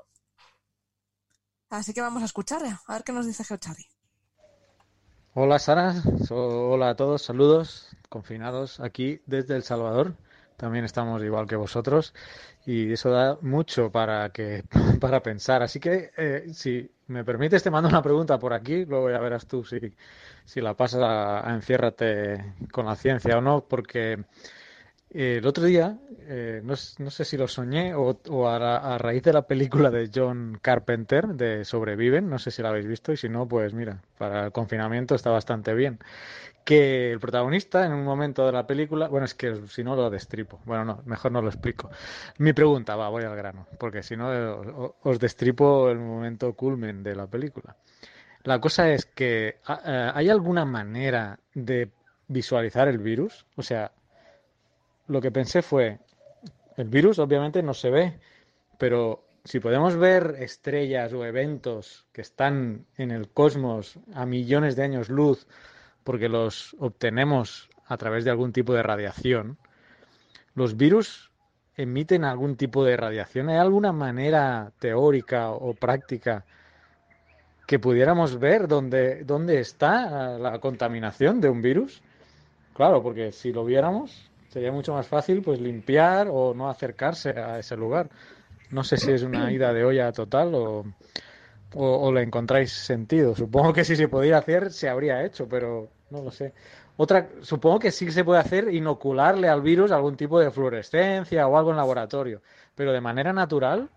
[1.69, 3.85] Así que vamos a escuchar, a ver qué nos dice Geochari.
[5.34, 5.95] Hola Sara,
[6.30, 10.15] hola a todos, saludos, confinados aquí desde El Salvador.
[10.57, 12.14] También estamos igual que vosotros
[12.65, 14.64] y eso da mucho para que
[14.99, 15.64] para pensar.
[15.64, 19.47] Así que eh, si me permites te mando una pregunta por aquí, luego ya verás
[19.47, 19.80] tú si,
[20.43, 24.26] si la pasas a enciérrate con la ciencia o no, porque
[25.11, 29.90] el otro día, eh, no, sé si lo soñé o, a, raíz de la película
[29.90, 33.73] de John Carpenter de Sobreviven, no sé si la habéis visto y si no, pues
[33.73, 35.99] mira, para el confinamiento está bastante bien.
[36.64, 40.11] Que el protagonista en un momento de la película, bueno, es que si no lo
[40.11, 41.90] destripo, bueno, no, mejor no lo explico.
[42.38, 47.02] Mi pregunta, va, voy al grano, porque si no eh, os destripo el momento culmen
[47.02, 47.76] de la película.
[48.44, 51.90] La cosa es que eh, ¿hay alguna manera de
[52.27, 53.48] visualizar el virus?
[53.56, 53.91] O sea,
[55.10, 55.99] lo que pensé fue,
[56.77, 58.19] el virus obviamente no se ve,
[58.77, 64.84] pero si podemos ver estrellas o eventos que están en el cosmos a millones de
[64.84, 65.48] años luz,
[66.03, 69.57] porque los obtenemos a través de algún tipo de radiación,
[70.53, 71.31] los virus
[71.76, 73.49] emiten algún tipo de radiación.
[73.49, 76.45] ¿Hay alguna manera teórica o práctica
[77.65, 82.03] que pudiéramos ver dónde, dónde está la contaminación de un virus?
[82.73, 87.59] Claro, porque si lo viéramos, sería mucho más fácil pues limpiar o no acercarse a
[87.59, 88.09] ese lugar.
[88.71, 90.85] No sé si es una ida de olla total o,
[91.73, 93.35] o, le encontráis sentido.
[93.35, 96.53] Supongo que si se podía hacer se habría hecho, pero no lo sé.
[96.97, 101.57] Otra, supongo que sí se puede hacer inocularle al virus algún tipo de fluorescencia o
[101.57, 102.41] algo en laboratorio,
[102.76, 103.88] pero de manera natural,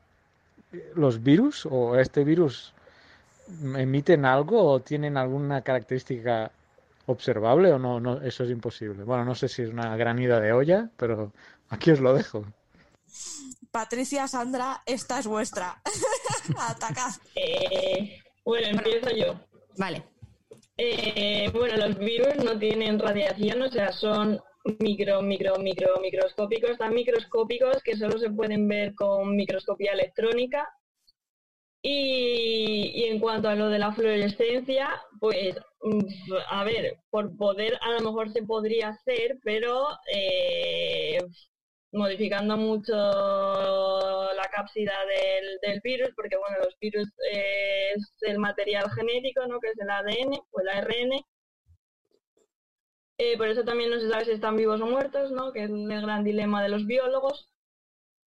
[0.95, 2.73] los virus o este virus
[3.77, 6.53] emiten algo o tienen alguna característica
[7.07, 9.05] observable o no, no, eso es imposible.
[9.05, 11.33] Bueno, no sé si es una gran ida de olla, pero
[11.69, 12.45] aquí os lo dejo.
[13.71, 15.81] Patricia, Sandra, esta es vuestra.
[16.59, 17.13] Atacad.
[17.35, 19.41] Eh, bueno, empiezo yo.
[19.79, 20.05] Vale.
[20.77, 24.41] Eh, bueno, los virus no tienen radiación, o sea, son
[24.79, 30.69] micro, micro, micro, microscópicos, tan microscópicos que solo se pueden ver con microscopía electrónica
[31.83, 34.89] Y, y en cuanto a lo de la fluorescencia,
[35.19, 35.57] pues
[36.51, 41.19] a ver, por poder a lo mejor se podría hacer, pero eh,
[41.93, 48.91] modificando mucho la cápsida del, del virus, porque bueno, los virus eh, es el material
[48.93, 49.61] genético, ¿no?
[49.61, 51.13] Que es el ADN o el ARN.
[53.19, 55.53] Eh, por eso también no se sabe si están vivos o muertos, ¿no?
[55.53, 57.51] Que es el gran dilema de los biólogos.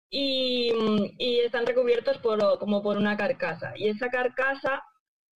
[0.09, 0.71] Y,
[1.17, 3.73] y están recubiertos por, como por una carcasa.
[3.75, 4.83] Y esa carcasa,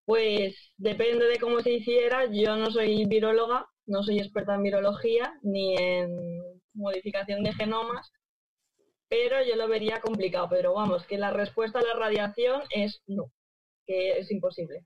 [0.05, 2.25] pues depende de cómo se hiciera.
[2.31, 6.09] Yo no soy viróloga, no soy experta en virología ni en
[6.73, 8.11] modificación de genomas,
[9.09, 10.47] pero yo lo vería complicado.
[10.49, 13.31] Pero vamos, que la respuesta a la radiación es no,
[13.85, 14.85] que es imposible.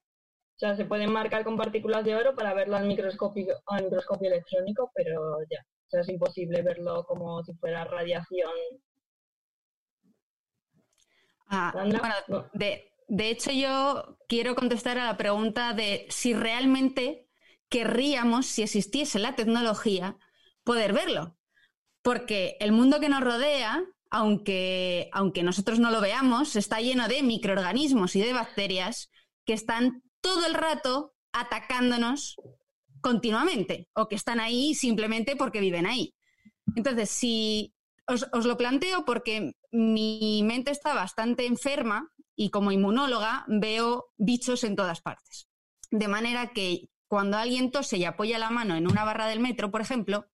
[0.55, 4.27] O sea, se pueden marcar con partículas de oro para verlo al microscopio, al microscopio
[4.27, 8.51] electrónico, pero ya, o sea, es imposible verlo como si fuera radiación.
[11.47, 12.49] Ah, Sandra, bueno, no.
[12.59, 17.27] de, de hecho, yo quiero contestar a la pregunta de si realmente
[17.67, 20.15] querríamos, si existiese la tecnología,
[20.63, 21.35] poder verlo.
[22.03, 27.23] Porque el mundo que nos rodea, aunque, aunque nosotros no lo veamos, está lleno de
[27.23, 29.09] microorganismos y de bacterias
[29.43, 32.35] que están todo el rato atacándonos
[33.01, 36.13] continuamente o que están ahí simplemente porque viven ahí.
[36.75, 37.73] Entonces, si
[38.05, 42.07] os, os lo planteo porque mi mente está bastante enferma
[42.41, 45.49] y como inmunóloga veo bichos en todas partes.
[45.91, 49.71] De manera que cuando alguien tose y apoya la mano en una barra del metro,
[49.71, 50.25] por ejemplo,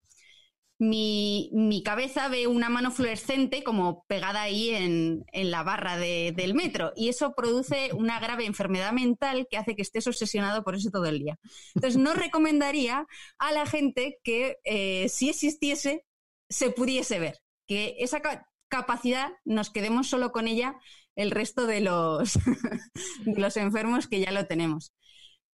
[0.78, 6.32] mi, mi cabeza ve una mano fluorescente como pegada ahí en, en la barra de-
[6.36, 10.76] del metro y eso produce una grave enfermedad mental que hace que estés obsesionado por
[10.76, 11.40] eso todo el día.
[11.74, 13.08] Entonces, no recomendaría
[13.40, 16.06] a la gente que eh, si existiese,
[16.50, 20.76] se pudiese ver, que esa ca- capacidad nos quedemos solo con ella
[21.16, 22.34] el resto de los,
[23.26, 24.94] los enfermos que ya lo tenemos.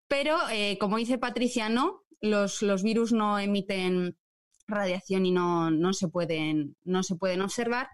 [0.09, 4.17] Pero, eh, como dice Patricia, no, los, los virus no emiten
[4.67, 7.89] radiación y no, no, se pueden, no se pueden observar.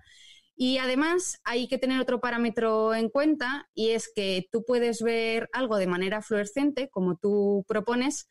[0.57, 5.49] Y además hay que tener otro parámetro en cuenta y es que tú puedes ver
[5.53, 8.31] algo de manera fluorescente, como tú propones,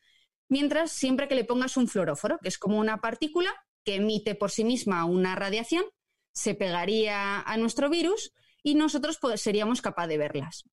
[0.50, 3.54] mientras siempre que le pongas un fluoróforo, que es como una partícula
[3.84, 5.86] que emite por sí misma una radiación,
[6.34, 8.34] se pegaría a nuestro virus
[8.66, 10.64] y nosotros pues, seríamos capaces de verlas.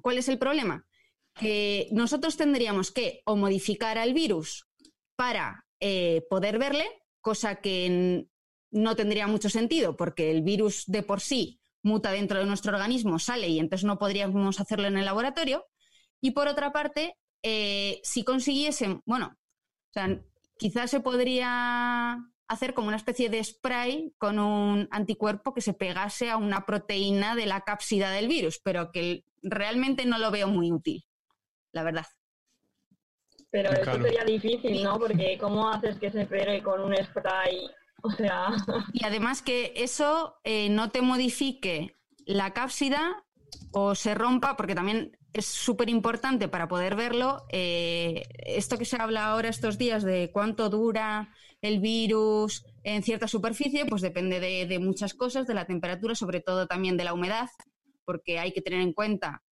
[0.00, 0.86] ¿Cuál es el problema?
[1.34, 4.66] Que nosotros tendríamos que o modificar al virus
[5.14, 6.86] para eh, poder verle,
[7.20, 8.26] cosa que
[8.70, 13.18] no tendría mucho sentido porque el virus de por sí muta dentro de nuestro organismo,
[13.18, 15.66] sale y entonces no podríamos hacerlo en el laboratorio.
[16.22, 19.36] Y por otra parte, eh, si consiguiesen, bueno,
[20.58, 22.16] quizás se podría
[22.48, 27.36] hacer como una especie de spray con un anticuerpo que se pegase a una proteína
[27.36, 31.04] de la cápsida del virus, pero que realmente no lo veo muy útil,
[31.72, 32.06] la verdad.
[33.50, 34.04] Pero eso Claro.
[34.04, 34.98] sería difícil, ¿no?
[34.98, 37.70] Porque ¿cómo haces que se pegue con un spray?
[38.00, 38.46] O sea,
[38.92, 43.24] Y además que eso eh, no te modifique la cápsida
[43.72, 47.44] o se rompa, porque también es súper importante para poder verlo.
[47.50, 53.28] eh, esto que se habla ahora estos días de cuánto dura el virus en cierta
[53.28, 57.48] superficie, pues depende de, muchas cosas, de la temperatura, sobre todo también de la humedad,
[58.04, 59.42] porque hay que tener en cuenta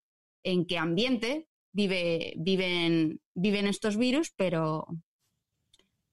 [0.43, 4.87] en qué ambiente vive, viven, viven estos virus, pero,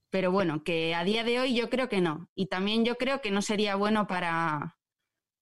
[0.10, 2.30] pero bueno, que a día de hoy yo creo que no.
[2.36, 4.78] Y también yo creo que no sería bueno para,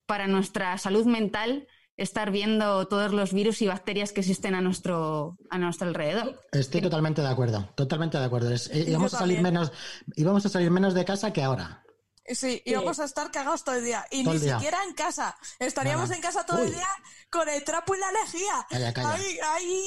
[0.05, 1.67] para nuestra salud mental
[2.01, 6.39] estar viendo todos los virus y bacterias que existen a nuestro, a nuestro alrededor.
[6.51, 8.51] Estoy totalmente de acuerdo, totalmente de acuerdo.
[8.53, 9.71] Es- eh, íbamos, a salir menos,
[10.15, 11.83] íbamos a salir menos de casa que ahora.
[12.23, 14.05] Sí, y vamos a estar cagados todo el día.
[14.11, 14.55] Y Todo ni día.
[14.55, 15.35] siquiera en casa.
[15.59, 16.15] Estaríamos Nada.
[16.15, 16.87] en casa todo el día
[17.29, 18.65] con el trapo y la lejía.
[18.69, 19.13] Calla, calla.
[19.15, 19.81] Ay, ay.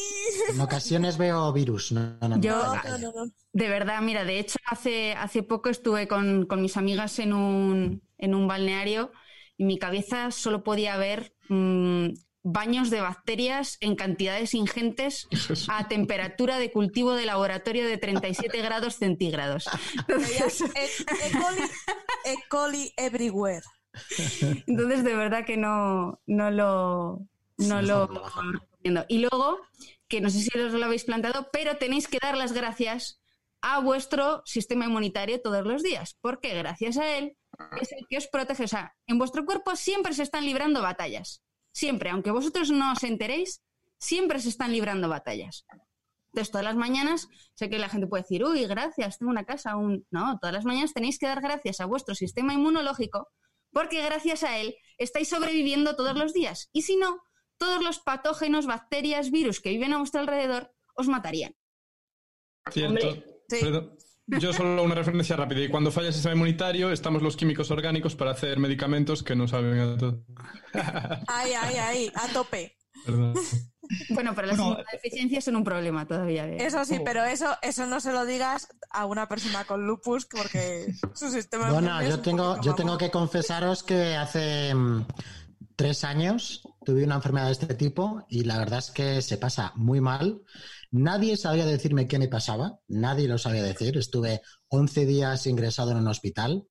[0.51, 1.93] En ocasiones veo virus.
[1.93, 2.99] No, no, no, Yo- calla, No, calla.
[2.99, 3.33] no, no, no.
[3.53, 8.03] De verdad, mira, de hecho hace, hace poco estuve con, con mis amigas en un,
[8.19, 9.13] en un balneario
[9.57, 12.09] y mi cabeza solo podía ver mm,
[12.45, 15.27] baños de bacterias en cantidades ingentes
[15.69, 19.69] a temperatura de cultivo de laboratorio de 37 grados centígrados.
[20.07, 20.67] Veías E.
[20.67, 21.33] e.
[21.33, 21.63] coli,
[22.25, 22.35] E.
[22.49, 23.65] coli everywhere.
[24.67, 27.21] Entonces, de verdad que no, no lo,
[27.59, 29.05] no Sí, lo recomiendo.
[29.09, 29.59] Y luego,
[30.09, 33.23] que no sé si os lo habéis planteado, pero tenéis que dar las gracias
[33.63, 37.37] a vuestro sistema inmunitario todos los días, porque gracias a él
[37.81, 38.65] es el que os protege.
[38.65, 41.43] O sea, en vuestro cuerpo siempre se están librando batallas.
[41.73, 43.63] Siempre, aunque vosotros no os enteréis,
[43.99, 45.67] siempre se están librando batallas.
[46.33, 49.77] Entonces, todas las mañanas, sé que la gente puede decir, uy, gracias, tengo una casa,
[49.77, 50.07] un...
[50.11, 53.29] No, todas las mañanas tenéis que dar gracias a vuestro sistema inmunológico
[53.75, 56.71] porque gracias a él estáis sobreviviendo todos los días.
[56.73, 57.21] Y si no,
[57.59, 61.55] todos los patógenos, bacterias, virus que viven a vuestro alrededor os matarían.
[62.71, 63.13] Cierto.
[63.49, 63.61] Sí.
[63.61, 63.99] Perdón.
[64.27, 65.61] Yo solo una referencia rápida.
[65.61, 69.47] Y cuando falla el sistema inmunitario, estamos los químicos orgánicos para hacer medicamentos que no
[69.47, 70.25] saben a todo.
[71.29, 72.77] Ahí, ahí, ahí, a tope.
[73.05, 73.35] Perdón.
[74.11, 76.49] Bueno, pero las Bueno, inmunodeficiencias son un problema todavía.
[76.49, 76.57] ¿eh?
[76.65, 77.05] Eso sí, Oh.
[77.05, 81.71] pero eso, eso no se lo digas a una persona con lupus porque su sistema
[81.71, 85.07] Bueno, yo tengo, yo tengo que confesaros que hace mm,
[85.77, 89.73] tres años tuve una enfermedad de este tipo y la verdad es que se pasa
[89.77, 90.41] muy mal.
[90.97, 93.99] Nadie sabía decirme qué me pasaba, nadie lo sabía decir.
[93.99, 96.69] Estuve 11 días ingresado en un hospital,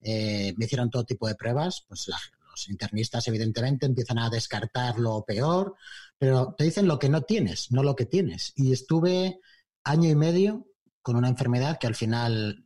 [0.00, 2.08] eh, me hicieron todo tipo de pruebas, pues
[2.50, 5.74] los internistas evidentemente empiezan a descartar lo peor,
[6.16, 8.54] pero te dicen lo que no tienes, no lo que tienes.
[8.56, 9.38] Y estuve
[9.84, 10.66] año y medio
[11.02, 12.64] con una enfermedad que al final,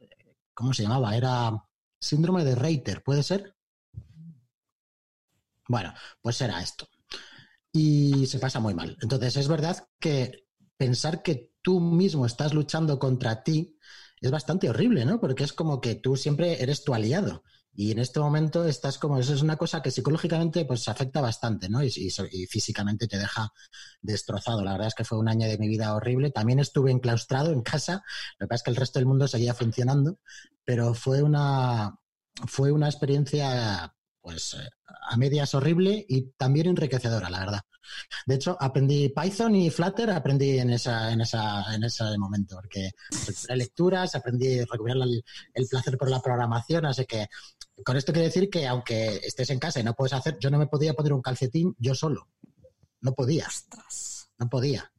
[0.55, 1.17] ¿cómo se llamaba?
[1.17, 1.65] Era
[1.99, 3.57] síndrome de Reiter, ¿puede ser?
[5.67, 6.89] Bueno, pues era esto.
[7.73, 8.97] Y se pasa muy mal.
[9.03, 10.43] Entonces es verdad que
[10.83, 13.79] pensar que tú mismo estás luchando contra ti
[14.21, 15.21] es bastante horrible, ¿no?
[15.21, 17.45] Porque es como que tú siempre eres tu aliado.
[17.73, 21.69] Y en este momento estás como, eso es una cosa que psicológicamente pues afecta bastante,
[21.69, 21.85] ¿no?
[21.85, 21.91] Y,
[22.49, 23.53] físicamente te deja
[24.01, 24.65] destrozado.
[24.65, 26.33] La verdad es que fue un año de mi vida horrible.
[26.33, 28.03] También estuve enclaustrado en casa.
[28.41, 30.19] Lo que pasa es que el resto del mundo seguía funcionando,
[30.65, 31.97] pero fue una,
[32.49, 34.71] fue una experiencia pues eh,
[35.11, 37.61] a medias horrible y también enriquecedora, la verdad.
[38.25, 42.93] De hecho, aprendí Python y Flutter, aprendí en, esa, en, esa, en ese momento, porque
[43.27, 47.27] recuperé lecturas, aprendí a recuperar el, el placer por la programación, así que
[47.85, 50.59] con esto quiero decir que aunque estés en casa y no puedes hacer, yo no
[50.59, 52.29] me podía poner un calcetín yo solo,
[53.01, 53.49] no podía,
[54.39, 54.93] no podía.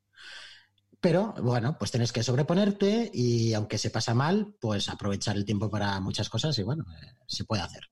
[1.03, 5.69] Pero bueno, pues tienes que sobreponerte y aunque se pasa mal, pues aprovechar el tiempo
[5.69, 7.89] para muchas cosas y bueno, eh, se puede hacer.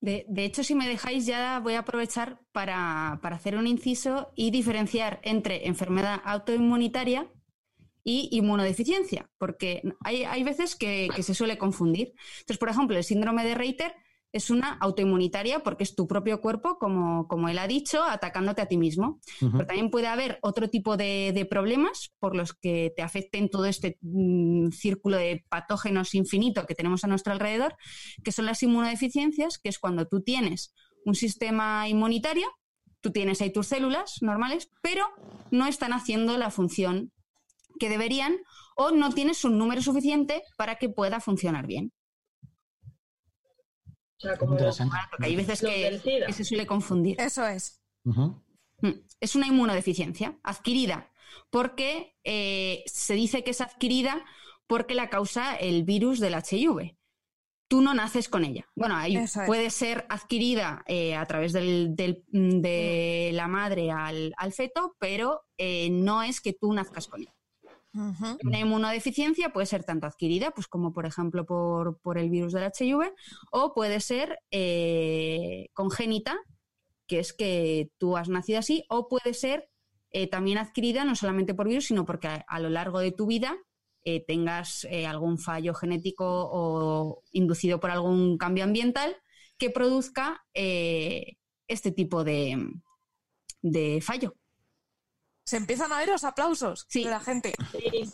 [0.00, 4.32] De, de hecho, si me dejáis, ya voy a aprovechar para, para hacer un inciso
[4.36, 7.28] y diferenciar entre enfermedad autoinmunitaria
[8.04, 12.14] y inmunodeficiencia, porque hay, hay veces que, que se suele confundir.
[12.40, 13.94] Entonces, por ejemplo, el síndrome de Reiter
[14.32, 18.66] es una autoinmunitaria porque es tu propio cuerpo, como, como él ha dicho, atacándote a
[18.66, 19.20] ti mismo.
[19.40, 23.64] Pero también puede haber otro tipo de, de problemas por los que te afecten todo
[23.64, 27.76] este mm, círculo de patógenos infinito que tenemos a nuestro alrededor,
[28.22, 30.74] que son las inmunodeficiencias, que es cuando tú tienes
[31.04, 32.48] un sistema inmunitario,
[33.00, 35.06] tú tienes ahí tus células normales, pero
[35.50, 37.12] no están haciendo la función
[37.78, 38.36] que deberían
[38.76, 41.92] o no tienes un número suficiente para que pueda funcionar bien.
[44.18, 44.96] O sea, como Interesante.
[45.10, 47.16] Porque hay veces que, se suele confundir.
[47.20, 47.80] Eso es.
[48.04, 48.90] Mm,
[49.20, 51.10] Es una inmunodeficiencia adquirida,
[51.50, 54.24] porque eh, se dice que es adquirida
[54.66, 56.96] porque la causa el virus del HIV.
[57.70, 58.66] Tú no naces con ella.
[58.74, 59.46] Bueno, ahí es.
[59.46, 65.42] puede ser adquirida eh, a través del- del- de la madre al, al feto, pero
[65.58, 67.34] eh, no es que tú nazcas con ella.
[67.94, 72.70] Una inmunodeficiencia puede ser tanto adquirida, pues como por ejemplo por, por el virus del
[72.78, 73.12] HIV,
[73.50, 76.38] o puede ser eh, congénita,
[77.06, 79.70] que es que tú has nacido así, o puede ser
[80.10, 83.56] eh, también adquirida no solamente por virus, sino porque a, lo largo de tu vida
[84.04, 89.16] eh, tengas algún fallo genético o inducido por algún cambio ambiental
[89.56, 92.70] que produzca este tipo de,
[93.62, 94.34] de fallo.
[95.48, 97.04] Se empiezan a oír los aplausos Sí.
[97.04, 97.54] de la gente.
[97.72, 98.10] Sí,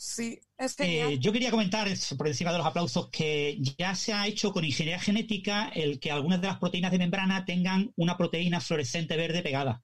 [0.00, 1.18] Sí, es Eh, genial.
[1.18, 5.00] yo quería comentar por encima de los aplausos que ya se ha hecho con ingeniería
[5.00, 9.82] genética el que algunas de las proteínas de membrana tengan una proteína fluorescente verde pegada.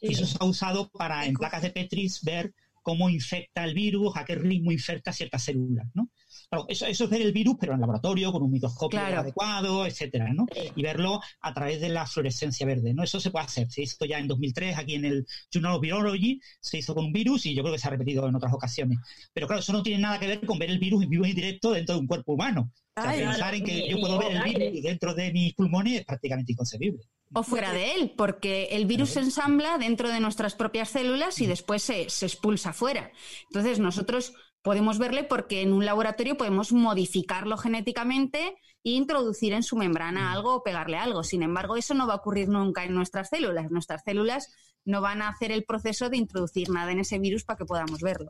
[0.00, 0.06] sí.
[0.08, 2.52] Y eso se ha usado para en placas de Petris ver
[2.82, 6.10] cómo infecta el virus, a qué ritmo infecta ciertas células, ¿no?
[6.50, 9.20] Claro, eso, eso es ver el virus, pero en laboratorio, con un microscopio Claro.
[9.20, 10.46] adecuado, etcétera, ¿no?
[10.74, 13.02] Y verlo a través de la fluorescencia verde, ¿no?
[13.02, 13.70] Eso se puede hacer.
[13.70, 17.12] Se hizo ya en 2003 aquí en el Journal of Virology, se hizo con un
[17.12, 18.98] virus y yo creo que se ha repetido en otras ocasiones.
[19.32, 21.32] Pero claro, eso no tiene nada que ver con ver el virus en vivo y
[21.32, 22.72] directo dentro de un cuerpo humano.
[22.96, 24.70] O sea, Ay, pensar en que ni- yo puedo ver el aire.
[24.70, 27.02] virus dentro de mis pulmones es prácticamente inconcebible.
[27.34, 31.46] O fuera de él, porque el virus se ensambla dentro de nuestras propias células y
[31.46, 33.10] después se, se expulsa fuera.
[33.48, 38.54] Entonces nosotros podemos verle porque en un laboratorio podemos modificarlo genéticamente
[38.84, 41.22] e introducir en su membrana algo o pegarle algo.
[41.22, 43.70] Sin embargo, eso no va a ocurrir nunca en nuestras células.
[43.70, 44.54] Nuestras células
[44.84, 48.00] no van a hacer el proceso de introducir nada en ese virus para que podamos
[48.00, 48.28] verlo.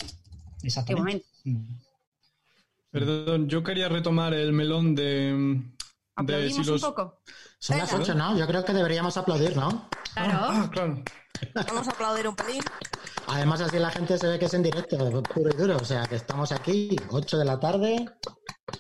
[0.63, 1.27] Exactamente.
[1.45, 1.83] momento.
[2.91, 5.63] Perdón, yo quería retomar el melón de
[6.17, 6.83] ¿Aplaudimos si los...
[6.83, 7.23] un poco?
[7.59, 8.03] Son las Venga.
[8.03, 8.37] ocho, ¿no?
[8.37, 9.89] Yo creo que deberíamos aplaudir, ¿no?
[10.15, 10.39] Claro.
[10.41, 11.03] Ah, claro.
[11.55, 12.63] Vamos a aplaudir un pelín.
[13.29, 15.77] Además, así la gente se ve que es en directo, puro y duro.
[15.77, 18.07] O sea, que estamos aquí, 8 de la tarde.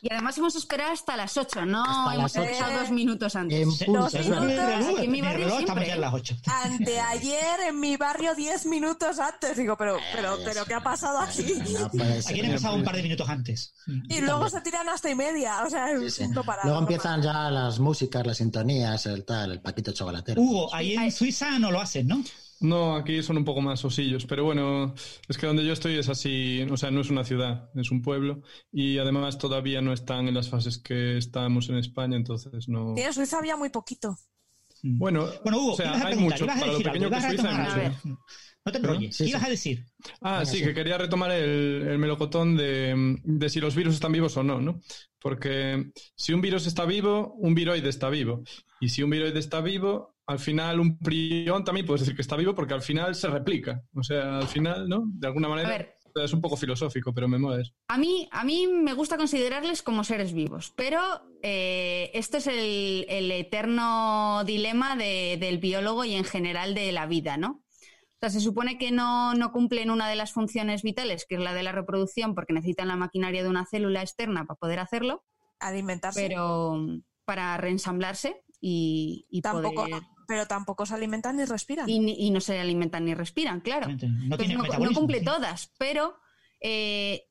[0.01, 3.59] Y además hemos esperado hasta las 8, no Hasta hemos las empezado dos minutos antes.
[3.83, 4.15] En Dos minutos.
[4.15, 5.97] en mi barrio reloj siempre.
[5.97, 6.37] las 8.
[6.65, 9.57] Anteayer en mi barrio 10 minutos antes.
[9.57, 11.55] Digo, pero, pero, pero, ¿qué ha pasado aquí?
[12.27, 13.75] Aquí han empezado un par de minutos antes.
[14.09, 15.63] Y luego se tiran hasta y media.
[15.67, 16.23] O sea, Sí, es sí.
[16.25, 19.93] un no parar, Luego no empiezan ya las músicas, las sintonías, el tal, el paquito
[19.93, 20.41] chocolatero.
[20.41, 22.23] Hugo, ahí en Suiza no lo hacen, ¿no?
[22.63, 24.95] No, aquí son un poco más osillos, pero bueno,
[25.29, 28.03] es que donde yo estoy es así, o sea, no es una ciudad, es un
[28.03, 32.95] pueblo y además todavía no están en las fases que estamos en España, entonces no.
[32.97, 34.17] Sí, en Suiza había muy poquito.
[34.83, 38.21] Bueno, Bueno, Hugo, o sea, hay mucho, para lo pequeño que Suiza hay mucho.
[38.65, 39.47] No te enrolles, Sí, ¿qué ibas sí.
[39.47, 39.87] a decir?
[40.21, 40.65] Ah, Venga, sí, sí.
[40.65, 44.61] que quería retomar el, el melocotón de, de si los virus están vivos o no,
[44.61, 44.81] ¿no?
[45.21, 48.45] Porque si un virus está vivo, un viroide está vivo.
[48.81, 52.37] Y si un viroide está vivo, al final un prión también puedes decir que está
[52.37, 53.83] vivo porque al final se replica.
[53.95, 55.05] O sea, al final, ¿no?
[55.07, 55.69] De alguna A manera.
[55.69, 57.73] ver, Es un poco filosófico, pero me mola eso.
[57.89, 61.01] a mí, a mí me gusta considerarles como seres vivos, pero
[61.43, 67.07] eh, esto es el, el eterno dilema de- del biólogo y en general de la
[67.07, 67.63] vida, ¿no?
[68.17, 71.41] O sea, se supone que no, no cumplen una de las funciones vitales, que es
[71.41, 75.25] la de la reproducción, porque necesitan la maquinaria de una célula externa para poder hacerlo,
[75.61, 76.29] Alimentarse.
[76.29, 76.79] pero
[77.25, 80.03] para reensamblarse y, y tampoco, poder...
[80.33, 81.87] pero tampoco se alimentan ni respiran.
[81.91, 83.87] Y, no se alimentan ni respiran, claro.
[83.89, 84.99] No Entonces, tiene no, no metabolismo.
[85.01, 85.25] cumple sí.
[85.27, 86.17] todas, pero
[86.61, 87.25] eh,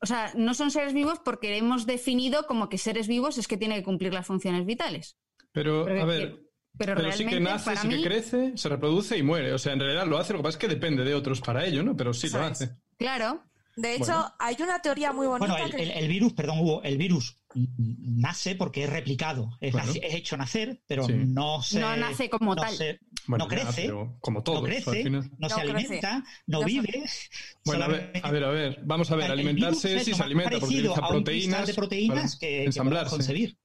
[0.00, 3.58] o sea, no son seres vivos porque hemos definido como que seres vivos es que
[3.58, 5.18] tiene que cumplir las funciones vitales.
[5.52, 6.44] Pero, Pero a ver, que-
[6.78, 9.52] Pero, pero sí realmente que nace, sí mí, que crece, se reproduce y muere.
[9.52, 11.64] O sea, en realidad lo hace, lo que pasa es que depende de otros para
[11.66, 11.94] ello, ¿no?
[11.96, 12.70] Pero sí lo hace.
[12.96, 13.42] claro,
[13.76, 14.34] De hecho, Bueno.
[14.38, 15.82] hay una teoría muy bonita Bueno, el, que...
[15.82, 21.04] el- el virus, perdón, Hugo, el virus nace porque es replicado, es, hecho nacer, pero
[21.06, 21.12] Sí.
[21.14, 21.80] no se...
[21.80, 22.74] no nace como no tal.
[22.74, 23.90] se- Bueno, no crece,
[24.20, 25.30] como todo, no crece, final.
[25.30, 27.04] no, No se alimenta, no, No vive.
[27.64, 30.66] Bueno, a ver, a ver, a ver, vamos a ver, alimentarse sí se alimenta porque
[30.66, 33.58] utiliza a un cristal proteínas, de proteínas para que, que concebir.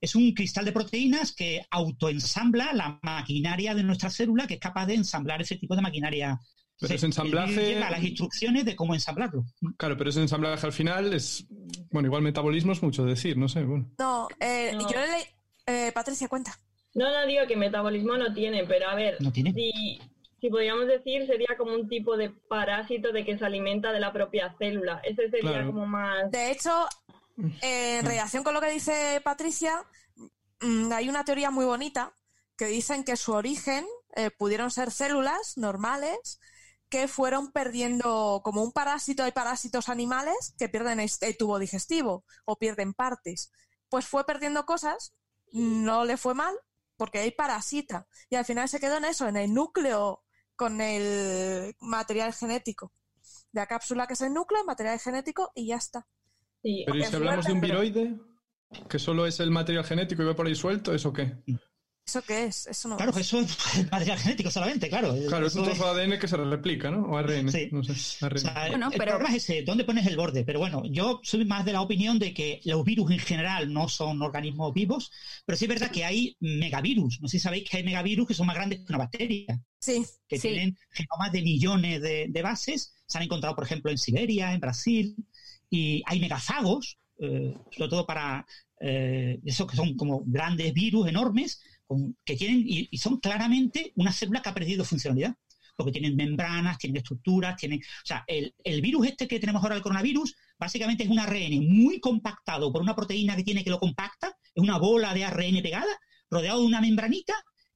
[0.00, 4.86] Es un cristal de proteínas que autoensambla la maquinaria de nuestra célula, que es capaz
[4.86, 6.38] de ensamblar ese tipo de maquinaria.
[6.78, 9.44] Pero Sí, ese ensamblaje- lleva las instrucciones de cómo ensamblarlo.
[9.78, 11.46] Claro, pero ese ensamblaje al final es,
[11.90, 13.90] bueno, igual metabolismo es mucho decir, no sé, bueno.
[13.98, 14.80] No, eh, No.
[14.90, 15.34] yo le...
[15.66, 16.58] Eh, Patricia, cuenta.
[16.94, 19.52] No, no digo que metabolismo no tiene, pero a ver, No tiene.
[19.52, 20.00] si,
[20.40, 24.12] si podríamos decir, sería como un tipo de parásito de que se alimenta de la
[24.12, 25.00] propia célula.
[25.02, 25.66] Ese sería Claro.
[25.72, 26.30] como más...
[26.30, 26.86] De hecho,
[27.62, 29.82] en relación con lo que dice Patricia,
[30.60, 32.12] mm, hay una teoría muy bonita
[32.56, 33.84] que dicen que su origen
[34.14, 36.40] eh, pudieron ser células normales
[36.88, 42.56] que fueron perdiendo, como un parásito, hay parásitos animales que pierden este tubo digestivo o
[42.56, 43.50] pierden partes.
[43.88, 45.14] Pues fue perdiendo cosas,
[45.52, 46.54] no le fue mal,
[46.96, 48.06] porque hay parasita.
[48.30, 50.22] Y al final se quedó en eso, en el núcleo
[50.54, 52.92] con el material genético.
[53.52, 56.06] De la cápsula que es el núcleo, el material genético y ya está.
[56.62, 58.20] Sí, Pero ¿y porque si hablamos de un viroide,
[58.88, 61.36] que solo es el material genético y va por ahí suelto, ¿eso qué?
[62.08, 62.68] ¿Eso qué es?
[62.68, 63.56] Eso no Claro, eso es
[63.90, 65.12] material genético solamente, claro.
[65.26, 67.02] Claro, es un Eso trozo de ADN que se replica, ¿no?
[67.06, 67.68] O ARN, Sí.
[67.72, 68.36] no sé, ARN.
[68.36, 70.44] O sea, Bueno, el pero- problema es ese, ¿dónde pones el borde?
[70.44, 73.88] Pero bueno, yo soy más de la opinión de que los virus en general no
[73.88, 75.10] son organismos vivos,
[75.44, 77.20] pero sí es verdad que hay megavirus.
[77.20, 80.04] No sé si sabéis que hay megavirus que son más grandes que una bacteria, Sí,
[80.28, 80.48] que Sí.
[80.48, 82.94] tienen genomas de millones de, de bases.
[83.06, 85.16] Se han encontrado, por ejemplo, en Siberia, en Brasil,
[85.70, 88.46] y hay megafagos, eh, sobre todo para
[88.80, 93.92] eh, esos que son como grandes virus enormes, con- que tienen y, y son claramente
[93.96, 95.34] una célula que ha perdido funcionalidad
[95.76, 97.78] porque tienen membranas, tienen estructuras, tienen...
[97.80, 101.68] O sea, el, el virus este que tenemos ahora, el coronavirus, básicamente es un ARN
[101.68, 105.60] muy compactado por una proteína que tiene que lo compacta, es una bola de ARN
[105.62, 105.98] pegada,
[106.30, 107.34] rodeado de una membranita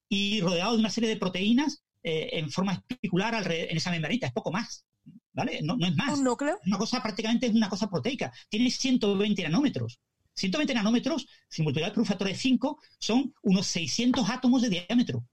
[0.08, 4.32] y rodeado de una serie de proteínas eh, en forma especular en esa membranita, es
[4.32, 4.86] poco más,
[5.34, 5.60] ¿vale?
[5.62, 6.18] No, no es más.
[6.18, 6.58] un núcleo.
[6.66, 8.32] Una cosa prácticamente es una cosa proteica.
[8.48, 10.00] Tiene 120 nanómetros.
[10.34, 15.24] 120 nanómetros, si multiplicado por un factor de 5, son unos 600 átomos de diámetro.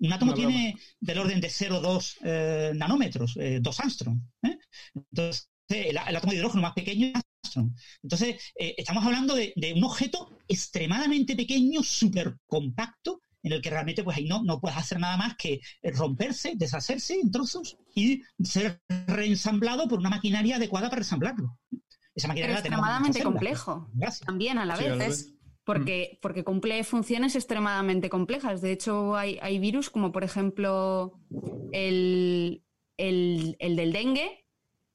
[0.00, 0.48] Un átomo broma.
[0.48, 4.22] tiene del orden de 0,2 eh, nanómetros, eh, 2 angstrom.
[4.42, 4.56] ¿eh?
[4.94, 7.74] Entonces, el, el átomo de hidrógeno más pequeño es angstrom.
[8.02, 13.70] Entonces, eh, estamos hablando de, de un objeto extremadamente pequeño, súper compacto, en el que
[13.70, 18.22] realmente pues ahí no, no puedes hacer nada más que romperse, deshacerse en trozos y
[18.42, 21.58] ser reensamblado por una maquinaria adecuada para ensamblarlo.
[22.18, 23.88] Esa maquinaria Pero la tenemos en extremadamente complejo.
[23.94, 24.26] Gracias.
[24.26, 24.92] También a la Sí, vez.
[24.92, 25.26] a la ¿ves?
[25.26, 25.34] vez.
[25.64, 28.60] porque, porque cumple funciones extremadamente complejas.
[28.60, 31.20] De hecho, hay, hay virus como por ejemplo
[31.72, 32.64] el,
[32.96, 34.44] el- el del dengue.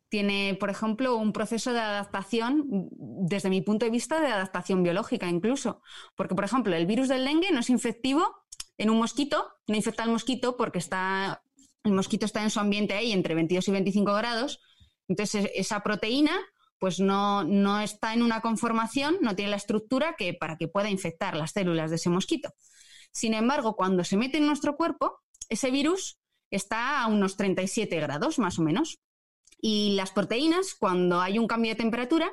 [0.10, 5.28] Tiene, por ejemplo, un proceso de adaptación, desde mi punto de vista, de adaptación biológica
[5.28, 5.82] incluso.
[6.16, 8.24] Porque, por ejemplo, el virus del dengue no es infectivo
[8.78, 11.42] en un mosquito, no infecta al mosquito porque está,
[11.84, 14.60] el mosquito está en su ambiente ahí entre 22 y 25 grados.
[15.08, 16.32] Entonces, esa proteína
[16.84, 20.90] pues no, no está en una conformación, no tiene la estructura que, para que pueda
[20.90, 22.54] infectar las células de ese mosquito.
[23.14, 26.20] Sin embargo, cuando se mete en nuestro cuerpo, ese virus
[26.52, 29.00] está a unos 37 grados más o menos.
[29.62, 32.30] Y las proteínas, cuando hay un cambio de temperatura,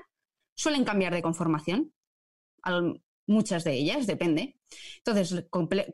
[0.57, 1.93] suelen cambiar de conformación.
[3.29, 4.59] muchas de ellas, depende.
[4.97, 5.45] Entonces,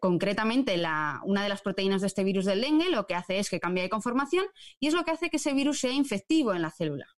[0.00, 0.82] concretamente,
[1.24, 3.82] una de las proteínas de este virus del dengue lo que hace es que cambia
[3.82, 4.46] de conformación
[4.80, 7.15] y es lo que hace que ese virus sea infectivo en la célula.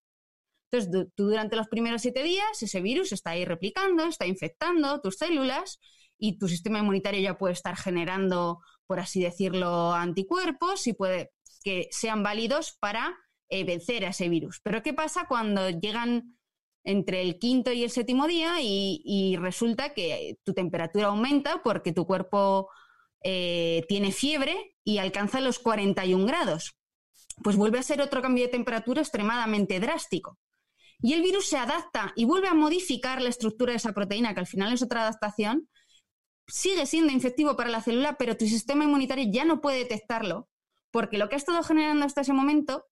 [0.71, 5.17] Entonces, tú durante los primeros siete días, ese virus está ahí replicando, está infectando tus
[5.17, 5.81] células
[6.19, 11.31] y tu sistema inmunitario ya puede estar generando, por así decirlo, anticuerpos y puede
[11.63, 13.17] que sean válidos para
[13.49, 14.61] eh, vencer a ese virus.
[14.63, 16.37] Pero ¿qué pasa cuando llegan
[16.85, 22.07] entre el quinto y el séptimo día y, resulta que tu temperatura aumenta porque tu
[22.07, 22.69] cuerpo
[23.23, 26.75] eh, tiene fiebre y alcanza los 41 grados?
[27.43, 30.39] Pues vuelve a ser otro cambio de temperatura extremadamente drástico.
[31.01, 34.41] Y el virus se adapta y vuelve a modificar la estructura de esa proteína, que
[34.41, 35.69] al final es otra adaptación,
[36.47, 40.49] sigue siendo infectivo para la célula, pero tu sistema inmunitario ya no puede detectarlo,
[40.91, 42.85] porque lo que ha estado generando hasta ese momento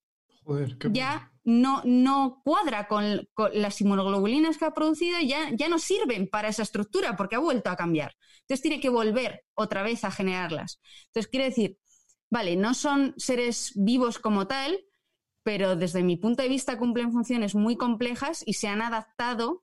[0.93, 6.49] ya no, no cuadra con, las inmunoglobulinas que ha producido, ya, ya no sirven para
[6.49, 8.15] esa estructura porque ha vuelto a cambiar.
[8.43, 10.81] Entonces tiene que volver otra vez a generarlas.
[11.07, 11.78] Entonces quiere decir,
[12.31, 14.85] vale, no son seres vivos como tal,
[15.47, 19.62] pero desde mi punto de vista cumplen funciones muy complejas y se han adaptado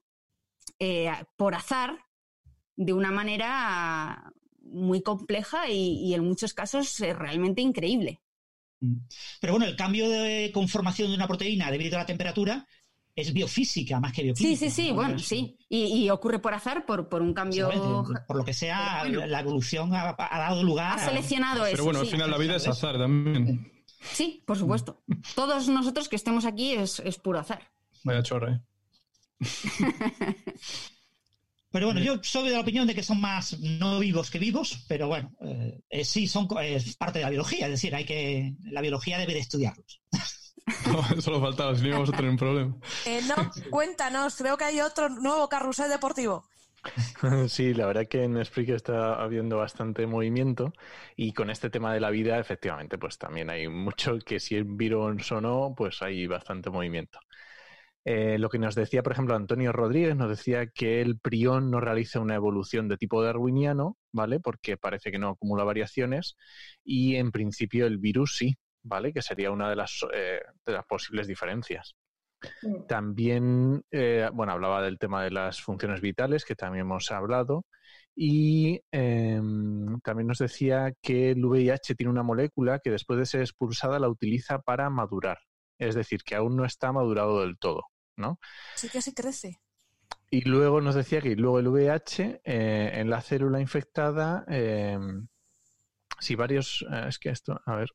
[0.78, 1.98] eh, por azar
[2.74, 4.32] de una manera
[4.62, 8.22] muy compleja y, en muchos casos realmente increíble.
[8.80, 8.94] Mm.
[9.42, 12.66] Pero bueno, el cambio de conformación de una proteína debido a la temperatura
[13.14, 14.58] es biofísica más que bioquímica.
[14.58, 15.58] Sí, sí, sí, bueno, sí.
[15.68, 17.68] Y, ocurre por azar, por, por un cambio.
[18.26, 20.98] Por lo que sea, la evolución ha, dado lugar.
[20.98, 21.72] Ha seleccionado eso.
[21.72, 23.73] Pero bueno, al final la vida es azar también.
[24.12, 25.02] Sí, por supuesto.
[25.34, 27.70] Todos nosotros que estemos aquí es, es puro azar.
[28.04, 28.60] Vaya chorra, ¿eh?
[31.74, 34.84] Pero bueno, yo soy de la opinión de que son más no vivos que vivos,
[34.86, 38.54] pero bueno, eh, eh, sí son es parte de la biología, es decir, hay que
[38.70, 40.00] la biología debe de estudiarlos.
[40.86, 42.74] No, solo faltaba, si no íbamos a tener un problema.
[43.04, 46.48] Eh, no, cuéntanos, creo que hay otro nuevo carrusel deportivo.
[47.48, 50.72] Sí, la verdad que en Spreak está habiendo bastante movimiento
[51.16, 54.64] y con este tema de la vida, efectivamente, pues también hay mucho que si es
[54.66, 57.18] virus o no, pues hay bastante movimiento.
[58.04, 61.80] Eh, lo que nos decía, por ejemplo, Antonio Rodríguez, nos decía que el prión no
[61.80, 64.40] realiza una evolución de tipo darwiniano, ¿vale?
[64.40, 66.36] Porque parece que no acumula variaciones
[66.84, 69.12] y en principio el virus sí, ¿vale?
[69.12, 71.96] Que sería una de las, eh, de las posibles diferencias.
[72.62, 72.86] Mm.
[72.86, 77.66] También, eh, bueno, hablaba del tema de las funciones vitales, que también hemos hablado,
[78.16, 83.40] y em, también nos decía que el VIH tiene una molécula que después de ser
[83.40, 85.38] expulsada la utiliza para madurar,
[85.78, 87.82] es decir, que aún no está madurado del todo.
[88.16, 88.38] ¿no?
[88.74, 89.60] Sí que se crece.
[90.30, 94.98] Y luego nos decía que luego el VH eh, en la célula infectada, eh,
[96.18, 97.90] si varios, eh, es que esto, a ver.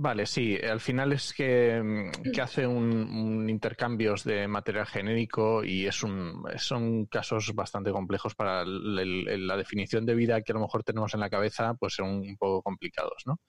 [0.00, 6.04] Vale, sí, al final es que, mm, hace un, intercambios de material genérico y es
[6.04, 11.14] un, son casos bastante complejos para la definición de vida que a lo mejor tenemos
[11.14, 13.40] en la cabeza, pues son un poco complicados, ¿no?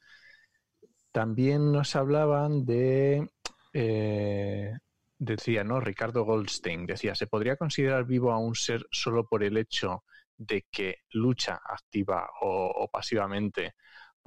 [1.11, 3.29] También nos hablaban de
[3.73, 4.73] eh,
[5.19, 5.79] decía, ¿no?
[5.79, 10.03] Ricardo Goldstein decía, ¿se podría considerar vivo a un ser solo por el hecho
[10.37, 13.75] de que lucha activa o, pasivamente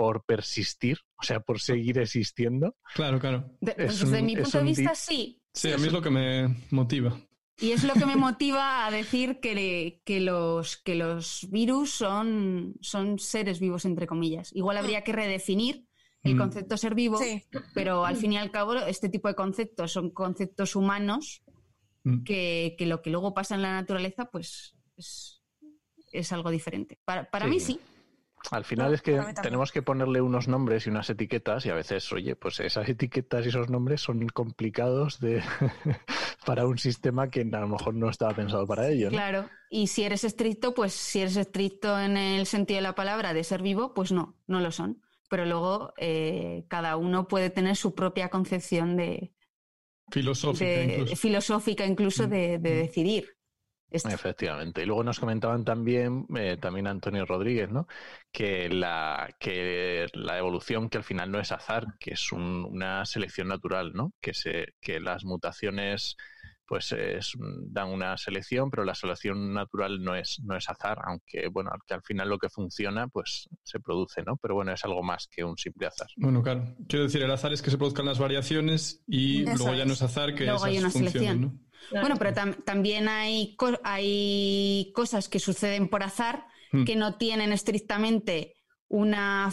[0.03, 2.75] por persistir, o sea, por seguir existiendo?
[2.93, 3.57] Claro, claro.
[3.61, 5.41] desde mi punto de vista, sí.
[5.55, 7.17] Sí, a mí es lo que me motiva.
[7.61, 12.75] Y es lo que me motiva a decir que, que, los, que los virus son,
[12.81, 14.51] son seres vivos, entre comillas.
[14.57, 15.87] Igual habría que redefinir
[16.25, 16.39] el mm.
[16.39, 17.21] concepto ser vivo,
[17.73, 21.45] pero al fin y al cabo este tipo de conceptos son conceptos humanos
[22.03, 22.25] mm.
[22.25, 26.99] que, lo que luego pasa en la naturaleza pues es, algo diferente.
[27.05, 27.79] Para, mí sí.
[28.51, 32.13] Al final es que tenemos que ponerle unos nombres y unas etiquetas y a veces,
[32.13, 35.43] oye, pues esas etiquetas y esos nombres son complicados de
[36.47, 39.09] para un sistema que a lo mejor no estaba pensado para ello.
[39.09, 43.33] Claro, y si eres estricto, pues si eres estricto en el sentido de la palabra
[43.33, 45.01] de ser vivo, pues no, no lo son
[45.33, 49.33] pero luego eh, cada uno puede tener su propia concepción de...
[50.11, 51.17] Filosófica incluso.
[51.17, 52.93] Filosófica incluso de, mm, mm.
[53.93, 54.15] Decidir.
[54.15, 54.83] Efectivamente.
[54.83, 57.87] Y luego nos comentaban también, eh, también Antonio Rodríguez, ¿no?
[58.33, 63.49] Que la, que la evolución, que al final no es azar, que es una selección
[63.49, 64.13] natural, ¿no?
[64.21, 66.17] Que, se, que las mutaciones
[66.73, 71.49] pues es, dan una selección, pero la selección natural no es, no es azar, aunque
[71.49, 74.39] bueno, que al final lo que funciona, pues se produce, ¿no?
[74.39, 76.09] Pero bueno, es algo más que un simple azar.
[76.17, 76.75] Bueno, claro.
[76.89, 80.01] Quiero decir, el azar es que se produzcan las variaciones y luego ya no es
[80.01, 81.41] azar que luego hay una funcionen, selección.
[81.43, 81.72] ¿no?
[81.91, 86.85] Bueno, pero tam- también hay, co- hay cosas que suceden por azar Hmm.
[86.85, 88.55] que no tienen estrictamente
[88.89, 89.51] una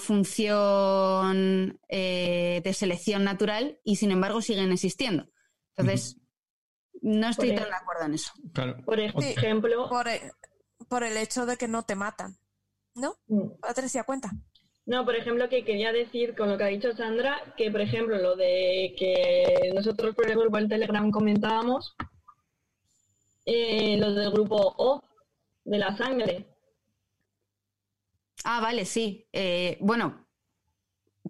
[0.70, 5.26] función eh, de selección natural y sin embargo siguen existiendo.
[5.76, 6.18] Entonces,
[7.02, 8.32] no estoy Por tan de acuerdo en eso.
[8.54, 8.78] Claro.
[8.86, 10.32] Por ejemplo, Por, e-
[10.88, 12.38] por el hecho de que no te matan.
[12.96, 13.16] ¿No?
[13.28, 13.60] Mm.
[13.62, 14.32] Patricia, cuenta.
[14.86, 18.18] No, por ejemplo, que quería decir con lo que ha dicho Sandra, que por ejemplo
[18.18, 21.96] lo de que nosotros por el grupo del Telegram comentábamos,
[23.52, 25.02] eh, lo del grupo O,
[25.66, 26.46] de la sangre.
[28.44, 29.28] Ah, vale, sí.
[29.34, 30.28] Eh, bueno,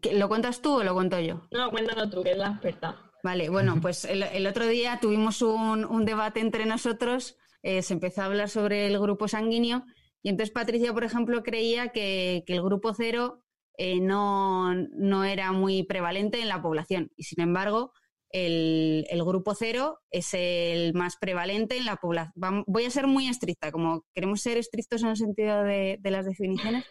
[0.01, 1.41] ¿que- ¿lo cuentas tú o lo cuento yo?
[1.51, 3.11] No, cuéntanos tú, que es la experta.
[3.23, 7.93] Vale, bueno, pues el, el otro día tuvimos un, un debate entre nosotros, eh, se
[7.93, 9.83] empezó a hablar sobre el grupo sanguíneo
[10.21, 13.43] y entonces Patricia, por ejemplo, creía que, que el grupo cero
[13.77, 17.93] eh, no, no era muy prevalente en la población y sin embargo
[18.31, 22.63] el, el grupo cero es el más prevalente en la población.
[22.67, 26.25] Voy a ser muy estricta, como queremos ser estrictos en el sentido de, de las
[26.25, 26.85] definiciones.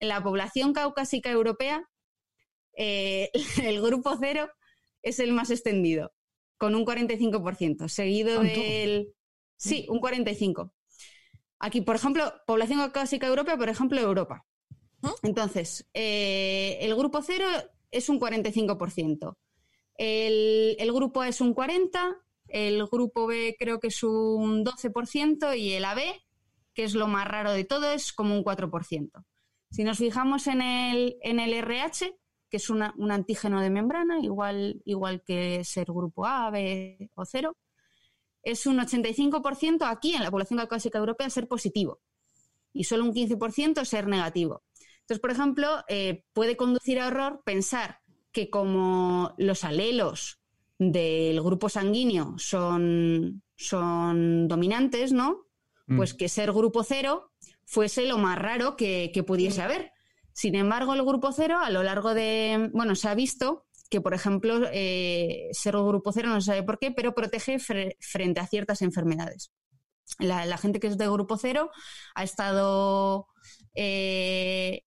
[0.00, 1.84] En la población caucásica europea,
[2.76, 3.30] eh,
[3.62, 4.48] el grupo cero
[5.02, 6.12] es el más extendido,
[6.56, 8.60] con un 45%, seguido ¿Tanto?
[8.60, 9.14] del...
[9.56, 10.72] Sí, un 45%.
[11.60, 14.46] Aquí, por ejemplo, población caucásica europea, por ejemplo, Europa.
[15.02, 15.12] ¿Ah?
[15.22, 17.46] Entonces, eh, el grupo cero
[17.90, 19.36] es un 45%.
[19.98, 22.16] El, grupo es un 40%,
[22.46, 26.00] el grupo B creo que es un 12% y el AB,
[26.72, 29.10] que es lo más raro de todo, es como un 4%.
[29.70, 32.16] Si nos fijamos en el, en el RH,
[32.48, 37.56] que es un antígeno de membrana, igual, igual que ser grupo A, B o cero,
[38.42, 42.00] es un 85% aquí en la población caucásica europea ser positivo
[42.72, 44.62] y solo un 15% ser negativo.
[45.00, 47.97] Entonces, por ejemplo, eh, puede conducir a error pensar
[48.32, 50.40] que como los alelos
[50.78, 55.46] del grupo sanguíneo son, son dominantes, ¿no?
[55.86, 55.96] Mm.
[55.96, 57.32] Pues que ser grupo cero
[57.64, 59.92] fuese lo más raro que, que pudiese haber.
[60.32, 62.70] Sin embargo, el grupo cero, a lo largo de.
[62.72, 66.78] Bueno, se ha visto que, por ejemplo, eh, ser grupo cero no se sabe por
[66.78, 69.50] qué, pero protege fre- frente a ciertas enfermedades.
[70.20, 71.70] La, la gente que es de grupo cero
[72.14, 73.26] ha estado.
[73.74, 74.82] eh,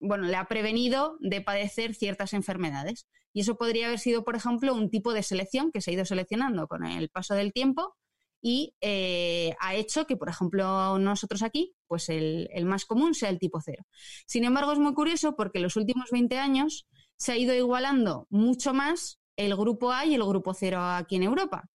[0.00, 3.06] bueno, le ha prevenido de padecer ciertas enfermedades.
[3.32, 6.04] Y eso podría haber sido, por ejemplo, un tipo de selección que se ha ido
[6.04, 7.96] seleccionando con el paso del tiempo
[8.42, 13.38] y eh, ha hecho que, por ejemplo, nosotros aquí, pues el, más común sea el
[13.38, 13.84] tipo cero.
[14.26, 18.26] Sin embargo, es muy curioso porque en los últimos 20 años se ha ido igualando
[18.30, 21.68] mucho más el grupo A y el grupo cero aquí en Europa.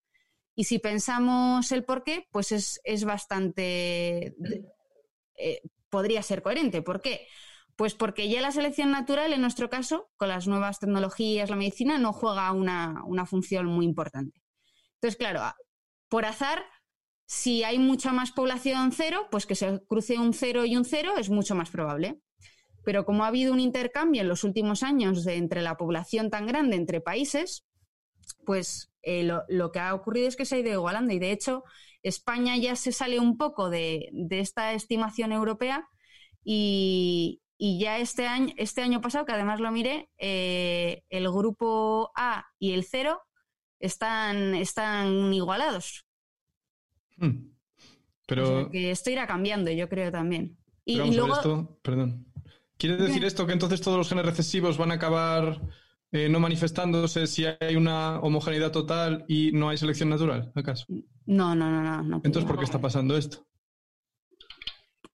[0.56, 4.35] Y si pensamos el por qué, pues es, es bastante...
[5.38, 6.81] eh, podría ser coherente.
[6.81, 7.27] ¿Por qué?
[7.76, 11.97] Pues porque ya la selección natural, en nuestro caso, con las nuevas tecnologías, la medicina,
[11.97, 14.41] no juega una, una función muy importante.
[14.95, 15.41] Entonces, claro,
[16.07, 16.64] por azar,
[17.26, 21.14] si hay mucha más población cero, pues que se cruce un cero y un cero
[21.18, 22.19] es mucho más probable.
[22.85, 26.45] Pero como ha habido un intercambio en los últimos años de entre la población tan
[26.45, 27.65] grande entre países,
[28.45, 31.11] pues eh, lo, lo que ha ocurrido es que se ha ido igualando.
[31.14, 31.64] Y de hecho,
[32.03, 35.88] España ya se sale un poco de, de esta estimación europea
[36.43, 42.11] y, y ya este año, este año pasado, que además lo miré, eh, el grupo
[42.15, 43.22] A y el cero
[43.80, 46.06] están, están igualados.
[47.18, 47.48] Hmm.
[47.48, 50.57] O Pero, sea que esto irá cambiando, yo creo también.
[50.84, 52.26] Y, luego, esto, perdón.
[52.77, 55.61] ¿Quiere decir esto que entonces todos los genes recesivos van a acabar
[56.11, 60.86] eh, no manifestándose si hay una homogeneidad total y no hay selección natural, acaso?
[61.26, 62.03] no, no, no, no.
[62.03, 63.45] No, Entonces, ¿por qué está pasando esto?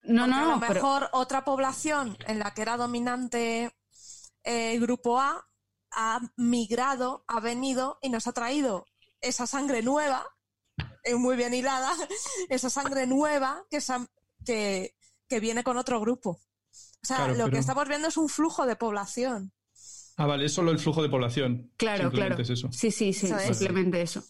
[0.04, 3.74] No, Porque no, a lo pero- mejor otra población en la que era dominante
[4.44, 5.46] eh, grupo A
[5.92, 8.86] ha migrado, ha venido y nos ha traído
[9.20, 10.26] esa sangre nueva,
[11.04, 11.92] eh, muy bien hilada,
[12.48, 14.08] esa sangre nueva que, sa-
[14.44, 14.96] que,
[15.28, 16.30] que viene con otro grupo.
[16.30, 19.52] O sea, Claro, lo que estamos viendo es un flujo de población.
[20.16, 21.72] Ah, vale, es solo el flujo de población.
[21.76, 22.42] Claro, Simplemente claro.
[22.42, 22.68] es eso.
[22.72, 23.58] Sí, sí, sí, Eso es.
[23.58, 24.22] simplemente eso.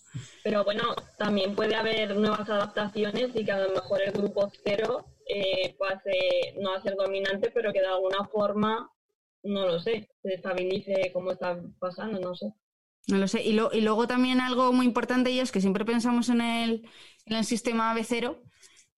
[0.44, 5.04] Pero bueno, también puede haber nuevas adaptaciones y que a lo mejor el grupo cero
[5.28, 8.90] eh, pase no a ser dominante, pero que de alguna forma,
[9.42, 12.52] no lo sé, se estabilice como está pasando, no sé.
[13.08, 13.42] No lo sé.
[13.42, 16.88] Y, lo- y luego también algo muy importante y es que siempre pensamos en el,
[17.26, 18.42] en el sistema AB0,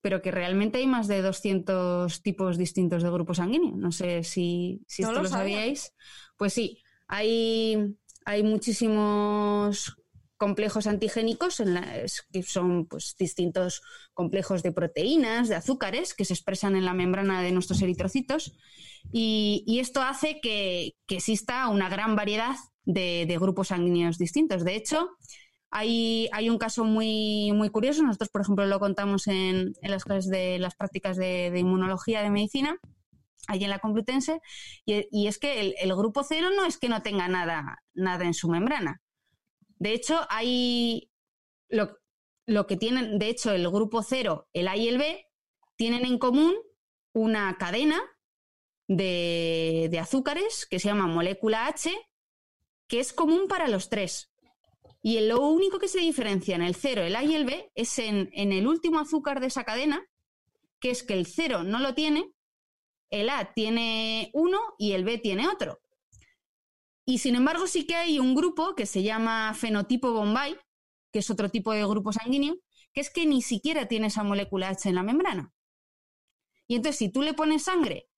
[0.01, 3.77] pero que realmente hay más de 200 tipos distintos de grupos sanguíneos.
[3.77, 5.57] No sé si, si No esto lo lo sabía.
[5.59, 5.95] sabíais.
[6.37, 7.97] Pues sí, hay,
[8.27, 9.97] hay muchísimos
[10.37, 11.81] complejos antigénicos, en
[12.33, 13.83] que son pues, distintos
[14.13, 18.57] complejos de proteínas, de azúcares, que se expresan en la membrana de nuestros eritrocitos.
[19.13, 24.65] Y, esto hace que, exista una gran variedad de, grupos sanguíneos distintos.
[24.65, 25.11] De hecho,
[25.71, 28.03] hay, hay, un caso muy, muy curioso.
[28.03, 32.77] Nosotros, por ejemplo, lo contamos en, las clases de las prácticas de, inmunología de medicina,
[33.47, 34.41] ahí en la Complutense,
[34.85, 38.35] y, es que el, el, grupo cero no es que no tenga nada, nada en
[38.35, 39.01] su membrana.
[39.79, 41.11] De hecho, hay
[41.69, 45.27] lo, que tienen, de hecho, el grupo cero, el A y el B,
[45.77, 46.55] tienen en común
[47.13, 48.01] una cadena
[48.87, 51.91] de, azúcares que se llama molécula H,
[52.87, 54.31] que es común para los tres.
[55.03, 57.99] Y lo único que se diferencia en el cero, el A y el B, es
[57.99, 60.07] en, en, el último azúcar de esa cadena,
[60.81, 62.33] que es que el cero no lo tiene,
[63.11, 65.81] el A tiene uno y el B tiene otro.
[67.07, 70.57] Y sin embargo, sí que hay un grupo que se llama fenotipo Bombay,
[71.13, 72.57] que es otro tipo de grupo sanguíneo,
[72.93, 75.53] que es que ni siquiera tiene esa molécula H en la membrana.
[76.67, 78.09] Y entonces, si tú le pones sangre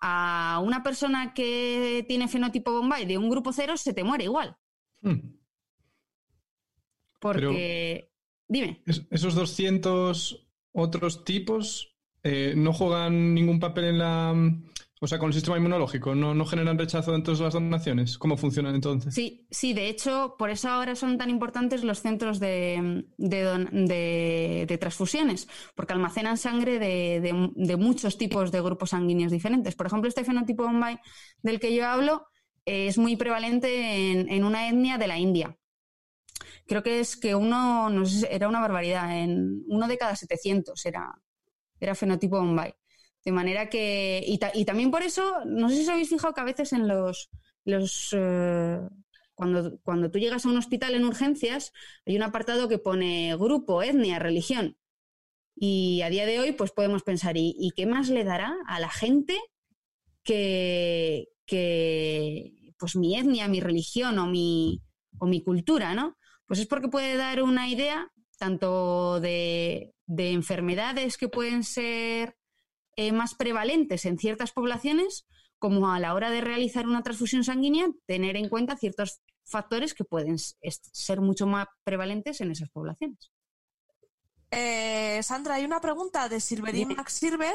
[0.00, 4.56] a una persona que tiene fenotipo Bombay de un grupo cero, se te muere igual.
[5.00, 5.36] Hmm.
[7.20, 8.10] Porque.
[8.48, 8.82] Dime.
[9.10, 14.34] esos 200 otros tipos eh, no juegan ningún papel en la
[15.02, 18.16] o sea, con el sistema inmunológico, ¿no, generan rechazo dentro de las donaciones?
[18.18, 19.12] ¿Cómo funcionan entonces?
[19.12, 23.04] Sí, sí, de hecho, por eso ahora son tan importantes los centros de,
[24.78, 29.74] transfusiones, porque almacenan sangre de, muchos tipos de grupos sanguíneos diferentes.
[29.74, 31.00] Por ejemplo, este fenotipo Bombay
[31.42, 32.28] del que yo hablo
[32.64, 35.58] eh, es muy prevalente en, una etnia de la India.
[36.68, 41.12] Creo que es que uno, no era una barbaridad, en uno de cada 700 era,
[41.80, 42.72] era fenotipo Bombay.
[43.24, 46.44] De manera que, y, también por eso, no sé si os habéis fijado que a
[46.44, 47.30] veces en los,
[47.64, 48.80] los eh,
[49.34, 51.72] cuando, cuando tú llegas a un hospital en urgencias,
[52.04, 54.76] hay un apartado que pone grupo, etnia, religión.
[55.54, 58.90] Y a día de hoy, pues podemos pensar, ¿y, qué más le dará a la
[58.90, 59.38] gente
[60.24, 64.82] que, que, pues mi etnia, mi religión o mi,
[65.18, 66.16] o mi cultura, ¿no?
[66.46, 72.36] Pues es porque puede dar una idea tanto de, de enfermedades que pueden ser
[72.96, 75.26] eh, más prevalentes en ciertas poblaciones,
[75.58, 80.04] como a la hora de realizar una transfusión sanguínea, tener en cuenta ciertos factores que
[80.04, 83.30] pueden ser mucho más prevalentes en esas poblaciones.
[84.50, 87.54] Eh, Sandra, hay una pregunta de Silverín Max Silver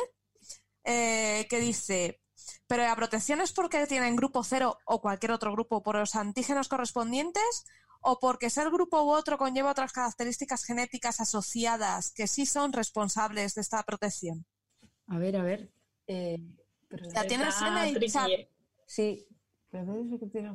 [0.84, 2.22] eh, que dice,
[2.66, 6.70] ¿pero la protección es porque tienen grupo cero o cualquier otro grupo por los antígenos
[6.70, 7.66] correspondientes
[8.02, 13.54] o porque ser grupo u otro conlleva otras características genéticas asociadas que sí son responsables
[13.54, 14.46] de esta protección?
[15.08, 15.72] A ver, a ver.
[16.08, 16.40] Eh,
[17.14, 18.38] la tienes en
[18.86, 19.26] Sí.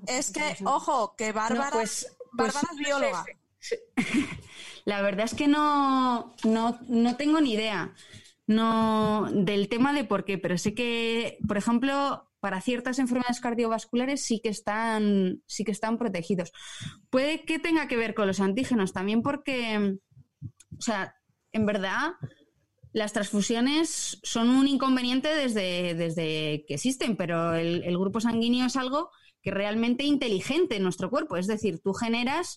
[0.06, 3.24] es que, ojo, que Bárbara, pues, pues Bárbara es bióloga.
[4.84, 7.94] La verdad es que no, no, tengo ni idea
[8.46, 14.24] no, del tema de por qué, pero sé que, por ejemplo, para ciertas enfermedades cardiovasculares
[14.24, 16.52] sí que están, sí que están protegidos.
[17.10, 19.98] Puede que tenga que ver con los antígenos también porque,
[20.76, 21.14] o sea,
[21.52, 22.14] en verdad,
[22.92, 29.10] las transfusiones son un inconveniente desde, desde que existen, pero el, grupo sanguíneo es algo
[29.40, 31.36] que realmente inteligente en nuestro cuerpo.
[31.36, 32.56] Es decir, tú generas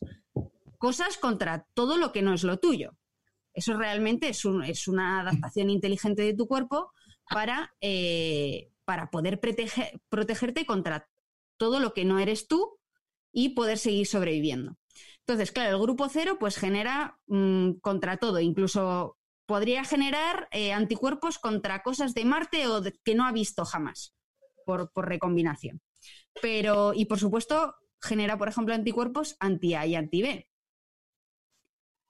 [0.78, 2.92] cosas contra todo lo que no es lo tuyo.
[3.54, 6.92] Eso realmente es, es una adaptación inteligente de tu cuerpo
[7.30, 9.40] para, eh, para poder
[10.10, 11.08] protegerte contra
[11.58, 12.78] todo lo que no eres tú
[13.32, 14.78] y poder seguir sobreviviendo.
[15.20, 21.40] Entonces, claro, el grupo cero pues genera mm, contra todo, incluso podría generar eh, anticuerpos
[21.40, 24.16] contra cosas de Marte o que no ha visto jamás
[24.66, 25.82] por, recombinación.
[26.42, 30.50] Pero, y por supuesto, genera, por ejemplo, anticuerpos anti-A y anti-B.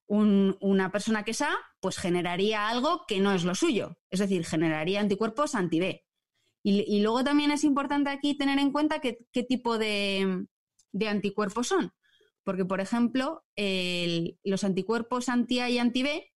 [0.08, 4.46] una persona que es A, pues generaría algo que no es lo suyo, es decir,
[4.46, 6.04] generaría anticuerpos anti-B.
[6.68, 10.48] Y, luego también es importante aquí tener en cuenta qué tipo de,
[11.08, 11.92] anticuerpos son.
[12.44, 13.44] Porque, por ejemplo,
[14.44, 16.35] los anticuerpos anti-A y anti-B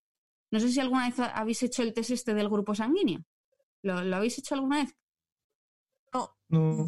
[0.52, 3.22] no sé si alguna vez habéis hecho el test este del grupo sanguíneo.
[3.82, 4.96] ¿Lo, habéis hecho alguna vez?
[6.14, 6.36] No.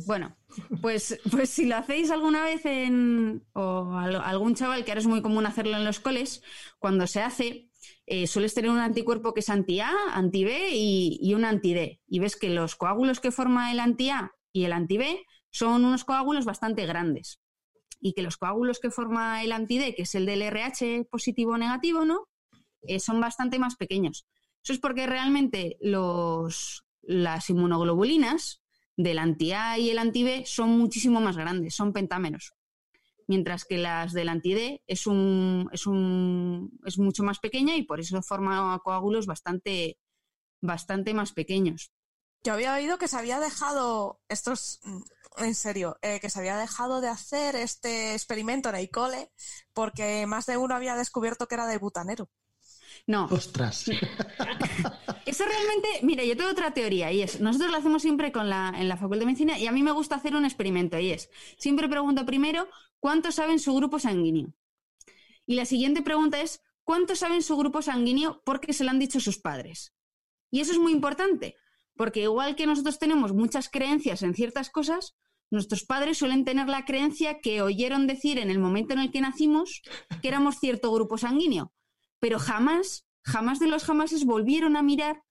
[0.07, 0.35] Bueno,
[0.81, 3.45] pues, pues si lo hacéis alguna vez en.
[3.53, 6.41] o algún chaval que ahora es muy común hacerlo en los coles,
[6.79, 7.69] cuando se hace,
[8.07, 12.01] eh, sueles tener un anticuerpo que es anti-A, anti-B y, un anti-D.
[12.07, 16.45] Y ves que los coágulos que forma el anti-A y el anti-B son unos coágulos
[16.45, 17.39] bastante grandes.
[17.99, 21.57] Y que los coágulos que forma el anti-D, que es el del RH positivo o
[21.57, 22.30] negativo, ¿no?
[22.83, 24.25] Eh, son bastante más pequeños.
[24.63, 28.61] Eso es porque realmente los, las inmunoglobulinas
[28.95, 32.53] del anti-A y el anti-B son muchísimo más grandes, son pentámeros.
[33.27, 38.01] mientras que las del anti-D es, un, es, un, es mucho más pequeña y por
[38.01, 39.97] eso forma coágulos bastante,
[40.59, 41.91] bastante más pequeños.
[42.43, 45.01] Yo había oído que se había dejado, esto es mm,
[45.37, 48.89] en serio, eh, que se había dejado de hacer este experimento en el
[49.73, 52.29] porque más de uno había descubierto que era de butanero.
[53.07, 53.89] No, Ostras.
[55.25, 58.73] Eso realmente, mira, yo tengo otra teoría y es, nosotros lo hacemos siempre con la,
[58.77, 61.29] en la Facultad de Medicina y a mí me gusta hacer un experimento y es,
[61.57, 62.67] siempre pregunto primero,
[62.99, 64.53] ¿cuántos saben su grupo sanguíneo?
[65.45, 69.19] Y la siguiente pregunta es, ¿cuántos saben su grupo sanguíneo porque se lo han dicho
[69.19, 69.93] sus padres?
[70.49, 71.55] Y eso es muy importante,
[71.95, 75.15] porque igual que nosotros tenemos muchas creencias en ciertas cosas,
[75.49, 79.21] nuestros padres suelen tener la creencia que oyeron decir en el momento en el que
[79.21, 79.81] nacimos
[80.21, 81.73] que éramos cierto grupo sanguíneo,
[82.21, 85.23] pero jamás jamás de los jamases volvieron a mirar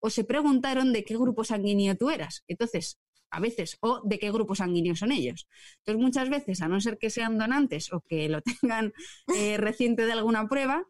[0.00, 2.44] o se preguntaron de qué grupo sanguíneo tú eras.
[2.46, 2.98] Entonces,
[3.30, 5.48] a veces, o de qué grupo sanguíneo son ellos.
[5.78, 8.92] Entonces, muchas veces, a no ser que sean donantes o que lo tengan
[9.34, 10.84] eh, reciente de alguna prueba,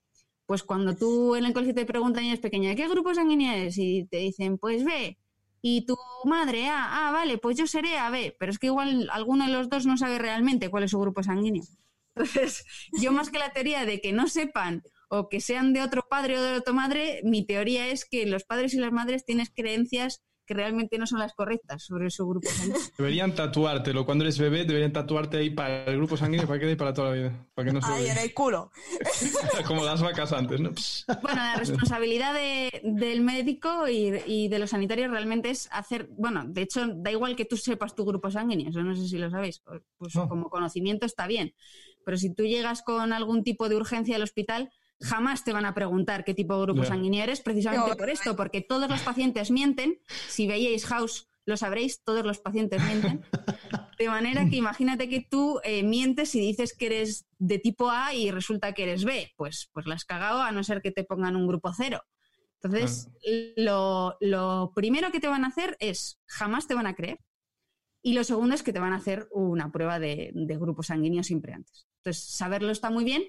[0.46, 3.78] pues cuando tú en el colegio te preguntan y es pequeña, ¿qué grupo sanguíneo eres?
[3.78, 5.18] Y te dicen, pues B.
[5.60, 8.34] Y tu madre, A, ah, vale, pues yo seré AB.
[8.38, 11.22] Pero es que igual alguno de los dos no sabe realmente cuál es su grupo
[11.22, 11.64] sanguíneo.
[12.14, 12.64] Entonces,
[13.00, 16.38] yo más que la teoría de que no sepan o que sean de otro padre
[16.38, 20.22] o de otra madre, mi teoría es que los padres y las madres tienen creencias
[20.46, 22.80] que realmente no son las correctas sobre su grupo sanguíneo.
[22.96, 24.06] Deberían tatuártelo.
[24.06, 27.10] Cuando eres bebé, deberían tatuarte ahí para el grupo sanguíneo para que quede para toda
[27.10, 27.46] la vida.
[27.54, 28.70] Para que no se Ahí en el culo.
[29.66, 30.70] Como las vacas antes, ¿no?
[31.20, 36.44] Bueno, la responsabilidad de- del médico y, y de los sanitarios realmente es hacer, bueno,
[36.46, 39.30] de hecho, da igual que tú sepas tu grupo sanguíneo, eso no sé si lo
[39.30, 39.62] sabéis,
[39.98, 40.28] pues No.
[40.30, 41.54] como conocimiento está bien,
[42.06, 45.74] pero si tú llegas con algún tipo de urgencia al hospital, jamás te van a
[45.74, 46.88] preguntar qué tipo de grupo Ya.
[46.88, 52.02] sanguíneo eres, precisamente por esto, porque todos los pacientes mienten, si veíais House lo sabréis,
[52.04, 53.24] todos los pacientes mienten.
[53.98, 58.12] De manera que imagínate que tú eh, mientes y dices que eres de tipo A
[58.12, 59.32] y resulta que eres B.
[59.34, 62.02] Pues, pues la has cagado a no ser que te pongan un grupo cero.
[62.60, 63.08] Entonces,
[63.56, 67.18] lo, lo primero que te van a hacer es jamás te van a creer.
[68.02, 71.22] Y lo segundo es que te van a hacer una prueba de, de grupo sanguíneo
[71.22, 71.86] siempre antes.
[72.00, 73.22] Entonces, saberlo está muy bien,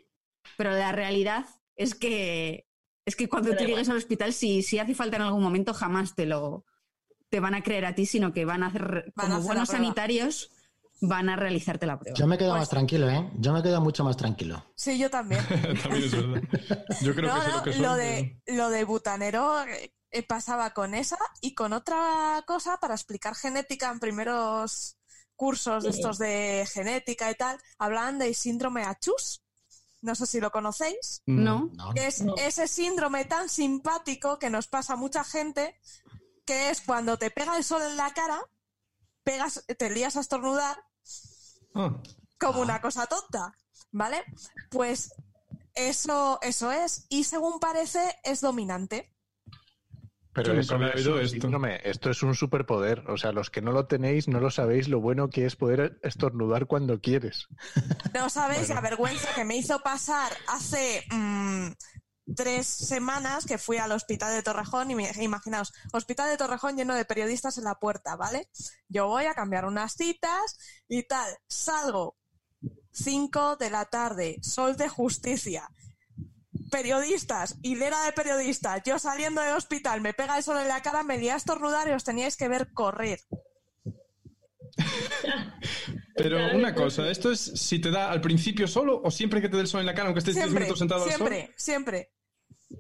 [0.58, 1.46] pero la realidad
[1.80, 2.68] es que
[3.06, 3.76] es que cuando Pero tú igual.
[3.78, 6.66] llegues al hospital, si, si hace falta en algún momento, jamás te lo
[7.30, 9.46] te van a creer a ti, sino que van a hacer, Van a como hacer
[9.46, 10.52] buenos sanitarios,
[11.02, 12.16] van a realizarte la prueba.
[12.18, 13.32] Yo me quedo Pues- más tranquilo, ¿eh?
[13.38, 14.66] Yo me quedo mucho más tranquilo.
[14.76, 15.42] Sí, yo también.
[15.84, 16.42] También es verdad.
[17.02, 17.82] Yo creo no, que no, lo que son.
[17.84, 19.64] lo de, lo de butanero
[20.12, 24.98] eh, pasaba con esa y con otra cosa para explicar genética en primeros
[25.36, 26.00] cursos de Sí.
[26.00, 27.58] estos de genética y tal.
[27.78, 29.42] Hablaban del síndrome Achus.
[30.02, 31.22] No sé si lo conocéis.
[31.26, 31.70] pero- ¿No?
[31.74, 32.36] No, que es No.
[32.38, 35.80] ese síndrome tan simpático que nos pasa a mucha gente,
[36.46, 38.40] que es cuando te pega el sol en la cara,
[39.24, 40.78] pegas, te lías a estornudar
[41.76, 42.02] Ah,
[42.40, 42.64] como Ah.
[42.64, 43.54] una cosa tonta,
[43.92, 44.24] ¿vale?
[44.72, 45.14] Pues
[45.76, 49.16] eso, eso es, y según parece es dominante.
[50.34, 51.28] Pero eso no es un esto.
[51.42, 53.04] síndrome, esto es un superpoder.
[53.10, 56.00] O sea, los que no lo tenéis no lo sabéis lo bueno que es poder
[56.04, 57.48] estornudar cuando quieres.
[58.14, 58.76] No sabéis Bueno.
[58.76, 61.68] la vergüenza que me hizo pasar hace mm,
[62.36, 66.96] tres semanas que fui al hospital de Torrejón y me, imaginaos, hospital de Torrejón lleno
[66.96, 68.50] de periodistas en la puerta, ¿vale?
[68.88, 70.58] Yo voy a cambiar unas citas
[70.88, 72.18] y tal, salgo
[72.92, 75.70] 5 de la tarde, sol de justicia.
[76.72, 81.04] Periodistas, hilera de periodistas, yo saliendo del hospital, me pega el sol en la cara,
[81.04, 83.20] me lié a estornudar y os teníais que ver correr.
[86.16, 87.10] Pero una cosa.
[87.10, 89.80] ¿esto es si te da al principio solo o siempre que te dé el sol
[89.82, 91.18] en la cara, aunque estés 10 Siempre, minutos sentado al sol?
[91.18, 92.12] siempre, siempre.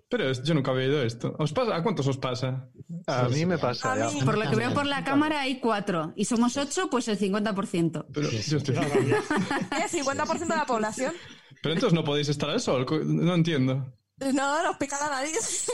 [0.07, 1.35] Pero es- yo nunca había oído esto.
[1.39, 1.75] ¿Os pasa?
[1.75, 2.69] ¿A cuántos os pasa?
[3.07, 4.09] A Sí, mí me pasa a ya.
[4.11, 7.17] mí- Por lo que veo por la cámara hay cuatro y somos ocho, pues el
[7.17, 8.05] 50%.
[8.13, 9.87] Pero, Sí, sí, yo estoy- ¿Eh?
[9.89, 11.13] 50% de la población.
[11.61, 13.93] Pero entonces no podéis estar al sol, no entiendo.
[14.33, 15.71] No, nos pica la nariz.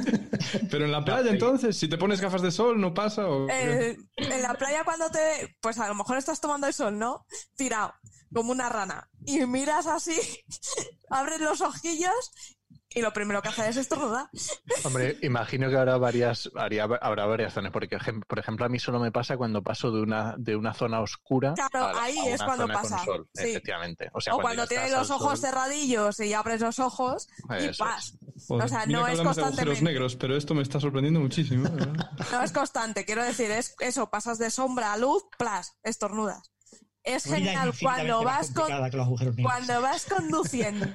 [0.70, 3.26] Pero en la playa entonces, si te pones gafas de sol, ¿no pasa?
[3.28, 3.48] O...
[3.48, 5.56] Eh, en la playa cuando te...
[5.60, 7.26] Pues a lo mejor estás tomando el sol, ¿no?
[7.56, 7.94] Tirado,
[8.32, 9.10] como una rana.
[9.26, 10.18] Y miras así,
[11.10, 12.32] abres los ojillos
[12.94, 14.28] y lo primero que haces es estornudar.
[14.84, 19.00] Hombre, imagino que habrá varias, haría- habrá variaciones, porque ejem- por ejemplo a mí solo
[19.00, 22.40] me pasa cuando paso de una, de una zona oscura Claro, a, ahí a es
[22.40, 23.42] una cuando zona con pasa, sol, sí.
[23.50, 24.10] efectivamente.
[24.12, 27.28] O, sea, o cuando tienes los ojos sol, cerradillos y abres los ojos
[27.60, 28.16] y paz.
[28.48, 29.82] Joder, o sea, mira no es agujeros constantemente.
[29.84, 31.68] negros, pero esto me está sorprendiendo muchísimo.
[31.70, 32.10] ¿verdad?
[32.32, 36.52] No es constante, quiero decir, es eso, pasas de sombra a luz, plas, estornudas.
[37.04, 38.66] Es genial cuando vas con,
[39.42, 40.86] cuando vas conduciendo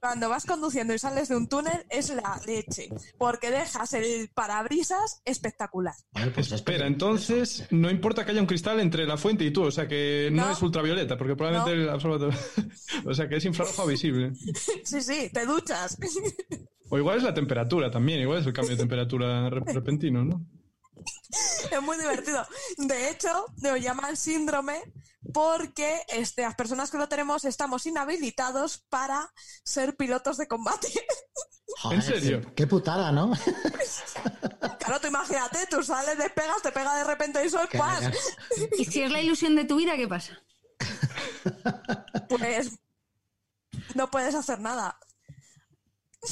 [0.00, 5.22] cuando vas conduciendo y sales de un túnel es la leche, porque dejas el parabrisas
[5.24, 5.94] espectacular.
[6.12, 9.62] Vale, pues Espera, entonces no importa que haya un cristal entre la fuente y tú,
[9.62, 10.52] o sea que no, No.
[10.52, 12.30] es ultravioleta, porque probablemente absorba todo.
[13.06, 14.32] o sea que es infrarrojo visible.
[14.84, 15.96] Sí, sí, te duchas.
[16.90, 20.44] O igual es la temperatura también, igual es el cambio de temperatura re- repentino, ¿no?
[21.70, 22.46] Es muy divertido.
[22.78, 24.82] De hecho, lo llaman síndrome
[25.32, 29.32] porque este, las personas que lo tenemos estamos inhabilitados para
[29.64, 30.88] ser pilotos de combate.
[31.78, 32.54] Joder, ¿En serio?
[32.54, 33.32] Qué, putada, ¿no?
[34.78, 38.04] claro, tú imagínate, tú sales, despegas, te pega de repente el sol, ¡pas!
[38.76, 40.38] Y si es la ilusión de tu vida, ¿qué pasa?
[42.28, 42.72] Pues
[43.94, 44.98] no puedes hacer nada.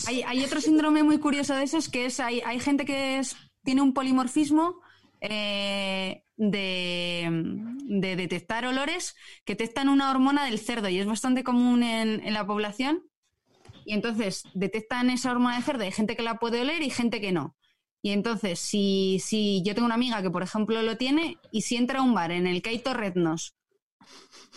[0.06, 3.36] Hay, hay otro síndrome muy curioso de esos que es, hay, hay gente que es,
[3.70, 4.80] tiene un polimorfismo
[5.20, 7.28] eh, de,
[7.84, 9.14] de detectar olores
[9.44, 13.09] que detectan una hormona del cerdo y es bastante común en, la población.
[13.84, 17.20] Y entonces detectan esa hormona del cerdo, hay gente que la puede oler y gente
[17.20, 17.55] que no.
[18.02, 21.76] Y entonces, si, si yo tengo una amiga que, por ejemplo, lo tiene, y si
[21.76, 23.55] entra a un bar en el que hay torretnos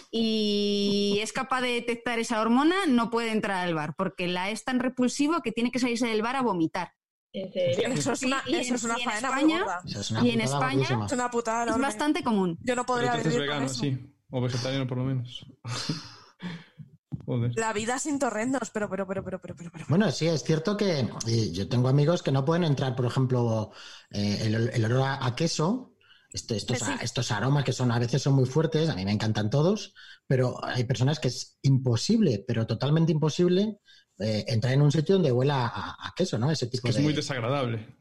[0.10, 4.64] y es capaz de detectar esa hormona, no puede entrar al bar, porque la es
[4.64, 6.94] tan repulsivo que tiene que salirse del bar a vomitar.
[7.34, 7.88] ¿En serio?
[7.90, 9.82] Eso es una, eso es una faena muy España- gorda.
[9.86, 11.06] Eso es una Y en España-.
[11.06, 12.58] Es una putada Es bastante común.
[12.62, 13.76] Yo no podría vivir con vegano, eso.
[13.82, 14.14] sí.
[14.30, 15.46] O vegetariano por lo menos.
[17.26, 17.52] Joder.
[17.58, 19.86] La vida sin torrendos, pero, pero, pero, pero, pero, pero, pero.
[19.88, 23.72] Bueno, sí, es cierto que y yo tengo amigos que no pueden entrar, por ejemplo,
[24.12, 25.94] eh, el, el olor a, a queso,
[26.32, 26.92] este- estos, Sí.
[27.02, 29.94] estos aromas que son a veces son muy fuertes, a mí me encantan todos,
[30.28, 33.78] pero hay personas que es imposible, pero totalmente imposible
[34.24, 36.50] eh, entrar en un sitio donde huela a, a queso, ¿no?
[36.52, 37.02] Ese tipo Que es de...
[37.04, 37.98] muy desagradable.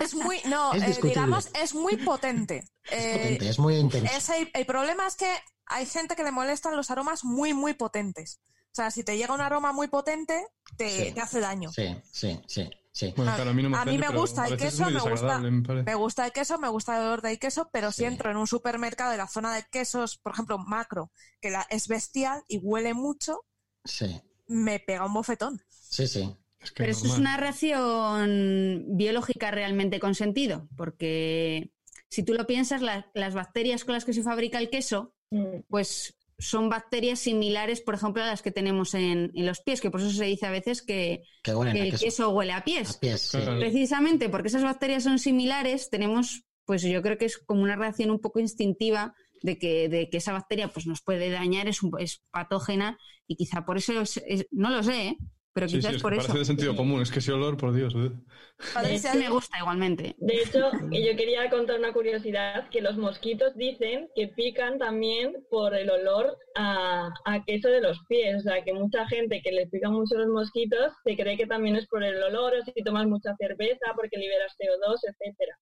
[0.00, 2.64] Es muy, no, Es eh, digamos, es muy potente.
[2.84, 4.12] es Eh, potente, es muy intenso.
[4.16, 5.30] es el, el problema es que
[5.66, 8.40] hay gente que le molestan los aromas muy, muy potentes.
[8.72, 10.46] O sea, si te llega un aroma muy potente,
[10.76, 11.12] te, Sí.
[11.12, 11.70] te hace daño.
[11.72, 13.14] Sí, sí, sí, sí.
[13.16, 15.94] Bueno, A- claro, a mí no me, a mí gusta el queso, me gusta- me
[15.94, 19.12] gusta el queso, me gusta el olor del queso, pero si entro en un supermercado
[19.12, 23.44] de la zona de quesos, por ejemplo, macro, que la, es bestial y huele mucho,
[23.84, 25.60] Sí, me pega un bofetón.
[25.68, 26.34] sí, sí.
[26.60, 31.70] Es que Pero eso es una reacción biológica realmente con sentido, porque
[32.08, 35.60] si tú lo piensas, la- las bacterias con las que se fabrica el queso, Mm.
[35.68, 39.90] pues son bacterias similares, por ejemplo, a las que tenemos en, en los pies, que
[39.90, 42.04] por eso se dice a veces que, el queso.
[42.04, 42.98] queso huele a A pies.
[43.20, 43.38] sí.
[43.58, 48.10] Precisamente porque esas bacterias son similares, tenemos, pues yo creo que es como una reacción
[48.10, 49.14] un poco instintiva
[49.44, 52.96] de que, de que esa bacteria pues nos puede dañar, es, un- es patógena
[53.28, 55.16] y quizá por eso, es- es- no lo sé, ¿eh?
[55.52, 56.38] pero quizás sí, es que por parece eso.
[56.38, 57.00] de sentido común.
[57.02, 57.94] Es que ese olor, por Dios.
[57.94, 58.10] ¿eh?
[59.14, 60.14] Me gusta igualmente.
[60.18, 65.74] De hecho, yo quería contar una curiosidad, que los mosquitos dicen que pican también por
[65.76, 68.36] el olor a, a queso de los pies.
[68.38, 71.76] O sea, que mucha gente que le pican mucho los mosquitos se cree que también
[71.76, 75.56] es por el olor o si tomas mucha cerveza porque liberas CO2, etcétera.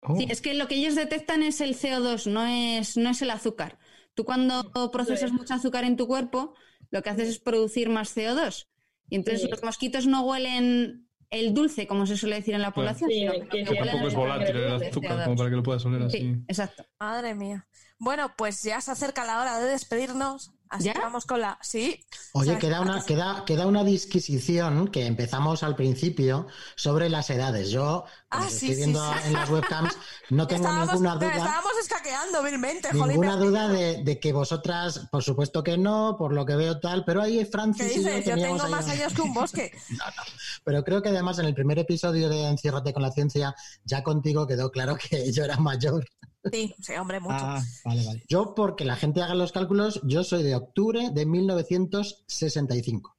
[0.00, 3.20] Oh, Sí, es que lo que ellos detectan es el CO2, no es, no es
[3.22, 3.78] el azúcar.
[4.14, 5.36] Tú cuando procesas Sí.
[5.36, 6.54] mucho azúcar en tu cuerpo,
[6.90, 8.68] lo que haces es producir más CO2.
[9.10, 9.48] Y entonces Sí.
[9.48, 13.32] los mosquitos no huelen el dulce, como se suele decir en la población, Sí, sino
[13.48, 15.24] que tampoco es volátil el azúcar, CO2.
[15.24, 16.18] como para que lo puedas oler así.
[16.18, 16.86] Sí, exacto.
[16.98, 17.66] Madre mía.
[17.98, 20.52] Bueno, pues ya se acerca la hora de despedirnos.
[20.70, 20.92] Así ¿Ya?
[20.94, 21.58] que vamos con la.
[21.62, 22.04] Sí.
[22.32, 26.46] Oye, queda una, queda, queda una disquisición que empezamos al principio
[26.76, 27.70] sobre las edades.
[27.70, 29.18] Yo, como Ah, sí, estoy sí, viendo sí.
[29.26, 29.96] en las webcams,
[30.30, 31.28] no tengo estábamos, ninguna duda.
[31.36, 33.08] estábamos escaqueando vilmente, jolín.
[33.20, 36.78] Ninguna pero- duda de, de que vosotras, por supuesto que no, por lo que veo
[36.80, 38.26] tal, pero ahí ¿Qué Francis y yo dices?
[38.26, 39.72] Yo tengo ahí más años que un bosque.
[40.64, 43.54] Pero creo que además en el primer episodio de Enciérrate con la ciencia,
[43.84, 46.04] ya contigo quedó claro que yo era mayor.
[46.52, 47.34] Sí, sí, hombre, mucho.
[47.38, 48.24] Ah, vale, vale.
[48.28, 53.16] Yo, porque la gente haga los cálculos, yo soy de octubre de 1965.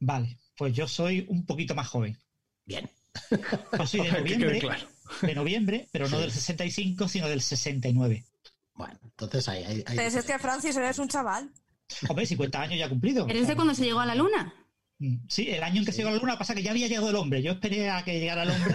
[0.00, 2.18] Vale, pues yo soy un poquito más joven.
[2.66, 2.90] Bien.
[3.78, 4.88] Yo soy de noviembre, claro.
[5.22, 6.22] de noviembre, pero no Sí.
[6.22, 8.24] del 65, sino del 69.
[8.74, 9.62] Bueno, entonces ahí...
[9.62, 11.48] ahí- ahí- Pero es que Francis eres un chaval.
[12.08, 13.28] Hombre, 50 años ya cumplido.
[13.28, 14.52] ¿Eres de cuando se llegó a la luna?
[14.98, 16.88] Mm, Sí, el año en que se llegó a la luna pasa que ya había
[16.88, 17.40] llegado el hombre.
[17.42, 18.74] Yo esperé a que llegara el hombre.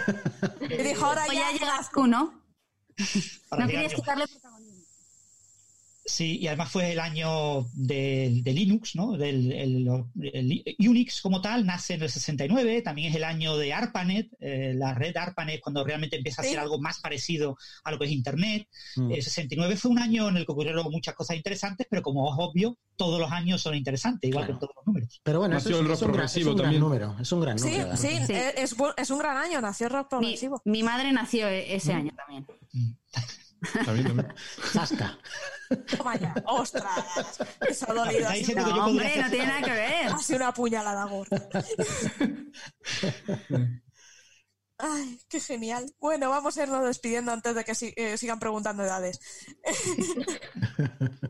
[0.79, 2.41] Y dijo, ahora O ya ya llegas tú, ¿no?
[3.57, 4.58] No querías quitarle protagonismo.
[6.09, 9.11] Sí, y además fue el año de, de Linux, ¿no?
[9.15, 9.87] Del el-
[10.23, 14.73] el Unix como tal nace en el 69, también es el año de ARPANET, eh,
[14.75, 16.49] la red ARPANET cuando realmente empieza a Sí.
[16.51, 18.67] ser algo más parecido a lo que es Internet.
[18.95, 19.11] Mm.
[19.11, 22.35] El 69 fue un año en el que ocurrieron muchas cosas interesantes, pero como es
[22.39, 24.59] obvio, todos los años son interesantes, igual Claro.
[24.59, 25.21] que todos los números.
[25.23, 26.81] Pero bueno, Nació eso es, el rock es un gran, es progresivo gran también.
[26.81, 27.15] número.
[27.21, 27.97] Es un gran Sí, número.
[27.97, 28.07] sí.
[28.25, 28.33] Sí.
[28.33, 30.61] eh, Es, un gran año, nació rock Mi, progresivo.
[30.65, 32.47] mi madre nació e- ese año también.
[33.85, 34.33] También, también.
[34.71, 35.17] Zasca.
[35.97, 36.33] Toma ya.
[36.45, 37.39] ¡Ostras!
[37.67, 38.29] Eso ha dolido.
[38.31, 40.07] Que yo No, hombre, no tiene nada que ver.
[40.07, 41.47] ha sido una puñalada gorda.
[44.77, 45.93] Ay, qué genial.
[45.99, 49.19] Bueno, vamos a irnos despidiendo antes de que eh, sigan preguntando edades.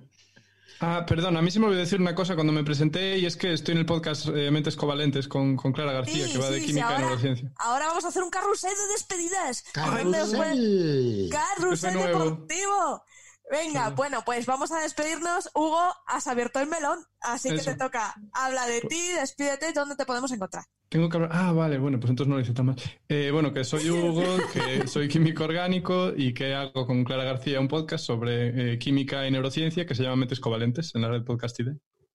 [0.82, 3.36] Ah, perdón, a mí se me olvidó decir una cosa cuando me presenté y es
[3.36, 6.50] que estoy en el podcast eh, Mentes Covalentes con, con Clara García, Sí, que va
[6.50, 7.52] de sí, sí, química y ahora- neurociencia.
[7.58, 9.64] Ahora vamos a hacer un carrusel de despedidas.
[9.74, 11.30] ¡Carrusel!
[11.32, 12.20] Carrusel nuevo.
[12.20, 13.04] deportivo.
[13.50, 15.50] Venga, bueno, pues vamos a despedirnos.
[15.56, 18.14] Hugo, has abierto el melón, así que te toca.
[18.34, 20.66] Habla de ti, despídete, ¿dónde te podemos encontrar?
[20.88, 21.32] Tengo que hablar.
[21.34, 22.76] Ah, vale, bueno, pues entonces no lo hice tan mal.
[23.08, 24.24] Eh, bueno, que soy Hugo,
[24.54, 29.28] que soy químico orgánico y que hago con Clara García un podcast sobre eh, química
[29.28, 31.70] y neurociencia que se llama Mentes Covalentes en la red Podcast ID.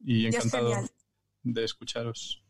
[0.05, 0.73] Y encantado
[1.43, 2.44] de escucharos.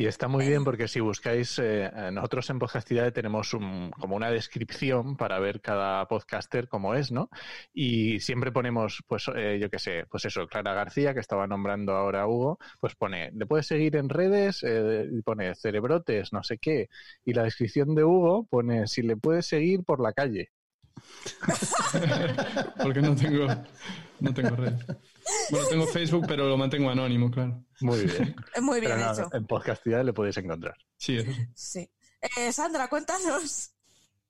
[0.00, 4.30] Y está muy bien porque si buscáis, eh, nosotros en Podcastidad tenemos un- como una
[4.30, 7.28] descripción para ver cada podcaster cómo es, ¿no?
[7.74, 11.92] Y siempre ponemos, pues eh, yo qué sé, pues eso, Clara García, que estaba nombrando
[11.94, 16.88] ahora Hugo, pues pone, le puedes seguir en redes, eh, pone cerebrotes, no sé qué.
[17.26, 20.48] Y la descripción de Hugo pone, si le puedes seguir por la calle.
[22.82, 23.46] Porque no tengo,
[24.20, 24.74] no tengo red.
[25.50, 27.64] Bueno, tengo Facebook, pero lo mantengo anónimo, claro.
[27.80, 28.34] Muy bien.
[28.62, 29.34] Muy bien Pero nada, hecho.
[29.36, 30.76] en Podcastidad le podéis encontrar.
[30.96, 31.46] Sí, eso sí.
[31.54, 31.90] Sí.
[32.36, 33.72] Eh, Sandra, cuéntanos.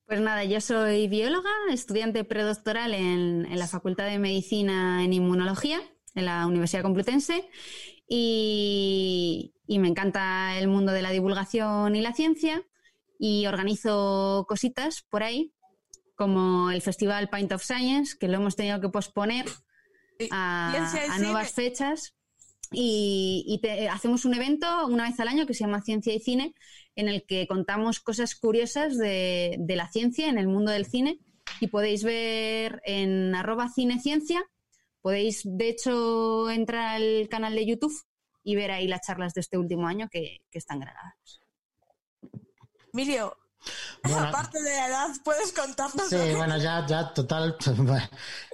[0.07, 5.81] Pues nada, yo soy bióloga, estudiante predoctoral en, en la Facultad de Medicina en Inmunología,
[6.17, 7.49] en la Universidad Complutense,
[8.09, 12.65] y, y me encanta el mundo de la divulgación y la ciencia,
[13.21, 15.53] y organizo cositas por ahí,
[16.21, 19.47] como el Festival Pint of Science, que lo hemos tenido que posponer
[20.31, 22.15] a, nuevas fechas.
[22.71, 26.21] Y, y te- hacemos un evento una vez al año que se llama Ciencia y
[26.21, 26.55] Cine,
[26.95, 31.21] en el que contamos cosas curiosas de, de la ciencia en el mundo del cine.
[31.59, 34.45] Y podéis ver en arroba cineciencia,
[35.01, 37.99] podéis de hecho entrar al canal de YouTube
[38.45, 41.41] y ver ahí las charlas de este último año que, que están grabadas.
[42.93, 43.39] Emilio,
[44.03, 47.57] Bueno, aparte de la edad, puedes contarnos sí, que- bueno, ya, ya, total.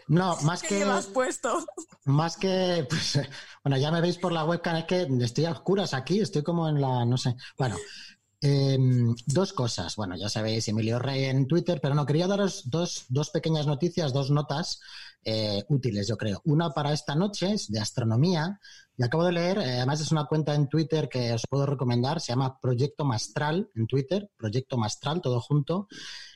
[0.09, 0.79] No, más que que.
[0.79, 1.65] llevas puesto.
[2.05, 3.19] Más que, pues,
[3.65, 6.69] bueno, ya me veis por la webcam, es que estoy a oscuras aquí, estoy como
[6.69, 7.35] en la, no sé.
[7.59, 7.77] Bueno,
[8.41, 8.79] eh,
[9.27, 9.97] dos cosas.
[9.97, 14.13] Bueno, ya sabéis, Emilio Rey en Twitter, pero no, quería daros dos, dos pequeñas noticias,
[14.13, 14.79] dos notas
[15.25, 16.41] eh, útiles, yo creo.
[16.45, 18.61] Una para esta noche, es de astronomía,
[18.97, 22.21] y acabo de leer, eh, además es una cuenta en Twitter que os puedo recomendar,
[22.21, 25.89] se llama Proyecto Mastral en Twitter, Proyecto Mastral, todo junto,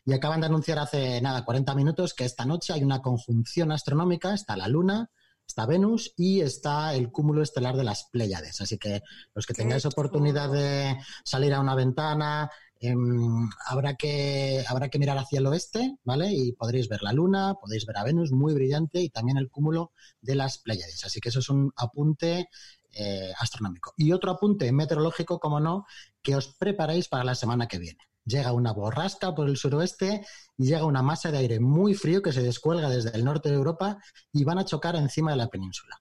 [0.04, 4.34] y acaban de anunciar hace nada, 40 minutos, que esta noche hay una conjunción astronómica,
[4.34, 5.10] está la Luna,
[5.46, 8.60] está Venus y está el cúmulo estelar de las Pléyades.
[8.60, 9.02] Así que
[9.34, 12.50] los que tengáis oportunidad de salir a una ventana,
[12.80, 16.32] em, habrá, que, habrá que mirar hacia el oeste, ¿vale?
[16.32, 19.92] Y podréis ver la Luna, podéis ver a Venus, muy brillante, y también el cúmulo
[20.20, 21.04] de las Pléyades.
[21.04, 22.48] Así que eso es un apunte
[22.92, 23.94] eh, astronómico.
[23.96, 25.86] Y otro apunte meteorológico, como no,
[26.22, 28.00] que os preparéis para la semana que viene.
[28.24, 30.26] Llega una borrasca por el suroeste
[30.56, 33.54] y llega una masa de aire muy frío que se descuelga desde el norte de
[33.54, 33.98] Europa
[34.32, 36.00] y van a chocar encima de la península.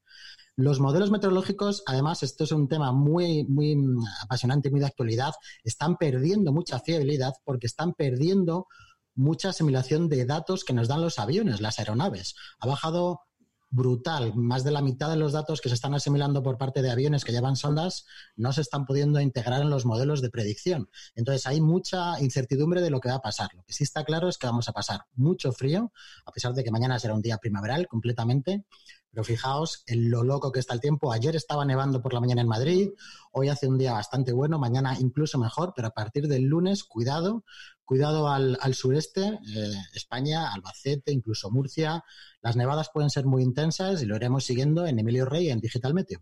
[0.59, 3.77] Los modelos meteorológicos, además, esto es un tema muy, muy
[4.21, 5.33] apasionante y muy de actualidad,
[5.63, 8.67] están perdiendo mucha fiabilidad porque están perdiendo
[9.15, 12.35] mucha asimilación de datos que nos dan los aviones, las aeronaves.
[12.59, 13.21] Ha bajado
[13.69, 14.33] brutal.
[14.35, 17.23] Más de la mitad de los datos que se están asimilando por parte de aviones
[17.23, 18.05] que llevan sondas
[18.35, 20.89] no se están pudiendo integrar en los modelos de predicción.
[21.15, 23.49] Entonces hay mucha incertidumbre de lo que va a pasar.
[23.53, 25.93] Lo que sí está claro es que vamos a pasar mucho frío,
[26.25, 28.65] a pesar de que mañana será un día primaveral completamente.
[29.11, 31.11] Pero fijaos en lo loco que está el tiempo.
[31.11, 32.89] Ayer estaba nevando por la mañana en Madrid,
[33.31, 37.43] hoy hace un día bastante bueno, mañana incluso mejor, pero a partir del lunes, cuidado,
[37.85, 42.03] cuidado al, al sureste, eh, España, Albacete, incluso Murcia.
[42.41, 45.93] Las nevadas pueden ser muy intensas y lo iremos siguiendo en Emilio Rey en Digital
[45.93, 46.21] Meteo.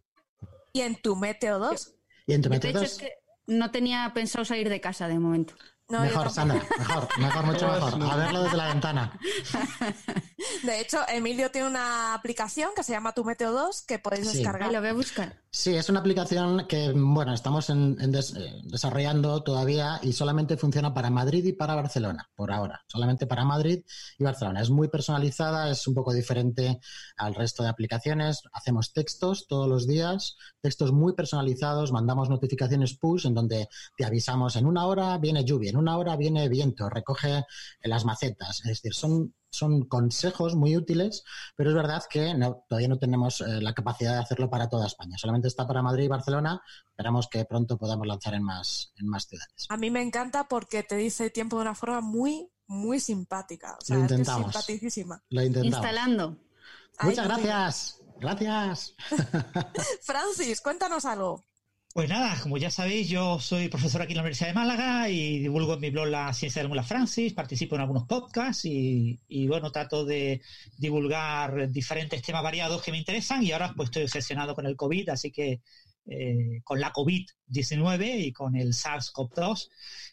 [0.74, 1.94] Y en tu Meteo 2.
[2.28, 3.14] Y en tu De Meteo hecho, 2, es que
[3.48, 5.56] no tenía pensado salir de casa de momento.
[5.90, 6.30] No, mejor.
[6.30, 8.04] Sandra, mejor, mejor, mucho mejor.
[8.12, 9.20] A verlo desde la ventana.
[10.64, 14.38] De hecho, Emilio tiene una aplicación que se llama Tu Meteo 2 que podéis Sí.
[14.40, 14.68] descargar.
[14.70, 15.42] Ahí lo voy a buscar.
[15.50, 20.58] Sí, es una aplicación que, bueno, estamos en- en des- eh, desarrollando todavía y solamente
[20.58, 22.84] funciona para Madrid y para Barcelona, por ahora.
[22.88, 23.84] Solamente para Madrid
[24.20, 24.62] y Barcelona.
[24.62, 26.80] Es muy personalizada, es un poco diferente
[27.16, 28.42] al resto de aplicaciones.
[28.52, 34.58] Hacemos textos todos los días, textos muy personalizados, mandamos notificaciones push en donde te avisamos
[34.58, 37.45] en una hora viene lluvia, en una hora viene viento, recoge
[37.82, 38.60] las macetas.
[38.62, 41.24] Es decir, son son consejos muy útiles,
[41.56, 44.86] pero es verdad que no, todavía no tenemos eh, la capacidad de hacerlo para toda
[44.86, 45.18] España.
[45.18, 46.62] Solamente está para Madrid y Barcelona.
[46.90, 49.66] Esperamos que pronto podamos lanzar en más, en más ciudades.
[49.70, 53.78] A mí me encanta porque te dice tiempo de una forma muy muy simpática.
[53.82, 54.52] O sea, Lo es que es intentamos.
[54.52, 55.24] simpaticísima.
[55.30, 55.86] Lo intentamos.
[55.86, 56.38] Instalando.
[57.02, 58.02] Muchas gracias.
[58.20, 58.95] Gracias.
[60.02, 61.47] Francis, cuéntanos algo.
[61.98, 65.40] Pues nada, como ya sabéis, yo soy profesor aquí en la Universidad de Málaga y
[65.40, 69.72] divulgo en mi blog la ciencia del Mula Francis, participo en algunos podcasts y, bueno,
[69.72, 70.40] trato de
[70.78, 75.10] divulgar diferentes temas variados que me interesan y ahora pues estoy obsesionado con el COVID,
[75.10, 75.61] así que
[76.06, 79.68] eh, con la COVID-19 y con el SARS-CoV-2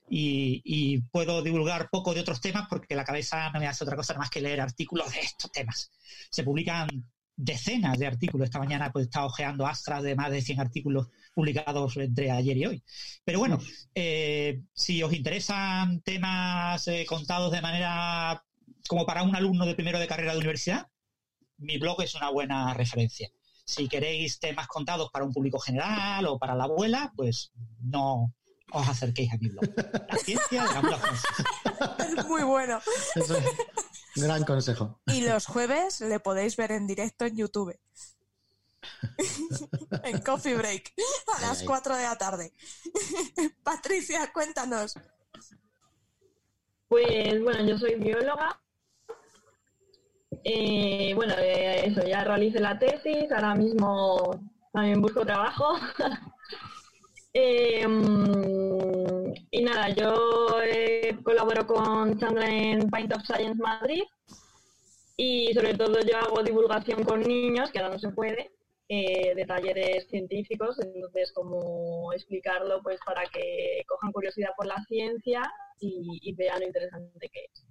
[0.08, 3.96] y, y puedo divulgar poco de otros temas porque la cabeza no me hace otra
[3.96, 5.92] cosa más que leer artículos de estos temas.
[6.30, 6.88] Se publican
[7.36, 8.46] decenas de artículos.
[8.46, 12.56] Esta mañana pues he estado ojeando astras de más de 100 artículos publicados entre ayer
[12.56, 12.84] y hoy.
[13.24, 13.58] Pero bueno,
[13.94, 18.44] eh, si os interesan temas eh, contados de manera
[18.88, 20.88] como para un alumno de primero de carrera de universidad,
[21.58, 23.30] mi blog es una buena referencia.
[23.64, 28.34] Si queréis temas contados para un público general o para la abuela, pues no
[28.72, 29.64] os acerquéis a mi blog.
[30.08, 32.80] La ciencia de la muy bueno.
[33.14, 33.44] Eso es
[34.16, 35.00] gran consejo.
[35.06, 37.78] Y los jueves le podéis ver en directo en YouTube.
[40.04, 40.92] en Coffee Break,
[41.36, 41.66] a las Ay.
[41.66, 42.52] 4 de la tarde.
[43.62, 44.94] Patricia, cuéntanos.
[46.88, 48.60] Pues bueno, yo soy bióloga.
[50.44, 54.38] Eh, bueno, eh, eso, ya realicé la tesis, ahora mismo
[54.72, 55.78] también busco trabajo.
[57.34, 64.04] Mm, y nada, yo eh, colaboro con Sandra en Pint of Science Madrid
[65.16, 68.52] y sobre todo yo hago divulgación con niños, que ahora no se puede,
[68.88, 75.42] eh, de talleres científicos, entonces como explicarlo pues para que cojan curiosidad por la ciencia
[75.80, 77.66] y, y vean lo interesante que es.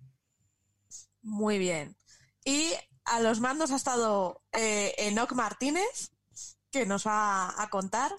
[1.21, 1.95] Muy bien.
[2.43, 2.73] Y
[3.05, 6.11] a los mandos ha estado eh, Enoc Martínez,
[6.71, 8.11] que nos va a contar.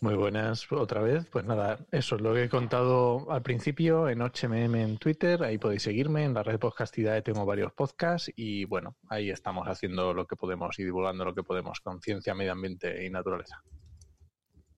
[0.00, 1.26] Muy buenas otra vez.
[1.26, 5.42] Pues nada, eso es lo que he contado al principio en 8mm en Twitter.
[5.42, 6.24] Ahí podéis seguirme.
[6.24, 10.78] En la red Podcastidae tengo varios podcasts y bueno, ahí estamos haciendo lo que podemos
[10.78, 13.60] y divulgando lo que podemos con ciencia, medio ambiente y naturaleza.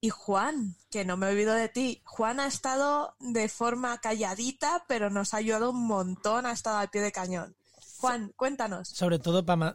[0.01, 2.01] Y Juan, que no me olvido de ti.
[2.07, 6.89] Juan ha estado de forma calladita, pero nos ha ayudado un montón, ha estado al
[6.89, 7.55] pie de cañón.
[8.01, 8.89] Juan, cuéntanos.
[8.89, 9.75] Sobre todo para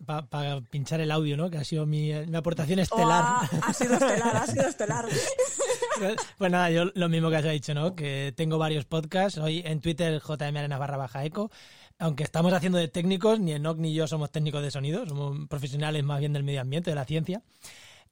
[0.72, 1.50] pinchar el audio, ¿no?
[1.52, 3.24] Que ha sido mi, mi aportación estelar.
[3.24, 5.06] Oh, ha sido estelar, ha sido estelar.
[6.38, 7.96] pues nada, yo lo mismo que has dicho, ¿no?
[7.96, 9.38] Que tengo varios podcasts.
[9.38, 11.52] Hoy en Twitter, JM Arenas barra baja eco.
[12.00, 16.04] Aunque estamos haciendo de técnicos, ni Enoch ni yo somos técnicos de sonido, somos profesionales
[16.04, 17.44] más bien del medio ambiente, de la ciencia.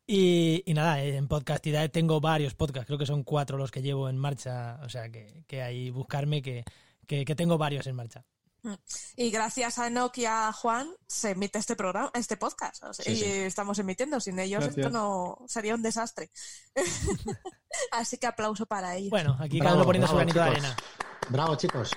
[0.05, 4.09] Y, y, nada, en Podcastidae tengo varios podcasts, creo que son cuatro los que llevo
[4.09, 6.65] en marcha, o sea que, que ahí buscarme, que,
[7.07, 8.25] que, que tengo varios en marcha.
[9.15, 12.83] Y gracias a Enoch y a Juan se emite este programa, este podcast.
[12.83, 13.25] O sea, sí, y sí.
[13.25, 14.19] estamos emitiendo.
[14.19, 14.85] Sin ellos gracias.
[14.85, 16.31] esto no sería un desastre.
[17.91, 19.09] Así que aplauso para ellos.
[19.09, 20.75] Bueno, aquí cada uno poniendo su granito de arena.
[21.29, 21.91] Bravo, chicos.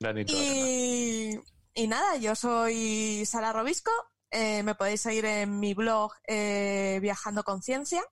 [0.00, 1.38] Granito y,
[1.74, 3.90] y nada, yo soy Sara Robisco.
[4.30, 8.02] Eh, me podéis seguir en mi blog eh, Viajando con Ciencia,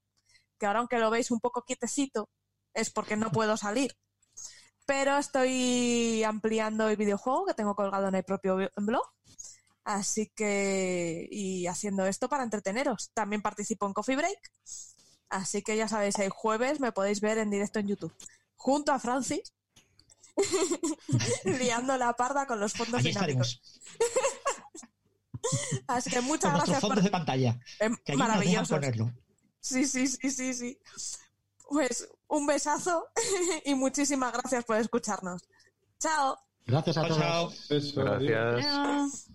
[0.59, 2.31] que ahora aunque lo veis un poco quietecito,
[2.75, 3.97] es porque no puedo salir.
[4.87, 9.05] Pero estoy ampliando el videojuego que tengo colgado en el propio blog.
[9.85, 13.11] Así que, y haciendo esto para entreteneros.
[13.15, 14.53] También participo en Coffee Break.
[15.29, 18.15] Así que ya sabéis, el jueves me podéis ver en directo en YouTube.
[18.55, 19.53] Junto a Francis,
[21.45, 23.61] liando la parda con los fondos Aquí dinámicos.
[25.87, 26.81] Así que muchas con gracias.
[26.81, 27.05] fondos por...
[27.05, 27.61] de pantalla.
[27.81, 28.79] Eh, maravilloso.
[29.61, 30.79] Sí, sí, sí, sí, sí.
[31.69, 33.09] Pues un besazo
[33.65, 35.43] y muchísimas gracias por escucharnos.
[35.99, 36.39] Chao.
[36.65, 37.19] Gracias a todos.
[37.19, 37.53] Chao.
[37.95, 39.31] Gracias.